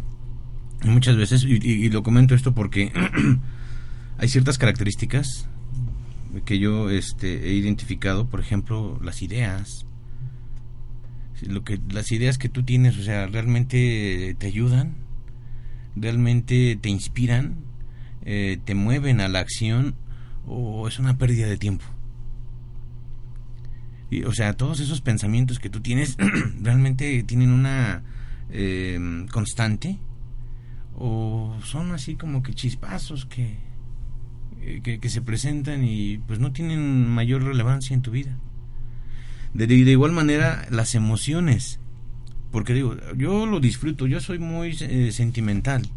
Y 0.84 0.88
muchas 0.90 1.18
veces, 1.18 1.44
y, 1.44 1.56
y- 1.62 1.86
y 1.86 1.90
lo 1.90 2.04
comento 2.04 2.36
esto 2.36 2.54
porque 2.54 2.92
hay 4.18 4.28
ciertas 4.30 4.58
características 4.58 5.48
que 6.46 6.60
yo 6.60 6.90
este, 6.90 7.50
he 7.50 7.54
identificado, 7.54 8.28
por 8.28 8.40
ejemplo, 8.40 9.00
las 9.04 9.22
ideas, 9.22 9.86
lo 11.42 11.64
que 11.64 11.80
las 11.90 12.12
ideas 12.12 12.38
que 12.38 12.50
tú 12.50 12.64
tienes, 12.64 12.98
o 12.98 13.04
sea, 13.04 13.28
realmente 13.28 14.36
te 14.38 14.48
ayudan, 14.48 14.96
realmente 15.96 16.78
te 16.80 16.90
inspiran, 16.90 17.56
eh, 18.26 18.60
te 18.64 18.76
mueven 18.76 19.22
a 19.22 19.28
la 19.28 19.40
acción 19.40 19.96
o 20.46 20.88
es 20.88 21.00
una 21.00 21.18
pérdida 21.18 21.48
de 21.48 21.58
tiempo. 21.58 21.86
Y, 24.12 24.24
o 24.24 24.34
sea, 24.34 24.54
todos 24.54 24.80
esos 24.80 25.02
pensamientos 25.02 25.60
que 25.60 25.70
tú 25.70 25.82
tienes 25.82 26.18
realmente 26.62 27.24
tienen 27.24 27.52
una 27.52 28.04
eh, 28.50 29.26
constante 29.32 30.00
o 30.98 31.56
son 31.64 31.92
así 31.92 32.16
como 32.16 32.44
que 32.44 32.54
chispazos 32.54 33.26
que, 33.26 33.69
que, 34.84 35.00
que 35.00 35.10
se 35.10 35.22
presentan 35.22 35.84
y 35.84 36.18
pues 36.20 36.40
no 36.40 36.52
tienen 36.52 37.08
mayor 37.08 37.44
relevancia 37.44 37.94
en 37.94 38.02
tu 38.02 38.12
vida. 38.12 38.38
De, 39.54 39.68
de 39.68 39.76
igual 39.76 40.12
manera, 40.12 40.68
las 40.70 40.94
emociones 40.96 41.80
Porque 42.52 42.74
digo, 42.74 42.96
yo 43.18 43.46
lo 43.46 43.60
disfruto, 43.60 44.08
yo 44.08 44.20
soy 44.20 44.40
muy 44.40 44.78
eh, 44.82 45.12
sentimental. 45.12 45.88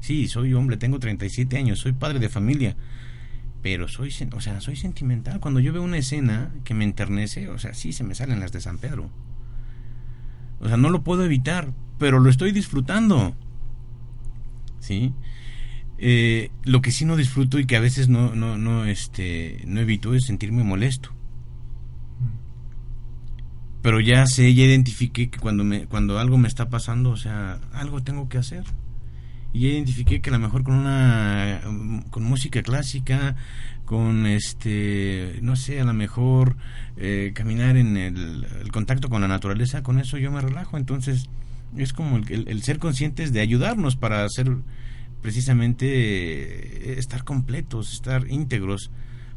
Sí, 0.00 0.28
soy 0.28 0.52
hombre, 0.52 0.76
tengo 0.76 0.98
37 0.98 1.56
años, 1.56 1.78
soy 1.78 1.92
padre 1.92 2.18
de 2.18 2.28
familia. 2.28 2.76
Pero 3.62 3.88
soy, 3.88 4.12
o 4.32 4.40
sea, 4.40 4.60
soy 4.60 4.76
sentimental. 4.76 5.40
Cuando 5.40 5.60
yo 5.60 5.72
veo 5.72 5.82
una 5.82 5.96
escena 5.96 6.52
que 6.64 6.74
me 6.74 6.84
enternece, 6.84 7.48
o 7.48 7.58
sea, 7.58 7.72
sí 7.72 7.94
se 7.94 8.04
me 8.04 8.14
salen 8.14 8.40
las 8.40 8.52
de 8.52 8.60
San 8.60 8.76
Pedro. 8.76 9.10
O 10.60 10.68
sea, 10.68 10.76
no 10.76 10.90
lo 10.90 11.02
puedo 11.02 11.24
evitar, 11.24 11.72
pero 11.98 12.20
lo 12.20 12.28
estoy 12.28 12.52
disfrutando. 12.52 13.34
¿Sí? 14.80 15.14
Eh, 16.06 16.50
lo 16.64 16.82
que 16.82 16.90
sí 16.90 17.06
no 17.06 17.16
disfruto 17.16 17.58
y 17.58 17.64
que 17.64 17.76
a 17.76 17.80
veces 17.80 18.10
no, 18.10 18.34
no, 18.34 18.58
no, 18.58 18.84
este, 18.84 19.62
no 19.64 19.80
evito 19.80 20.12
es 20.12 20.26
sentirme 20.26 20.62
molesto. 20.62 21.08
Pero 23.80 24.00
ya 24.00 24.26
sé, 24.26 24.52
ya 24.52 24.64
identifiqué 24.64 25.30
que 25.30 25.38
cuando, 25.38 25.64
me, 25.64 25.86
cuando 25.86 26.18
algo 26.18 26.36
me 26.36 26.46
está 26.46 26.68
pasando, 26.68 27.08
o 27.08 27.16
sea, 27.16 27.58
algo 27.72 28.02
tengo 28.02 28.28
que 28.28 28.36
hacer. 28.36 28.64
Y 29.54 29.60
ya 29.60 29.68
identifiqué 29.68 30.20
que 30.20 30.28
a 30.28 30.34
lo 30.34 30.40
mejor 30.40 30.62
con 30.62 30.74
una, 30.74 31.62
con 32.10 32.22
música 32.22 32.62
clásica, 32.62 33.36
con 33.86 34.26
este, 34.26 35.38
no 35.40 35.56
sé, 35.56 35.80
a 35.80 35.84
lo 35.84 35.94
mejor 35.94 36.58
eh, 36.98 37.32
caminar 37.34 37.78
en 37.78 37.96
el, 37.96 38.46
contacto 38.72 39.08
con 39.08 39.22
la 39.22 39.28
naturaleza, 39.28 39.82
con 39.82 39.98
eso 39.98 40.18
yo 40.18 40.30
me 40.30 40.42
relajo. 40.42 40.76
Entonces, 40.76 41.30
es 41.78 41.94
como 41.94 42.18
el, 42.18 42.46
el 42.46 42.62
ser 42.62 42.78
conscientes 42.78 43.32
de 43.32 43.40
ayudarnos 43.40 43.96
para 43.96 44.22
hacer 44.22 44.54
precisamente 45.24 45.86
eh, 45.86 46.98
estar 46.98 47.24
completos, 47.24 47.94
estar 47.94 48.30
íntegros 48.30 48.90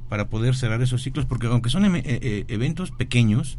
para 0.09 0.27
poder 0.27 0.53
cerrar 0.53 0.81
esos 0.81 1.01
ciclos, 1.01 1.25
porque 1.25 1.47
aunque 1.47 1.69
son 1.69 1.85
e, 1.85 2.01
e, 2.03 2.45
eventos 2.49 2.91
pequeños, 2.91 3.57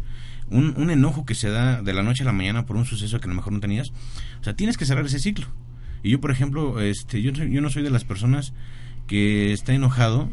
un, 0.50 0.74
un, 0.76 0.90
enojo 0.90 1.24
que 1.24 1.34
se 1.34 1.48
da 1.48 1.80
de 1.80 1.94
la 1.94 2.02
noche 2.02 2.24
a 2.24 2.26
la 2.26 2.34
mañana 2.34 2.66
por 2.66 2.76
un 2.76 2.84
suceso 2.84 3.18
que 3.18 3.24
a 3.24 3.30
lo 3.30 3.34
mejor 3.34 3.54
no 3.54 3.60
tenías, 3.60 3.92
o 4.42 4.44
sea, 4.44 4.54
tienes 4.54 4.76
que 4.76 4.84
cerrar 4.84 5.06
ese 5.06 5.20
ciclo. 5.20 5.46
Y 6.02 6.10
yo, 6.10 6.20
por 6.20 6.30
ejemplo, 6.30 6.82
este, 6.82 7.22
yo, 7.22 7.32
yo 7.32 7.62
no 7.62 7.70
soy 7.70 7.82
de 7.82 7.88
las 7.88 8.04
personas 8.04 8.52
que 9.06 9.54
está 9.54 9.72
enojado 9.72 10.28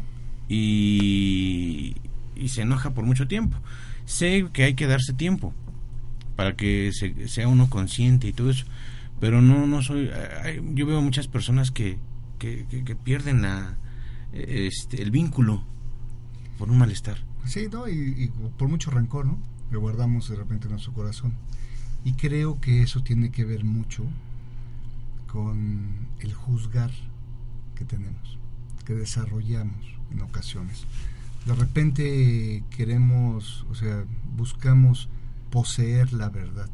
y, 0.50 1.96
y 2.34 2.48
se 2.48 2.60
enoja 2.60 2.90
por 2.90 3.06
mucho 3.06 3.26
tiempo. 3.26 3.56
Sé 4.04 4.46
que 4.52 4.64
hay 4.64 4.74
que 4.74 4.86
darse 4.86 5.14
tiempo 5.14 5.54
para 6.36 6.56
que 6.56 6.90
se, 6.92 7.26
sea 7.28 7.48
uno 7.48 7.70
consciente 7.70 8.28
y 8.28 8.34
todo 8.34 8.50
eso 8.50 8.66
pero 9.20 9.40
no 9.40 9.66
no 9.66 9.82
soy 9.82 10.10
yo 10.74 10.86
veo 10.86 11.00
muchas 11.00 11.28
personas 11.28 11.70
que, 11.70 11.98
que, 12.38 12.66
que, 12.66 12.96
pierden 12.96 13.42
la 13.42 13.76
este, 14.32 15.02
el 15.02 15.10
vínculo 15.10 15.64
por 16.58 16.70
un 16.70 16.78
malestar. 16.78 17.18
Sí 17.44 17.68
no 17.70 17.88
y, 17.88 18.30
por 18.58 18.68
mucho 18.68 18.90
rencor 18.90 19.26
no 19.26 19.38
que 19.70 19.76
guardamos 19.76 20.28
de 20.28 20.36
repente 20.36 20.66
en 20.66 20.72
nuestro 20.72 20.92
corazón. 20.92 21.34
Y 22.04 22.12
creo 22.12 22.60
que 22.60 22.82
eso 22.82 23.02
tiene 23.02 23.30
que 23.30 23.44
ver 23.44 23.64
mucho 23.64 24.04
con 25.26 26.08
el 26.20 26.32
juzgar 26.32 26.90
que 27.74 27.84
tenemos 27.84 28.38
que 28.86 28.94
desarrollamos 28.94 29.84
en 30.12 30.22
ocasiones. 30.22 30.86
De 31.44 31.54
repente 31.54 32.64
queremos 32.70 33.66
o 33.68 33.74
sea 33.74 34.04
buscamos 34.36 35.08
poseer 35.50 36.12
la 36.12 36.30
verdad 36.30 36.70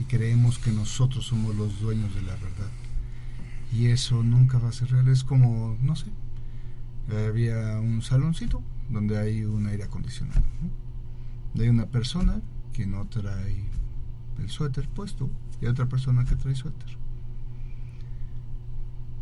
y 0.00 0.04
creemos 0.04 0.58
que 0.58 0.72
nosotros 0.72 1.26
somos 1.26 1.54
los 1.54 1.78
dueños 1.78 2.14
de 2.14 2.22
la 2.22 2.34
verdad. 2.36 2.70
Y 3.70 3.88
eso 3.88 4.22
nunca 4.22 4.58
va 4.58 4.70
a 4.70 4.72
ser 4.72 4.90
real. 4.90 5.08
Es 5.08 5.24
como, 5.24 5.76
no 5.82 5.94
sé, 5.94 6.06
había 7.28 7.78
un 7.78 8.00
saloncito 8.00 8.62
donde 8.88 9.18
hay 9.18 9.44
un 9.44 9.66
aire 9.66 9.84
acondicionado. 9.84 10.40
¿no? 10.40 11.62
Hay 11.62 11.68
una 11.68 11.86
persona 11.86 12.40
que 12.72 12.86
no 12.86 13.06
trae 13.08 13.62
el 14.38 14.48
suéter 14.48 14.88
puesto 14.88 15.28
y 15.60 15.66
otra 15.66 15.86
persona 15.86 16.24
que 16.24 16.34
trae 16.34 16.54
suéter. 16.54 16.96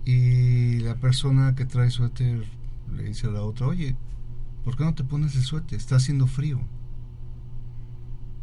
Y 0.05 0.79
la 0.79 0.95
persona 0.95 1.57
que 1.57 1.67
trae 1.67 1.91
suéter 1.91 2.47
le 2.95 3.03
dice 3.03 3.27
a 3.27 3.31
la 3.31 3.43
otra, 3.43 3.67
oye, 3.67 3.97
¿por 4.65 4.77
qué 4.77 4.85
no 4.85 4.95
te 4.95 5.03
pones 5.03 5.35
el 5.35 5.43
suéter? 5.43 5.77
Está 5.77 5.97
haciendo 5.97 6.29
frío. 6.29 6.61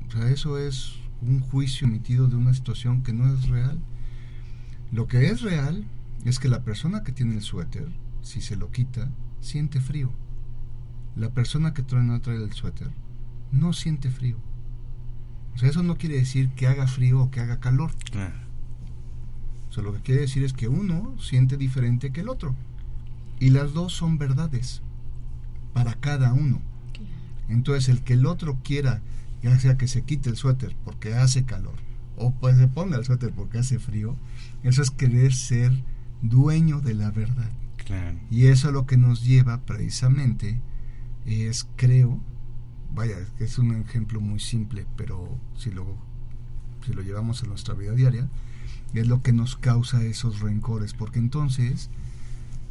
O 0.05 0.11
sea, 0.11 0.29
eso 0.29 0.57
es 0.59 1.04
un 1.27 1.39
juicio 1.39 1.87
emitido 1.87 2.27
de 2.27 2.35
una 2.35 2.53
situación 2.53 3.03
que 3.03 3.13
no 3.13 3.33
es 3.33 3.47
real. 3.47 3.79
Lo 4.91 5.07
que 5.07 5.27
es 5.27 5.41
real 5.41 5.85
es 6.23 6.39
que 6.39 6.49
la 6.49 6.63
persona 6.63 7.03
que 7.03 7.11
tiene 7.11 7.35
el 7.35 7.41
suéter, 7.41 7.87
si 8.21 8.41
se 8.41 8.55
lo 8.55 8.71
quita, 8.71 9.09
siente 9.41 9.81
frío. 9.81 10.11
La 11.15 11.29
persona 11.29 11.73
que 11.73 11.83
trae, 11.83 12.03
no 12.03 12.19
trae 12.21 12.37
el 12.37 12.53
suéter 12.53 12.89
no 13.51 13.73
siente 13.73 14.09
frío. 14.09 14.37
O 15.55 15.57
sea, 15.57 15.69
eso 15.69 15.83
no 15.83 15.97
quiere 15.97 16.15
decir 16.15 16.49
que 16.49 16.67
haga 16.67 16.87
frío 16.87 17.21
o 17.21 17.31
que 17.31 17.39
haga 17.39 17.59
calor. 17.59 17.91
O 19.69 19.73
sea, 19.73 19.83
lo 19.83 19.93
que 19.93 20.01
quiere 20.01 20.21
decir 20.21 20.43
es 20.43 20.53
que 20.53 20.67
uno 20.67 21.15
siente 21.19 21.57
diferente 21.57 22.11
que 22.11 22.21
el 22.21 22.29
otro. 22.29 22.55
Y 23.39 23.49
las 23.49 23.73
dos 23.73 23.93
son 23.93 24.17
verdades 24.17 24.81
para 25.73 25.93
cada 25.93 26.33
uno. 26.33 26.61
Entonces, 27.47 27.89
el 27.89 28.01
que 28.01 28.13
el 28.13 28.25
otro 28.25 28.57
quiera 28.63 29.01
ya 29.45 29.59
sea 29.59 29.77
que 29.77 29.87
se 29.87 30.01
quite 30.01 30.29
el 30.29 30.37
suéter 30.37 30.75
porque 30.83 31.13
hace 31.13 31.45
calor 31.45 31.75
o 32.17 32.33
pues 32.33 32.57
se 32.57 32.67
ponga 32.67 32.97
el 32.97 33.05
suéter 33.05 33.31
porque 33.31 33.59
hace 33.59 33.77
frío, 33.77 34.15
eso 34.63 34.81
es 34.81 34.89
querer 34.89 35.33
ser 35.33 35.71
dueño 36.23 36.81
de 36.81 36.95
la 36.95 37.11
verdad. 37.11 37.51
Y 38.31 38.47
eso 38.47 38.71
lo 38.71 38.87
que 38.87 38.97
nos 38.97 39.23
lleva 39.23 39.61
precisamente 39.61 40.59
es, 41.27 41.67
creo, 41.75 42.19
vaya, 42.95 43.17
es 43.37 43.59
un 43.59 43.75
ejemplo 43.75 44.19
muy 44.19 44.39
simple, 44.39 44.87
pero 44.97 45.37
si 45.55 45.69
lo, 45.69 45.85
si 46.83 46.93
lo 46.93 47.03
llevamos 47.03 47.43
a 47.43 47.45
nuestra 47.45 47.75
vida 47.75 47.93
diaria, 47.93 48.27
es 48.95 49.07
lo 49.07 49.21
que 49.21 49.33
nos 49.33 49.55
causa 49.55 50.03
esos 50.03 50.39
rencores, 50.39 50.95
porque 50.95 51.19
entonces, 51.19 51.91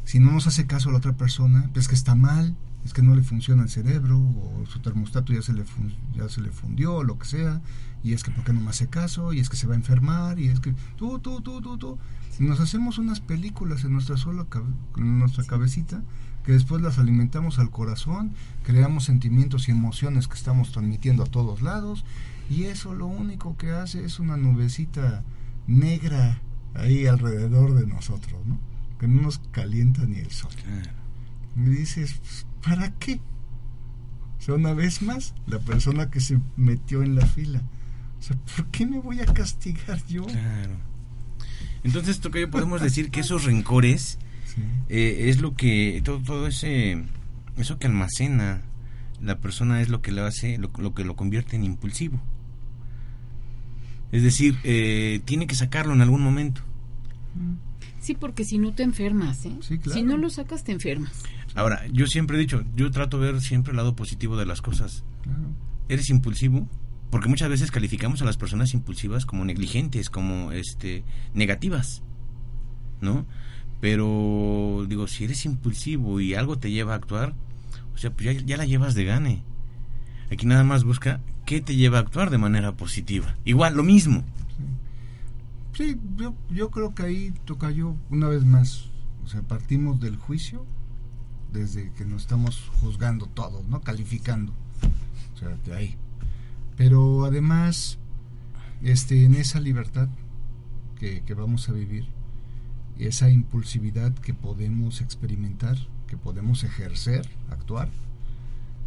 si 0.03 0.19
no 0.19 0.33
nos 0.33 0.47
hace 0.47 0.67
caso 0.67 0.89
a 0.89 0.91
la 0.91 0.97
otra 0.97 1.15
persona, 1.15 1.69
pues 1.71 1.87
que 1.87 1.95
está 1.95 2.15
mal, 2.15 2.57
es 2.85 2.93
que 2.93 3.01
no 3.01 3.15
le 3.15 3.23
funciona 3.23 3.63
el 3.63 3.69
cerebro 3.69 4.17
o 4.17 4.63
su 4.67 4.79
termostato 4.79 5.33
ya 5.33 5.41
se 5.41 5.53
le 5.53 5.63
ya 6.13 6.29
se 6.29 6.41
le 6.41 6.51
fundió 6.51 6.95
o 6.95 7.03
lo 7.03 7.17
que 7.17 7.25
sea 7.25 7.61
y 8.03 8.13
es 8.13 8.23
que 8.23 8.31
por 8.31 8.43
qué 8.43 8.53
no 8.53 8.61
me 8.61 8.69
hace 8.69 8.87
caso 8.87 9.33
y 9.33 9.39
es 9.39 9.49
que 9.49 9.57
se 9.57 9.67
va 9.67 9.73
a 9.73 9.77
enfermar 9.77 10.39
y 10.39 10.47
es 10.47 10.59
que 10.59 10.73
tú 10.95 11.19
tú 11.19 11.41
tú 11.41 11.61
tú 11.61 11.77
tú. 11.77 11.97
Nos 12.39 12.59
hacemos 12.59 12.97
unas 12.97 13.21
películas 13.21 13.83
en 13.83 13.93
nuestra 13.93 14.17
sola 14.17 14.45
en 14.97 15.19
nuestra 15.19 15.43
cabecita 15.43 16.03
que 16.43 16.51
después 16.51 16.81
las 16.81 16.99
alimentamos 16.99 17.57
al 17.57 17.71
corazón 17.71 18.33
creamos 18.63 19.05
sentimientos 19.05 19.67
y 19.67 19.71
emociones 19.71 20.27
que 20.27 20.35
estamos 20.35 20.71
transmitiendo 20.71 21.23
a 21.23 21.27
todos 21.27 21.61
lados 21.61 22.05
y 22.49 22.65
eso 22.65 22.93
lo 22.93 23.07
único 23.07 23.57
que 23.57 23.71
hace 23.71 24.05
es 24.05 24.19
una 24.19 24.37
nubecita 24.37 25.23
negra 25.65 26.41
ahí 26.75 27.07
alrededor 27.07 27.73
de 27.73 27.87
nosotros 27.87 28.45
no 28.45 28.59
que 28.99 29.07
no 29.07 29.21
nos 29.21 29.39
calienta 29.51 30.05
ni 30.05 30.19
el 30.19 30.31
sol. 30.31 30.51
Y 31.55 31.61
dices 31.61 32.19
¿Para 32.65 32.91
qué? 32.95 33.19
O 34.39 34.41
sea, 34.41 34.55
una 34.55 34.73
vez 34.73 35.01
más, 35.01 35.33
la 35.47 35.59
persona 35.59 36.09
que 36.09 36.19
se 36.19 36.39
metió 36.55 37.03
en 37.03 37.15
la 37.15 37.25
fila. 37.25 37.61
O 38.19 38.21
sea, 38.21 38.35
¿por 38.55 38.65
qué 38.67 38.85
me 38.85 38.99
voy 38.99 39.19
a 39.19 39.25
castigar 39.25 40.03
yo? 40.07 40.25
Claro. 40.25 40.75
Entonces, 41.83 42.19
yo 42.19 42.49
podemos 42.49 42.81
decir 42.81 43.11
que 43.11 43.19
esos 43.19 43.43
rencores 43.45 44.17
eh, 44.89 45.29
es 45.29 45.41
lo 45.41 45.55
que, 45.55 46.01
todo, 46.03 46.19
todo 46.19 46.47
ese, 46.47 47.03
eso 47.57 47.77
que 47.77 47.87
almacena 47.87 48.61
la 49.21 49.39
persona 49.39 49.81
es 49.81 49.89
lo 49.89 50.01
que 50.01 50.11
lo 50.11 50.25
hace, 50.25 50.57
lo, 50.57 50.71
que 50.71 51.03
lo 51.03 51.15
convierte 51.15 51.55
en 51.55 51.63
impulsivo. 51.63 52.19
Es 54.11 54.23
decir, 54.23 54.57
eh, 54.63 55.21
tiene 55.25 55.47
que 55.47 55.55
sacarlo 55.55 55.93
en 55.93 56.01
algún 56.01 56.21
momento. 56.21 56.61
Sí, 58.05 58.13
porque 58.13 58.43
si 58.43 58.59
no 58.59 58.71
te 58.71 58.83
enfermas, 58.83 59.43
¿eh? 59.47 59.57
Si 59.91 60.03
no 60.03 60.15
lo 60.15 60.29
sacas, 60.29 60.63
te 60.63 60.71
enfermas. 60.71 61.23
Ahora, 61.55 61.87
yo 61.91 62.05
siempre 62.05 62.37
he 62.37 62.39
dicho, 62.39 62.63
yo 62.75 62.91
trato 62.91 63.19
de 63.19 63.31
ver 63.31 63.41
siempre 63.41 63.71
el 63.71 63.77
lado 63.77 63.95
positivo 63.95 64.37
de 64.37 64.45
las 64.45 64.61
cosas. 64.61 65.03
¿Eres 65.89 66.11
impulsivo? 66.11 66.69
Porque 67.09 67.29
muchas 67.29 67.49
veces 67.49 67.71
calificamos 67.71 68.21
a 68.21 68.25
las 68.25 68.37
personas 68.37 68.75
impulsivas 68.75 69.25
como 69.25 69.43
negligentes, 69.43 70.11
como 70.11 70.51
este 70.51 71.03
negativas, 71.33 72.03
¿no? 73.01 73.25
Pero 73.81 74.85
digo, 74.87 75.07
si 75.07 75.23
eres 75.23 75.43
impulsivo 75.45 76.19
y 76.19 76.35
algo 76.35 76.59
te 76.59 76.69
lleva 76.69 76.93
a 76.93 76.97
actuar, 76.97 77.33
o 77.95 77.97
sea, 77.97 78.11
pues 78.11 78.45
ya, 78.45 78.55
la 78.55 78.65
llevas 78.65 78.93
de 78.93 79.05
gane. 79.05 79.41
Aquí 80.31 80.45
nada 80.45 80.63
más 80.63 80.83
busca 80.83 81.21
qué 81.47 81.59
te 81.59 81.75
lleva 81.75 81.97
a 81.97 82.01
actuar 82.01 82.29
de 82.29 82.37
manera 82.37 82.73
positiva. 82.73 83.35
Igual, 83.45 83.75
lo 83.75 83.81
mismo. 83.81 84.23
Sí, 85.75 85.99
yo, 86.15 86.33
yo 86.49 86.71
creo 86.71 86.95
que 86.95 87.03
ahí 87.03 87.33
toca 87.43 87.69
yo 87.69 87.95
una 88.09 88.29
vez 88.29 88.45
más. 88.45 88.85
O 89.25 89.27
sea, 89.27 89.41
partimos 89.41 89.99
del 89.99 90.15
juicio 90.15 90.65
desde 91.51 91.91
que 91.93 92.05
nos 92.05 92.23
estamos 92.23 92.71
juzgando 92.81 93.25
todos, 93.27 93.67
¿no? 93.67 93.81
Calificando. 93.81 94.53
O 95.33 95.37
sea, 95.37 95.49
de 95.65 95.75
ahí. 95.75 95.97
Pero 96.77 97.25
además, 97.25 97.97
este, 98.81 99.25
en 99.25 99.35
esa 99.35 99.59
libertad 99.59 100.07
que, 100.99 101.21
vamos 101.35 101.67
a 101.69 101.73
vivir, 101.73 102.07
esa 102.97 103.29
impulsividad 103.29 104.13
que 104.13 104.33
podemos 104.33 105.01
experimentar, 105.01 105.77
que 106.07 106.15
podemos 106.15 106.63
ejercer, 106.63 107.27
actuar, 107.49 107.89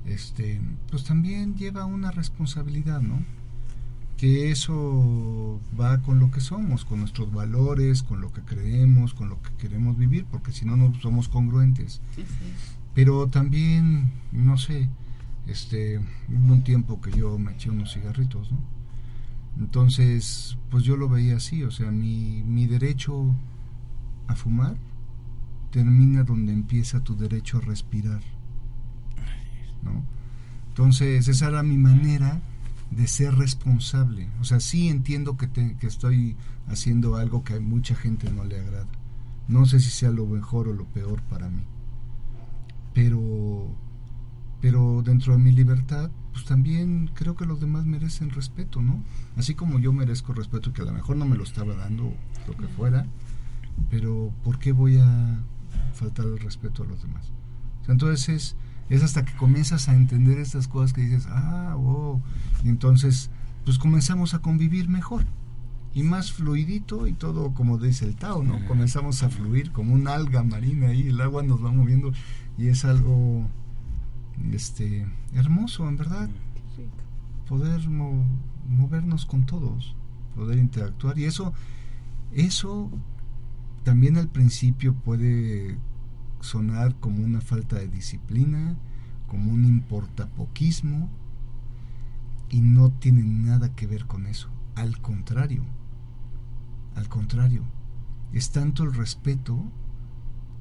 este, 0.06 0.60
pues 0.90 1.04
también 1.04 1.54
lleva 1.56 1.84
una 1.84 2.10
responsabilidad, 2.10 3.02
¿no? 3.02 3.24
Que 4.18 4.50
eso 4.50 5.60
va 5.80 6.02
con 6.02 6.18
lo 6.18 6.32
que 6.32 6.40
somos, 6.40 6.84
con 6.84 6.98
nuestros 6.98 7.32
valores, 7.32 8.02
con 8.02 8.20
lo 8.20 8.32
que 8.32 8.42
creemos, 8.42 9.14
con 9.14 9.28
lo 9.28 9.40
que 9.40 9.50
queremos 9.56 9.96
vivir, 9.96 10.26
porque 10.28 10.50
si 10.50 10.66
no, 10.66 10.76
no 10.76 10.92
somos 11.00 11.28
congruentes. 11.28 12.02
Pero 12.94 13.28
también, 13.28 14.10
no 14.32 14.58
sé, 14.58 14.88
este, 15.46 15.98
hubo 16.28 16.52
un 16.52 16.64
tiempo 16.64 17.00
que 17.00 17.12
yo 17.12 17.38
me 17.38 17.52
eché 17.52 17.70
unos 17.70 17.94
cigarritos, 17.94 18.50
¿no? 18.50 18.58
Entonces, 19.60 20.58
pues 20.68 20.82
yo 20.82 20.96
lo 20.96 21.08
veía 21.08 21.36
así, 21.36 21.62
o 21.62 21.70
sea, 21.70 21.92
mi, 21.92 22.42
mi 22.42 22.66
derecho 22.66 23.36
a 24.26 24.34
fumar 24.34 24.76
termina 25.70 26.24
donde 26.24 26.52
empieza 26.52 27.04
tu 27.04 27.16
derecho 27.16 27.58
a 27.58 27.60
respirar, 27.60 28.22
¿no? 29.84 30.02
Entonces, 30.70 31.28
esa 31.28 31.48
era 31.48 31.62
mi 31.62 31.78
manera 31.78 32.40
de 32.90 33.06
ser 33.06 33.34
responsable. 33.34 34.28
O 34.40 34.44
sea, 34.44 34.60
sí 34.60 34.88
entiendo 34.88 35.36
que, 35.36 35.50
que 35.50 35.86
estoy 35.86 36.36
haciendo 36.66 37.16
algo 37.16 37.44
que 37.44 37.54
a 37.54 37.60
mucha 37.60 37.94
gente 37.94 38.30
no 38.30 38.44
le 38.44 38.60
agrada. 38.60 38.86
No 39.46 39.66
sé 39.66 39.80
si 39.80 39.90
sea 39.90 40.10
lo 40.10 40.26
mejor 40.26 40.68
o 40.68 40.72
lo 40.72 40.84
peor 40.86 41.22
para 41.22 41.48
mí. 41.48 41.62
Pero, 42.94 43.68
pero 44.60 45.02
dentro 45.02 45.32
de 45.34 45.38
mi 45.38 45.52
libertad, 45.52 46.10
pues 46.32 46.44
también 46.44 47.10
creo 47.14 47.34
que 47.34 47.46
los 47.46 47.60
demás 47.60 47.86
merecen 47.86 48.30
respeto, 48.30 48.80
¿no? 48.82 49.02
Así 49.36 49.54
como 49.54 49.78
yo 49.78 49.92
merezco 49.92 50.32
respeto, 50.32 50.72
que 50.72 50.82
a 50.82 50.84
lo 50.84 50.92
mejor 50.92 51.16
no 51.16 51.24
me 51.24 51.36
lo 51.36 51.44
estaba 51.44 51.74
dando, 51.74 52.12
lo 52.46 52.56
que 52.56 52.68
fuera, 52.68 53.06
pero 53.90 54.32
¿por 54.44 54.58
qué 54.58 54.72
voy 54.72 54.98
a 54.98 55.40
faltar 55.94 56.26
el 56.26 56.38
respeto 56.38 56.82
a 56.82 56.86
los 56.86 57.02
demás? 57.02 57.32
entonces 57.88 58.28
es, 58.28 58.56
hasta 58.90 59.24
que 59.24 59.34
comienzas 59.34 59.88
a 59.88 59.94
entender 59.94 60.38
estas 60.38 60.68
cosas 60.68 60.92
que 60.92 61.02
dices, 61.02 61.26
ah, 61.30 61.74
wow, 61.76 62.22
y 62.64 62.68
entonces 62.68 63.30
pues 63.64 63.78
comenzamos 63.78 64.34
a 64.34 64.38
convivir 64.38 64.88
mejor 64.88 65.24
y 65.92 66.02
más 66.02 66.32
fluidito 66.32 67.06
y 67.06 67.12
todo 67.12 67.52
como 67.52 67.78
dice 67.78 68.06
el 68.06 68.16
Tao, 68.16 68.42
¿no? 68.42 68.64
Comenzamos 68.66 69.22
a 69.22 69.28
fluir 69.28 69.72
como 69.72 69.94
un 69.94 70.08
alga 70.08 70.42
marina 70.42 70.88
ahí, 70.88 71.08
el 71.08 71.20
agua 71.20 71.42
nos 71.42 71.64
va 71.64 71.70
moviendo 71.70 72.12
y 72.56 72.68
es 72.68 72.84
algo 72.84 73.46
este 74.52 75.06
hermoso 75.34 75.88
en 75.88 75.96
verdad. 75.96 76.30
Poder 77.48 77.88
movernos 78.68 79.24
con 79.26 79.46
todos 79.46 79.96
poder 80.38 80.58
interactuar 80.58 81.18
y 81.18 81.24
eso 81.24 81.52
eso 82.32 82.90
también 83.84 84.16
al 84.16 84.28
principio 84.28 84.94
puede 84.94 85.76
sonar 86.40 86.94
como 86.96 87.24
una 87.24 87.40
falta 87.40 87.76
de 87.76 87.88
disciplina 87.88 88.76
como 89.26 89.52
un 89.52 89.64
importapoquismo 89.64 91.10
y 92.48 92.60
no 92.60 92.90
tiene 92.90 93.22
nada 93.22 93.74
que 93.74 93.86
ver 93.86 94.06
con 94.06 94.26
eso. 94.26 94.48
Al 94.74 95.00
contrario 95.00 95.64
al 96.94 97.08
contrario 97.08 97.62
es 98.32 98.50
tanto 98.50 98.82
el 98.84 98.94
respeto 98.94 99.70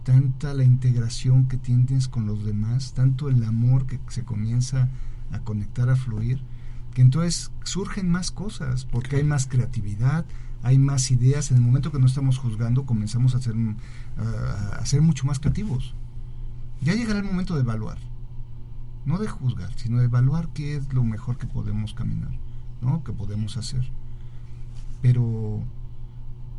tanta 0.08 0.54
la 0.54 0.64
integración 0.64 1.50
que 1.50 1.58
tienes 1.58 2.08
con 2.08 2.28
los 2.28 2.46
demás, 2.46 2.94
tanto 2.94 3.28
el 3.28 3.44
amor 3.44 3.88
que 3.88 4.00
se 4.08 4.24
comienza 4.24 4.88
a 5.34 5.40
conectar, 5.40 5.90
a 5.90 5.98
fluir, 5.98 6.42
que 6.94 7.02
entonces 7.02 7.52
surgen 7.66 8.10
más 8.10 8.32
cosas, 8.32 8.86
porque 8.86 9.18
hay 9.18 9.26
más 9.26 9.48
creatividad, 9.48 10.26
hay 10.64 10.78
más 10.78 11.12
ideas. 11.12 11.52
En 11.52 11.58
el 11.58 11.64
momento 11.64 11.92
que 11.92 12.00
no 12.00 12.06
estamos 12.06 12.38
juzgando, 12.38 12.86
comenzamos 12.86 13.36
a 13.36 13.42
ser, 13.42 13.56
a 14.18 14.86
ser 14.86 15.02
mucho 15.02 15.26
más 15.26 15.40
creativos. 15.40 15.96
Ya 16.82 16.94
llegará 16.94 17.20
el 17.20 17.26
momento 17.26 17.56
de 17.56 17.62
evaluar, 17.62 17.98
no 19.06 19.18
de 19.18 19.28
juzgar, 19.28 19.74
sino 19.76 19.98
de 20.00 20.06
evaluar 20.06 20.50
qué 20.54 20.76
es 20.76 20.94
lo 20.94 21.04
mejor 21.04 21.38
que 21.38 21.48
podemos 21.48 21.94
caminar, 21.94 22.32
¿no? 22.82 23.04
que 23.04 23.14
podemos 23.14 23.58
hacer. 23.58 23.90
Pero 25.02 25.64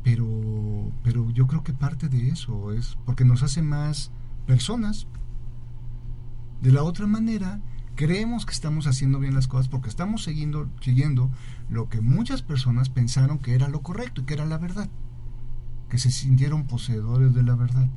pero, 0.03 0.90
pero 1.03 1.30
yo 1.30 1.46
creo 1.46 1.62
que 1.62 1.72
parte 1.72 2.09
de 2.09 2.28
eso 2.28 2.72
es 2.72 2.96
porque 3.05 3.24
nos 3.24 3.42
hace 3.42 3.62
más 3.62 4.11
personas. 4.46 5.07
De 6.62 6.72
la 6.72 6.82
otra 6.82 7.07
manera, 7.07 7.61
creemos 7.99 8.46
que 8.46 8.53
estamos 8.53 8.86
haciendo 8.86 9.18
bien 9.18 9.34
las 9.34 9.49
cosas 9.49 9.66
porque 9.66 9.88
estamos 9.88 10.22
siguiendo, 10.22 10.70
siguiendo 10.80 11.32
lo 11.68 11.88
que 11.88 12.01
muchas 12.01 12.42
personas 12.42 12.90
pensaron 12.90 13.40
que 13.40 13.57
era 13.57 13.68
lo 13.68 13.82
correcto 13.82 14.20
y 14.20 14.24
que 14.24 14.34
era 14.34 14.46
la 14.46 14.57
verdad, 14.57 14.88
que 15.90 15.99
se 15.99 16.12
sintieron 16.12 16.68
poseedores 16.68 17.34
de 17.34 17.42
la 17.42 17.57
verdad. 17.57 17.88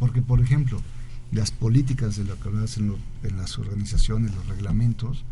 Porque, 0.00 0.22
por 0.22 0.40
ejemplo, 0.40 0.82
las 1.30 1.52
políticas 1.52 2.16
de 2.16 2.24
lo 2.24 2.36
que 2.40 2.48
hacen 2.64 2.96
en 3.22 3.36
las 3.36 3.56
organizaciones, 3.56 4.34
los 4.34 4.44
reglamentos, 4.48 5.24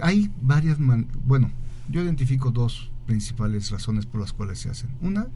hay 0.00 0.30
varias, 0.40 0.78
bueno, 1.26 1.50
yo 1.88 2.04
identifico 2.04 2.52
dos 2.52 2.92
principales 3.06 3.72
razones 3.72 4.06
por 4.06 4.20
las 4.20 4.32
cuales 4.32 4.60
se 4.60 4.70
hacen. 4.70 4.90
Una 5.00 5.26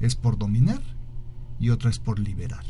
es 0.00 0.16
por 0.16 0.38
dominar 0.38 0.80
y 1.60 1.68
otra 1.68 1.90
es 1.90 1.98
por 1.98 2.18
liberar. 2.18 2.64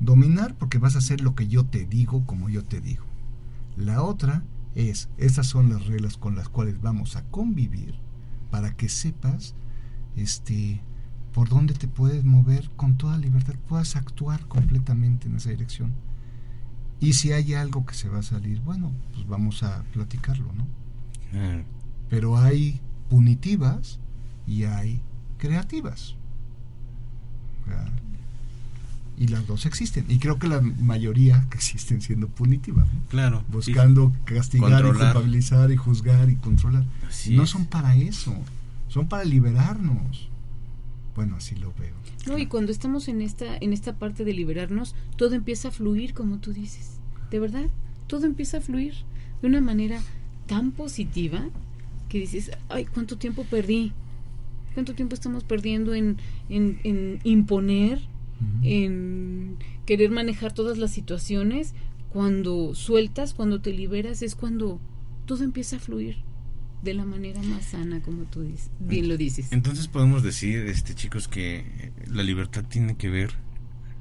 Dominar 0.00 0.54
porque 0.54 0.78
vas 0.78 0.94
a 0.94 1.00
hacer 1.00 1.20
lo 1.20 1.34
que 1.34 1.48
yo 1.48 1.66
te 1.66 1.84
digo 1.84 2.24
como 2.24 2.48
yo 2.48 2.64
te 2.64 2.80
digo. 2.80 3.11
La 3.76 4.02
otra 4.02 4.42
es, 4.74 5.08
esas 5.18 5.46
son 5.46 5.70
las 5.70 5.86
reglas 5.86 6.16
con 6.16 6.36
las 6.36 6.48
cuales 6.48 6.80
vamos 6.80 7.16
a 7.16 7.24
convivir 7.24 7.94
para 8.50 8.76
que 8.76 8.88
sepas 8.88 9.54
este 10.16 10.80
por 11.32 11.48
dónde 11.48 11.72
te 11.74 11.88
puedes 11.88 12.24
mover 12.24 12.68
con 12.76 12.98
toda 12.98 13.16
libertad, 13.16 13.54
puedas 13.66 13.96
actuar 13.96 14.46
completamente 14.48 15.28
en 15.28 15.36
esa 15.36 15.50
dirección. 15.50 15.92
Y 17.00 17.14
si 17.14 17.32
hay 17.32 17.54
algo 17.54 17.86
que 17.86 17.94
se 17.94 18.08
va 18.08 18.18
a 18.18 18.22
salir, 18.22 18.60
bueno, 18.60 18.92
pues 19.14 19.26
vamos 19.26 19.62
a 19.62 19.82
platicarlo, 19.92 20.52
¿no? 20.52 20.66
Pero 22.10 22.36
hay 22.36 22.80
punitivas 23.08 23.98
y 24.46 24.64
hay 24.64 25.00
creativas. 25.38 26.16
Y 29.16 29.28
las 29.28 29.46
dos 29.46 29.66
existen. 29.66 30.06
Y 30.08 30.18
creo 30.18 30.38
que 30.38 30.48
la 30.48 30.60
mayoría 30.60 31.46
que 31.50 31.56
existen 31.56 32.00
siendo 32.00 32.28
punitivas. 32.28 32.88
Claro. 33.08 33.44
Buscando 33.48 34.12
castigar 34.24 34.84
y 34.84 34.88
culpabilizar 34.88 35.70
y 35.70 35.76
juzgar 35.76 36.30
y 36.30 36.36
controlar. 36.36 36.84
no 37.30 37.46
son 37.46 37.66
para 37.66 37.94
eso. 37.96 38.34
Son 38.88 39.08
para 39.08 39.24
liberarnos. 39.24 40.28
Bueno, 41.14 41.36
así 41.36 41.54
lo 41.54 41.72
veo. 41.78 41.94
No, 42.26 42.38
y 42.38 42.46
cuando 42.46 42.72
estamos 42.72 43.08
en 43.08 43.20
esta, 43.20 43.56
en 43.58 43.72
esta 43.72 43.94
parte 43.98 44.24
de 44.24 44.32
liberarnos, 44.32 44.94
todo 45.16 45.34
empieza 45.34 45.68
a 45.68 45.70
fluir, 45.70 46.14
como 46.14 46.38
tú 46.38 46.52
dices. 46.52 46.98
De 47.30 47.38
verdad, 47.38 47.68
todo 48.06 48.26
empieza 48.26 48.58
a 48.58 48.60
fluir 48.60 48.94
de 49.40 49.48
una 49.48 49.60
manera 49.60 50.00
tan 50.46 50.70
positiva 50.72 51.44
que 52.08 52.18
dices, 52.18 52.50
ay, 52.68 52.84
¿cuánto 52.84 53.16
tiempo 53.16 53.44
perdí? 53.44 53.92
¿Cuánto 54.74 54.94
tiempo 54.94 55.14
estamos 55.14 55.44
perdiendo 55.44 55.94
en, 55.94 56.18
en, 56.48 57.20
imponer, 57.24 58.00
en 58.62 59.56
querer 59.86 60.10
manejar 60.10 60.52
todas 60.52 60.78
las 60.78 60.90
situaciones? 60.90 61.74
Cuando 62.08 62.74
sueltas, 62.74 63.34
cuando 63.34 63.60
te 63.60 63.72
liberas, 63.72 64.22
es 64.22 64.34
cuando 64.34 64.80
todo 65.26 65.44
empieza 65.44 65.76
a 65.76 65.78
fluir 65.78 66.16
de 66.82 66.94
la 66.94 67.04
manera 67.04 67.40
más 67.42 67.64
sana, 67.66 68.02
como 68.02 68.24
tú 68.24 68.42
dices, 68.42 68.70
bien 68.80 69.08
lo 69.08 69.16
dices. 69.16 69.52
Entonces 69.52 69.88
podemos 69.88 70.22
decir, 70.22 70.66
este 70.66 70.94
chicos, 70.94 71.28
que 71.28 71.92
la 72.08 72.22
libertad 72.22 72.64
tiene 72.68 72.96
que 72.96 73.08
ver 73.08 73.30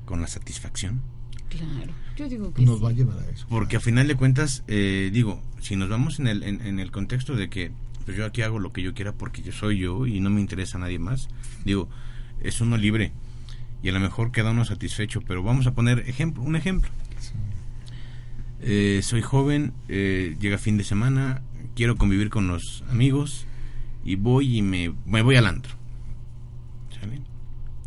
con 0.05 0.19
la 0.19 0.27
satisfacción. 0.27 1.01
Claro, 1.49 1.93
yo 2.17 2.27
digo 2.27 2.53
que 2.53 2.63
nos 2.63 2.83
va 2.83 2.89
a 2.89 2.93
llevar 2.93 3.19
a 3.19 3.29
eso. 3.29 3.45
Porque 3.49 3.77
a 3.77 3.79
final 3.79 4.07
de 4.07 4.15
cuentas, 4.15 4.63
eh, 4.67 5.09
digo, 5.13 5.41
si 5.59 5.75
nos 5.75 5.89
vamos 5.89 6.19
en 6.19 6.27
el, 6.27 6.43
en 6.43 6.79
el 6.79 6.91
contexto 6.91 7.35
de 7.35 7.49
que 7.49 7.71
pues 8.05 8.17
yo 8.17 8.25
aquí 8.25 8.41
hago 8.41 8.59
lo 8.59 8.73
que 8.73 8.81
yo 8.81 8.93
quiera 8.93 9.13
porque 9.13 9.41
yo 9.41 9.51
soy 9.51 9.79
yo 9.79 10.05
y 10.07 10.19
no 10.19 10.29
me 10.29 10.41
interesa 10.41 10.77
a 10.77 10.81
nadie 10.81 10.99
más. 10.99 11.29
Digo, 11.65 11.87
es 12.41 12.61
uno 12.61 12.77
libre 12.77 13.11
y 13.84 13.89
a 13.89 13.91
lo 13.91 13.99
mejor 13.99 14.32
queda 14.32 14.51
uno 14.51 14.65
satisfecho, 14.65 15.21
pero 15.21 15.43
vamos 15.43 15.67
a 15.67 15.73
poner 15.73 15.99
ejemplo, 16.07 16.43
un 16.43 16.55
ejemplo. 16.55 16.89
Eh, 18.61 19.01
soy 19.03 19.21
joven, 19.21 19.73
eh, 19.88 20.36
llega 20.39 20.57
fin 20.57 20.77
de 20.77 20.84
semana, 20.84 21.41
quiero 21.75 21.95
convivir 21.95 22.29
con 22.29 22.47
los 22.47 22.84
amigos 22.89 23.45
y 24.03 24.15
voy 24.15 24.57
y 24.57 24.61
me, 24.61 24.93
me 25.05 25.21
voy 25.21 25.36
al 25.36 25.47
antro. 25.47 25.75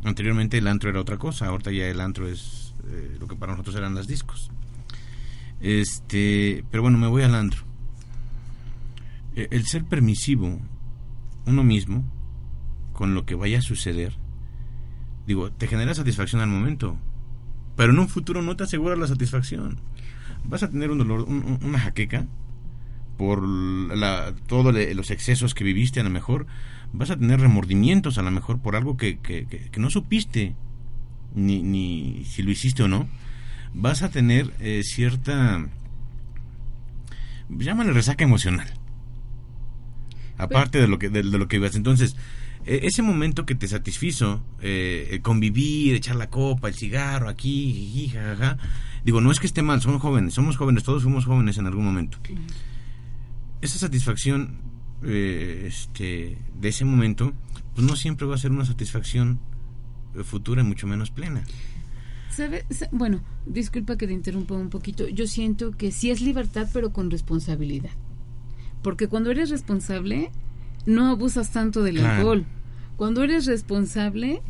Anteriormente 0.03 0.59
el 0.59 0.67
antro 0.67 0.91
era 0.91 1.01
otra 1.01 1.17
cosa, 1.17 1.47
ahorita 1.47 1.71
ya 1.71 1.87
el 1.87 1.99
antro 1.99 2.29
es 2.29 2.75
eh, 2.91 3.17
lo 3.19 3.27
que 3.27 3.37
para 3.37 3.53
nosotros 3.53 3.75
eran 3.77 3.95
las 3.95 4.07
discos. 4.07 4.51
Este, 5.61 6.63
pero 6.71 6.83
bueno, 6.83 6.99
me 6.99 7.07
voy 7.07 7.23
al 7.23 7.35
antro 7.35 7.65
el 9.35 9.67
ser 9.67 9.85
permisivo 9.85 10.61
uno 11.47 11.65
mismo 11.65 12.05
con 12.93 13.15
lo 13.15 13.27
que 13.27 13.35
vaya 13.35 13.59
a 13.59 13.63
suceder, 13.63 14.17
digo, 15.27 15.51
te 15.53 15.67
genera 15.67 15.95
satisfacción 15.95 16.41
al 16.41 16.49
momento, 16.49 16.97
pero 17.77 17.93
en 17.93 17.99
un 17.99 18.09
futuro 18.09 18.43
no 18.43 18.57
te 18.57 18.65
asegura 18.65 18.97
la 18.97 19.07
satisfacción. 19.07 19.81
Vas 20.45 20.63
a 20.63 20.71
tener 20.71 20.91
un 20.91 20.99
dolor, 20.99 21.23
una 21.23 21.79
jaqueca 21.79 22.27
por 23.17 23.47
la, 23.47 24.35
todos 24.47 24.75
los 24.75 25.11
excesos 25.11 25.55
que 25.55 25.65
viviste, 25.65 26.01
a 26.01 26.05
lo 26.05 26.11
mejor 26.11 26.47
vas 26.93 27.11
a 27.11 27.17
tener 27.17 27.41
remordimientos, 27.41 28.19
a 28.19 28.23
lo 28.23 28.31
mejor 28.31 28.61
por 28.61 28.77
algo 28.77 28.97
que, 28.97 29.19
que, 29.19 29.47
que, 29.47 29.81
no 29.81 29.91
supiste, 29.91 30.55
ni, 31.35 31.63
ni, 31.63 32.25
si 32.25 32.43
lo 32.43 32.51
hiciste 32.51 32.83
o 32.83 32.89
no. 32.89 33.09
Vas 33.73 34.03
a 34.03 34.11
tener 34.11 34.53
eh, 34.61 34.83
cierta, 34.85 35.67
llámale 37.49 37.93
resaca 37.93 38.25
emocional 38.25 38.73
aparte 40.39 40.81
de 40.81 40.89
lo 40.89 40.99
que 40.99 41.09
de, 41.11 41.23
lo 41.23 41.49
que 41.49 41.57
ibas. 41.57 41.77
Entonces, 41.77 42.17
ese 42.67 43.03
momento 43.03 43.47
que 43.47 43.55
te 43.55 43.69
satisfizo, 43.69 44.43
eh, 44.61 45.21
convivir, 45.23 45.95
echar 45.95 46.17
la 46.17 46.31
copa, 46.31 46.69
el 46.69 46.75
cigarro, 46.75 47.29
aquí, 47.29 48.09
jajaja, 48.13 48.59
digo, 49.05 49.21
no 49.21 49.31
es 49.31 49.41
que 49.41 49.47
esté 49.47 49.63
mal, 49.63 49.81
somos 49.83 50.01
jóvenes, 50.01 50.35
somos 50.35 50.57
jóvenes, 50.57 50.83
todos 50.83 51.03
fuimos 51.03 51.25
jóvenes 51.25 51.59
en 51.59 51.67
algún 51.67 51.85
momento. 51.85 52.19
Esa 53.61 53.79
satisfacción 53.79 54.59
eh, 55.03 55.65
este, 55.67 56.39
de 56.59 56.69
ese 56.69 56.85
momento, 56.85 57.33
pues 57.75 57.87
no 57.87 57.97
siempre 57.97 58.27
va 58.27 58.35
a 58.35 58.39
ser 58.39 58.51
una 58.51 58.65
satisfacción 58.65 59.41
futura 60.25 60.63
y 60.63 60.65
mucho 60.65 60.87
menos 60.87 61.11
plena. 61.11 61.45
Bueno, 62.91 63.21
disculpa 63.47 63.97
que 63.97 64.07
te 64.07 64.13
interrumpa 64.13 64.55
un 64.55 64.71
poquito. 64.71 65.09
Yo 65.09 65.27
siento 65.27 65.73
que 65.73 65.93
sí 65.93 66.11
es 66.11 66.21
libertad, 66.21 66.69
pero 66.73 66.93
con 66.93 67.11
responsabilidad. 67.11 67.91
Porque 68.83 69.09
cuando 69.09 69.31
eres 69.31 69.51
responsable, 69.51 70.31
no 70.87 71.09
abusas 71.09 71.53
tanto 71.53 71.83
del 71.83 72.05
alcohol. 72.05 72.45
Cuando 72.97 73.23
eres 73.23 73.47
responsable, 73.47 74.43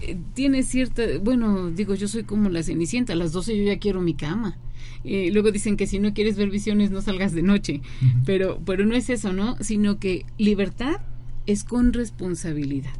eh, 0.00 0.16
tienes 0.34 0.66
cierta... 0.66 1.02
Bueno, 1.22 1.70
digo, 1.70 1.94
yo 1.94 2.08
soy 2.08 2.24
como 2.24 2.48
la 2.48 2.62
cenicienta. 2.62 3.12
A 3.12 3.16
las 3.16 3.32
12 3.32 3.56
yo 3.56 3.64
ya 3.64 3.78
quiero 3.78 4.00
mi 4.00 4.14
cama. 4.14 4.58
Eh, 5.04 5.30
luego 5.32 5.50
dicen 5.50 5.76
que 5.76 5.86
si 5.86 5.98
no 5.98 6.14
quieres 6.14 6.36
ver 6.36 6.50
visiones, 6.50 6.90
no 6.90 7.02
salgas 7.02 7.32
de 7.32 7.42
noche. 7.42 7.80
pero, 8.24 8.60
pero 8.64 8.84
no 8.86 8.94
es 8.94 9.10
eso, 9.10 9.32
¿no? 9.32 9.56
Sino 9.60 9.98
que 9.98 10.26
libertad 10.38 11.00
es 11.46 11.64
con 11.64 11.92
responsabilidad 11.92 12.92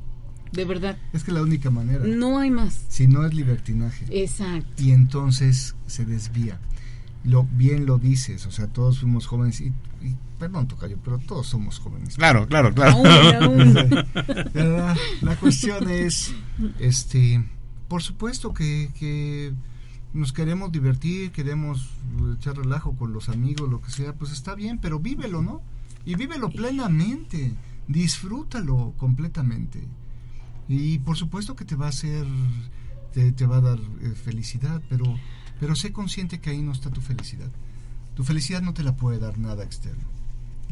de 0.52 0.64
verdad. 0.64 0.96
Es 1.12 1.24
que 1.24 1.32
la 1.32 1.42
única 1.42 1.70
manera. 1.70 2.04
No 2.04 2.38
hay 2.38 2.50
más. 2.50 2.84
Si 2.88 3.06
no 3.06 3.26
es 3.26 3.34
libertinaje. 3.34 4.04
Exacto. 4.10 4.82
Y 4.82 4.92
entonces 4.92 5.74
se 5.86 6.04
desvía. 6.04 6.60
Lo, 7.24 7.44
bien 7.44 7.86
lo 7.86 7.98
dices, 7.98 8.46
o 8.46 8.50
sea, 8.50 8.66
todos 8.66 8.98
fuimos 9.00 9.26
jóvenes 9.26 9.60
y, 9.60 9.72
perdón, 10.42 10.66
Tocayo, 10.66 10.98
pero 11.04 11.20
todos 11.20 11.46
somos 11.46 11.78
jóvenes. 11.78 12.16
Claro, 12.16 12.48
claro, 12.48 12.74
claro. 12.74 13.00
la, 15.22 15.36
cuestión 15.36 15.88
es, 15.88 16.34
este, 16.80 17.48
por 17.86 18.02
supuesto 18.02 18.52
que, 18.52 18.90
que 18.98 19.54
nos 20.12 20.32
queremos 20.32 20.72
divertir, 20.72 21.30
queremos 21.30 21.90
echar 22.36 22.56
relajo 22.56 22.96
con 22.96 23.12
los 23.12 23.28
amigos, 23.28 23.70
lo 23.70 23.80
que 23.80 23.92
sea, 23.92 24.14
pues 24.14 24.32
está 24.32 24.56
bien, 24.56 24.80
pero 24.80 24.98
vívelo, 24.98 25.42
¿no? 25.42 25.62
Y 26.04 26.16
vívelo 26.16 26.50
plenamente, 26.50 27.54
disfrútalo 27.86 28.94
completamente. 28.96 29.86
Y 30.66 30.98
por 30.98 31.16
supuesto 31.16 31.54
que 31.54 31.64
te 31.64 31.76
va 31.76 31.86
a 31.86 31.90
hacer, 31.90 32.26
te, 33.12 33.46
va 33.46 33.58
a 33.58 33.60
dar 33.60 33.78
eh, 33.78 34.10
felicidad, 34.16 34.82
pero, 34.88 35.04
pero 35.60 35.76
sé 35.76 35.92
consciente 35.92 36.40
que 36.40 36.50
ahí 36.50 36.62
no 36.62 36.72
está 36.72 36.90
tu 36.90 37.00
felicidad. 37.00 37.52
Tu 38.16 38.24
felicidad 38.24 38.60
no 38.60 38.74
te 38.74 38.82
la 38.82 38.96
puede 38.96 39.20
dar 39.20 39.38
nada 39.38 39.62
externo. 39.62 40.11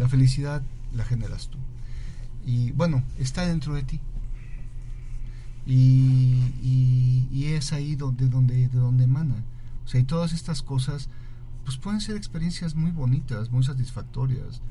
La 0.01 0.09
felicidad 0.09 0.63
la 0.95 1.05
generas 1.05 1.49
tú. 1.49 1.59
Y 2.47 2.73
bueno, 2.73 3.05
está 3.19 3.47
dentro 3.47 3.75
de 3.75 3.83
ti. 3.83 4.01
Y, 5.67 7.29
y, 7.31 7.45
es 7.45 7.75
ahí 7.75 7.97
donde, 7.97 8.27
donde, 8.27 8.69
de 8.69 8.79
donde 8.79 9.05
emana. 9.05 9.45
O 9.85 9.89
sea, 9.89 10.01
y 10.01 10.05
todas 10.05 10.33
estas 10.33 10.63
cosas, 10.63 11.11
pues 11.67 11.77
pueden 11.77 12.01
ser 12.01 12.17
experiencias 12.17 12.75
muy 12.75 12.93
bonitas, 12.93 13.51
muy 13.51 13.63
satisfactorias. 13.63 14.63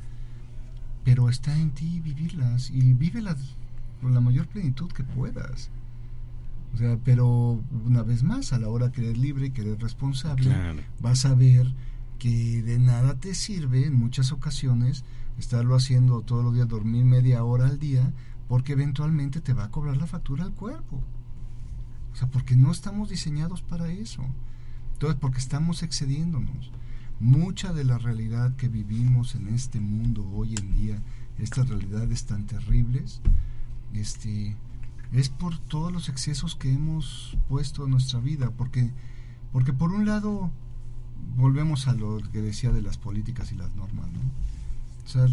Pero 1.03 1.30
está 1.30 1.55
en 1.55 1.69
ti 1.75 1.99
vivirlas 1.99 2.71
y 2.71 2.93
vívelas 2.93 3.38
con 4.01 4.15
la 4.15 4.21
mayor 4.21 4.47
plenitud 4.47 4.91
que 4.91 5.03
puedas. 5.03 5.69
O 6.73 6.77
sea, 6.77 6.97
pero 7.05 7.63
una 7.86 8.01
vez 8.01 8.23
más, 8.23 8.51
a 8.51 8.57
la 8.57 8.69
hora 8.69 8.91
que 8.91 9.01
eres 9.01 9.19
libre, 9.19 9.51
que 9.51 9.61
eres 9.61 9.80
responsable, 9.80 10.51
vas 10.99 11.23
a 11.25 11.36
ver 11.36 11.71
que 12.17 12.63
de 12.63 12.80
nada 12.80 13.13
te 13.19 13.36
sirve 13.36 13.86
en 13.86 13.93
muchas 13.93 14.32
ocasiones 14.32 15.03
estarlo 15.40 15.76
haciendo 15.76 16.22
todos 16.22 16.44
los 16.44 16.54
días, 16.54 16.68
dormir 16.68 17.06
media 17.06 17.44
hora 17.44 17.68
al 17.68 17.80
día, 17.80 18.14
porque 18.48 18.74
eventualmente 18.74 19.42
te 19.42 19.54
va 19.54 19.66
a 19.66 19.72
cobrar 19.72 19.98
la 19.98 20.08
factura 20.08 20.44
al 20.44 20.54
cuerpo. 20.54 21.02
O 22.12 22.16
sea, 22.16 22.28
porque 22.28 22.56
no 22.56 22.72
estamos 22.72 23.10
diseñados 23.10 23.62
para 23.62 23.92
eso. 23.92 24.26
Entonces, 24.94 25.18
porque 25.20 25.38
estamos 25.38 25.84
excediéndonos. 25.84 26.72
Mucha 27.20 27.74
de 27.74 27.84
la 27.84 27.98
realidad 27.98 28.56
que 28.56 28.68
vivimos 28.68 29.36
en 29.36 29.50
este 29.50 29.80
mundo 29.80 30.30
hoy 30.34 30.56
en 30.56 30.74
día, 30.74 31.02
estas 31.38 31.70
realidades 31.70 32.26
tan 32.26 32.46
terribles, 32.46 33.22
este, 33.94 34.56
es 35.12 35.30
por 35.30 35.58
todos 35.58 35.92
los 35.92 36.10
excesos 36.10 36.56
que 36.56 36.72
hemos 36.72 37.38
puesto 37.48 37.86
en 37.86 37.92
nuestra 37.92 38.20
vida, 38.20 38.52
porque, 38.52 38.92
porque 39.52 39.74
por 39.74 39.92
un 39.92 40.06
lado 40.06 40.52
volvemos 41.38 41.88
a 41.88 41.94
lo 41.94 42.20
que 42.32 42.42
decía 42.42 42.72
de 42.72 42.82
las 42.82 42.98
políticas 42.98 43.52
y 43.52 43.56
las 43.56 43.76
normas, 43.76 44.08
¿no? 44.12 44.20
O 45.10 45.12
sea, 45.12 45.26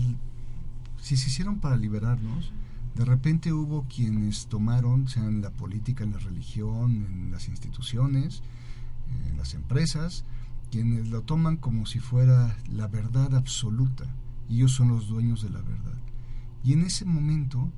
si 1.03 1.19
se 1.19 1.29
hicieron 1.29 1.59
para 1.59 1.77
liberarnos, 1.77 2.51
de 2.95 3.05
repente 3.05 3.53
hubo 3.53 3.85
quienes 3.95 4.47
tomaron, 4.47 5.07
sea 5.07 5.27
en 5.27 5.43
la 5.43 5.51
política, 5.51 6.03
en 6.03 6.13
la 6.13 6.19
religión, 6.19 7.05
en 7.05 7.31
las 7.31 7.47
instituciones, 7.49 8.43
en 9.29 9.37
las 9.37 9.53
empresas, 9.53 10.25
quienes 10.71 11.09
lo 11.11 11.21
toman 11.21 11.59
como 11.59 11.85
si 11.85 11.99
fuera 11.99 12.57
la 12.73 12.89
verdad 12.89 13.35
absoluta, 13.35 14.07
y 14.49 14.57
ellos 14.57 14.73
son 14.73 14.89
los 14.89 15.09
dueños 15.09 15.43
de 15.43 15.51
la 15.51 15.61
verdad. 15.61 15.99
Y 16.65 16.73
en 16.73 16.81
ese 16.81 17.05
momento, 17.05 17.71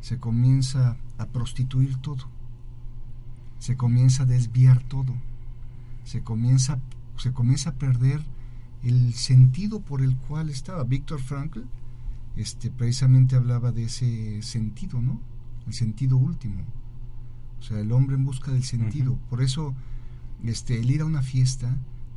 se 0.00 0.20
comienza 0.20 0.98
a 1.18 1.26
prostituir 1.26 1.96
todo, 1.96 2.28
se 3.58 3.76
comienza 3.76 4.22
a 4.22 4.26
desviar 4.26 4.84
todo, 4.84 5.16
se 6.04 6.22
comienza, 6.22 6.78
se 7.16 7.32
comienza 7.32 7.70
a 7.70 7.74
perder 7.74 8.22
el 8.82 9.14
sentido 9.14 9.80
por 9.80 10.02
el 10.02 10.16
cual 10.16 10.50
estaba. 10.50 10.84
Víctor 10.84 11.20
Frankl 11.20 11.60
este, 12.36 12.70
precisamente 12.70 13.36
hablaba 13.36 13.72
de 13.72 13.84
ese 13.84 14.42
sentido, 14.42 15.00
¿no? 15.00 15.20
El 15.66 15.74
sentido 15.74 16.16
último. 16.16 16.64
O 17.58 17.62
sea, 17.62 17.78
el 17.80 17.92
hombre 17.92 18.16
en 18.16 18.24
busca 18.24 18.52
del 18.52 18.64
sentido. 18.64 19.18
Por 19.28 19.42
eso, 19.42 19.74
este, 20.44 20.78
el 20.78 20.90
ir 20.90 21.02
a 21.02 21.04
una 21.04 21.22
fiesta, 21.22 21.76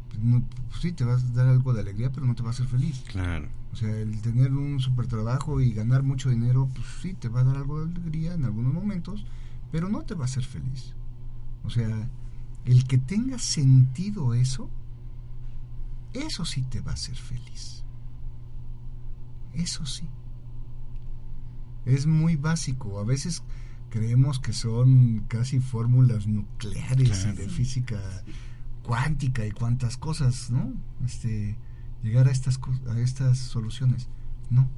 pues, 0.10 0.22
no, 0.22 0.42
pues 0.70 0.82
sí, 0.82 0.92
te 0.94 1.04
va 1.04 1.14
a 1.14 1.18
dar 1.18 1.48
algo 1.48 1.74
de 1.74 1.82
alegría, 1.82 2.12
pero 2.12 2.26
no 2.26 2.36
te 2.36 2.44
va 2.44 2.50
a 2.50 2.52
hacer 2.52 2.68
feliz. 2.68 3.04
Claro. 3.08 3.50
O 3.74 3.76
sea, 3.76 3.90
el 3.90 4.22
tener 4.22 4.54
un 4.54 4.80
super 4.80 5.08
trabajo 5.08 5.60
y 5.60 5.74
ganar 5.74 6.04
mucho 6.04 6.30
dinero, 6.30 6.70
pues 6.74 6.88
sí, 7.02 7.14
te 7.14 7.28
va 7.28 7.42
a 7.42 7.44
dar 7.44 7.58
algo 7.58 7.86
de 7.86 7.96
alegría 7.96 8.34
en 8.34 8.46
algunos 8.46 8.74
momentos, 8.74 9.26
pero 9.72 9.90
no 9.90 10.04
te 10.04 10.14
va 10.14 10.22
a 10.22 10.26
hacer 10.26 10.44
feliz. 10.44 10.94
O 11.64 11.70
sea, 11.70 12.08
el 12.66 12.86
que 12.86 12.98
tenga 12.98 13.40
sentido 13.40 14.34
eso, 14.34 14.70
eso 16.14 16.46
sí 16.46 16.64
te 16.64 16.82
va 16.82 16.92
a 16.92 16.96
hacer 16.96 17.16
feliz. 17.16 17.84
Eso 19.54 19.86
sí. 19.86 20.08
Es 21.86 22.06
muy 22.06 22.36
básico. 22.36 23.00
A 23.00 23.04
veces 23.04 23.44
creemos 23.90 24.40
que 24.40 24.54
son 24.54 25.26
casi 25.28 25.60
fórmulas 25.60 26.28
nucleares 26.28 27.36
de 27.36 27.48
física 27.50 28.00
cuántica 28.84 29.46
y 29.46 29.52
cuantas 29.52 29.98
cosas, 29.98 30.52
¿no? 30.52 30.74
Este, 31.06 31.58
llegar 32.04 32.28
a 32.28 32.32
estas, 32.32 32.60
a 32.90 33.00
estas 33.00 33.38
soluciones. 33.38 34.10
No. 34.50 34.70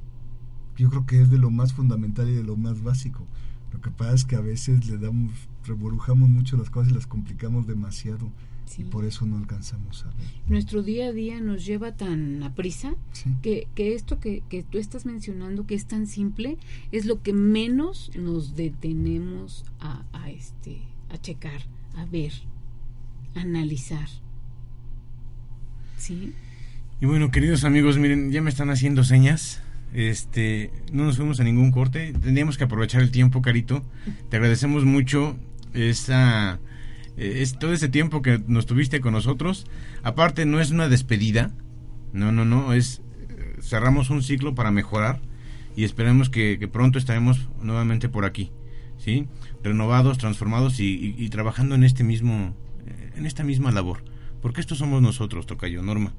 Yo 0.76 0.90
creo 0.90 1.06
que 1.06 1.20
es 1.20 1.30
de 1.30 1.38
lo 1.38 1.50
más 1.50 1.72
fundamental 1.72 2.28
y 2.28 2.34
de 2.34 2.44
lo 2.44 2.56
más 2.56 2.82
básico. 2.82 3.26
Lo 3.72 3.80
que 3.80 3.90
pasa 3.90 4.14
es 4.14 4.24
que 4.24 4.36
a 4.36 4.40
veces 4.40 4.86
le 4.88 4.98
damos, 4.98 5.32
reborujamos 5.64 6.28
mucho 6.28 6.56
las 6.56 6.70
cosas 6.70 6.92
y 6.92 6.94
las 6.94 7.06
complicamos 7.06 7.66
demasiado. 7.66 8.30
Y 8.78 8.84
por 8.84 9.04
eso 9.04 9.26
no 9.26 9.38
alcanzamos 9.38 10.04
a 10.04 10.08
ver. 10.08 10.26
Nuestro 10.48 10.82
día 10.82 11.08
a 11.08 11.12
día 11.12 11.40
nos 11.40 11.64
lleva 11.64 11.92
tan 11.92 12.42
a 12.42 12.54
prisa 12.54 12.94
que, 13.42 13.68
que, 13.74 13.94
esto 13.94 14.20
que, 14.20 14.42
que, 14.48 14.62
tú 14.62 14.78
estás 14.78 15.06
mencionando, 15.06 15.66
que 15.66 15.74
es 15.74 15.86
tan 15.86 16.06
simple, 16.06 16.58
es 16.92 17.06
lo 17.06 17.22
que 17.22 17.32
menos 17.32 18.10
nos 18.16 18.56
detenemos 18.56 19.64
a, 19.80 20.04
a, 20.12 20.30
este, 20.30 20.80
a 21.10 21.18
checar, 21.18 21.62
a 21.94 22.04
ver, 22.04 22.32
a 23.34 23.40
analizar. 23.40 24.08
¿Sí? 25.96 26.34
Y 27.00 27.06
bueno, 27.06 27.30
queridos 27.30 27.64
amigos, 27.64 27.98
miren, 27.98 28.32
ya 28.32 28.42
me 28.42 28.50
están 28.50 28.70
haciendo 28.70 29.04
señas. 29.04 29.62
Este, 29.92 30.70
no 30.92 31.04
nos 31.04 31.16
fuimos 31.16 31.40
a 31.40 31.44
ningún 31.44 31.70
corte. 31.70 32.12
Tendríamos 32.12 32.58
que 32.58 32.64
aprovechar 32.64 33.02
el 33.02 33.10
tiempo, 33.10 33.42
Carito. 33.42 33.82
Te 34.30 34.36
agradecemos 34.36 34.84
mucho 34.84 35.36
esa, 35.72 36.58
eh, 37.16 37.42
es, 37.42 37.58
todo 37.58 37.72
ese 37.72 37.88
tiempo 37.88 38.22
que 38.22 38.40
nos 38.46 38.66
tuviste 38.66 39.00
con 39.00 39.12
nosotros. 39.12 39.66
Aparte, 40.02 40.46
no 40.46 40.60
es 40.60 40.70
una 40.70 40.88
despedida. 40.88 41.52
No, 42.12 42.32
no, 42.32 42.44
no. 42.44 42.72
Es 42.72 43.02
eh, 43.30 43.56
cerramos 43.60 44.10
un 44.10 44.22
ciclo 44.22 44.54
para 44.54 44.70
mejorar 44.70 45.20
y 45.76 45.84
esperemos 45.84 46.30
que, 46.30 46.68
pronto 46.72 46.98
estaremos 46.98 47.48
nuevamente 47.60 48.08
por 48.08 48.24
aquí, 48.24 48.50
sí, 48.96 49.28
renovados, 49.62 50.16
transformados 50.16 50.80
y, 50.80 51.28
trabajando 51.28 51.74
en 51.74 51.84
este 51.84 52.02
mismo, 52.02 52.56
eh, 52.86 53.12
en 53.16 53.26
esta 53.26 53.44
misma 53.44 53.70
labor. 53.70 54.02
Porque 54.40 54.60
estos 54.62 54.78
somos 54.78 55.02
nosotros, 55.02 55.46
Tocayo, 55.46 55.82
Norma. 55.82 56.14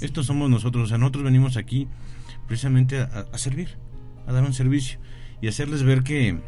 Estos 0.00 0.26
somos 0.26 0.48
nosotros, 0.48 0.84
o 0.84 0.88
sea, 0.88 0.98
nosotros 0.98 1.24
venimos 1.24 1.58
aquí 1.58 1.88
precisamente 2.46 3.00
a, 3.00 3.38
servir, 3.38 3.76
a 4.26 4.32
dar 4.32 4.42
un 4.44 4.54
servicio 4.54 4.98
y 5.42 5.48
hacerles 5.48 5.82
ver 5.82 6.02
que 6.02 6.40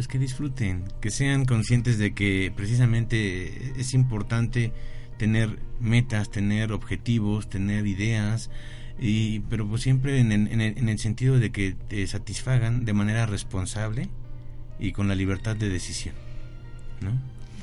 pues 0.00 0.08
que 0.08 0.18
disfruten, 0.18 0.84
que 1.02 1.10
sean 1.10 1.44
conscientes 1.44 1.98
de 1.98 2.14
que 2.14 2.50
precisamente 2.56 3.78
es 3.78 3.92
importante 3.92 4.72
tener 5.18 5.58
metas, 5.78 6.30
tener 6.30 6.72
objetivos, 6.72 7.50
tener 7.50 7.86
ideas, 7.86 8.50
y 8.98 9.40
pero 9.50 9.68
pues 9.68 9.82
siempre 9.82 10.18
en, 10.18 10.32
en, 10.32 10.58
en 10.58 10.88
el 10.88 10.98
sentido 10.98 11.38
de 11.38 11.50
que 11.50 11.74
te 11.88 12.06
satisfagan 12.06 12.86
de 12.86 12.94
manera 12.94 13.26
responsable 13.26 14.08
y 14.78 14.92
con 14.92 15.06
la 15.06 15.14
libertad 15.14 15.54
de 15.54 15.68
decisión, 15.68 16.14
¿no? 17.02 17.20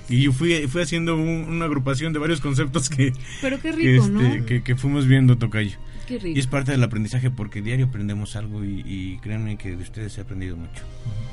Y 0.07 0.21
yo 0.21 0.31
fui, 0.31 0.67
fui 0.67 0.83
haciendo 0.83 1.15
una 1.15 1.65
agrupación 1.65 2.13
de 2.13 2.19
varios 2.19 2.39
conceptos 2.39 2.88
que, 2.88 3.13
Pero 3.41 3.59
qué 3.59 3.71
rico, 3.71 4.05
este, 4.05 4.61
que, 4.61 4.75
fuimos 4.75 5.07
viendo, 5.07 5.39
Tocayo. 5.39 5.79
Qué 6.07 6.17
rico. 6.19 6.37
Y 6.37 6.39
es 6.39 6.47
parte 6.47 6.71
del 6.71 6.81
aprendizaje 6.83 7.29
porque 7.29 7.61
diario 7.61 7.87
aprendemos 7.87 8.35
algo 8.37 8.63
y, 8.63 9.19
créanme 9.21 9.57
que 9.57 9.75
de 9.75 9.83
ustedes 9.83 10.17
he 10.17 10.21
aprendido 10.21 10.55
mucho. 10.55 10.83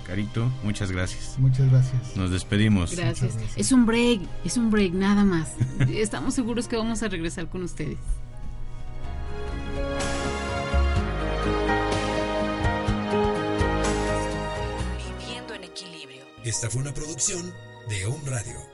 Carito, 0.07 0.51
muchas 0.65 0.91
gracias. 0.91 1.37
Muchas 1.39 1.71
gracias. 1.71 2.17
Nos 2.17 2.31
despedimos. 2.31 2.97
Gracias. 2.97 3.37
Es 3.57 3.73
un 3.73 3.87
break, 3.87 4.21
es 4.45 4.57
un 4.57 4.71
break, 4.71 4.93
nada 4.93 5.25
más. 5.25 5.55
Estamos 5.89 6.35
seguros 6.35 6.67
que 6.67 6.77
vamos 6.77 7.03
a 7.03 7.09
regresar 7.09 7.49
con 7.49 7.63
ustedes. 7.63 7.99
Viviendo 15.21 15.55
en 15.55 15.65
equilibrio. 15.65 16.25
Esta 16.45 16.69
fue 16.69 16.83
una 16.83 16.93
producción 16.93 17.53
de 17.89 18.07
On 18.07 18.27
Radio. 18.27 18.74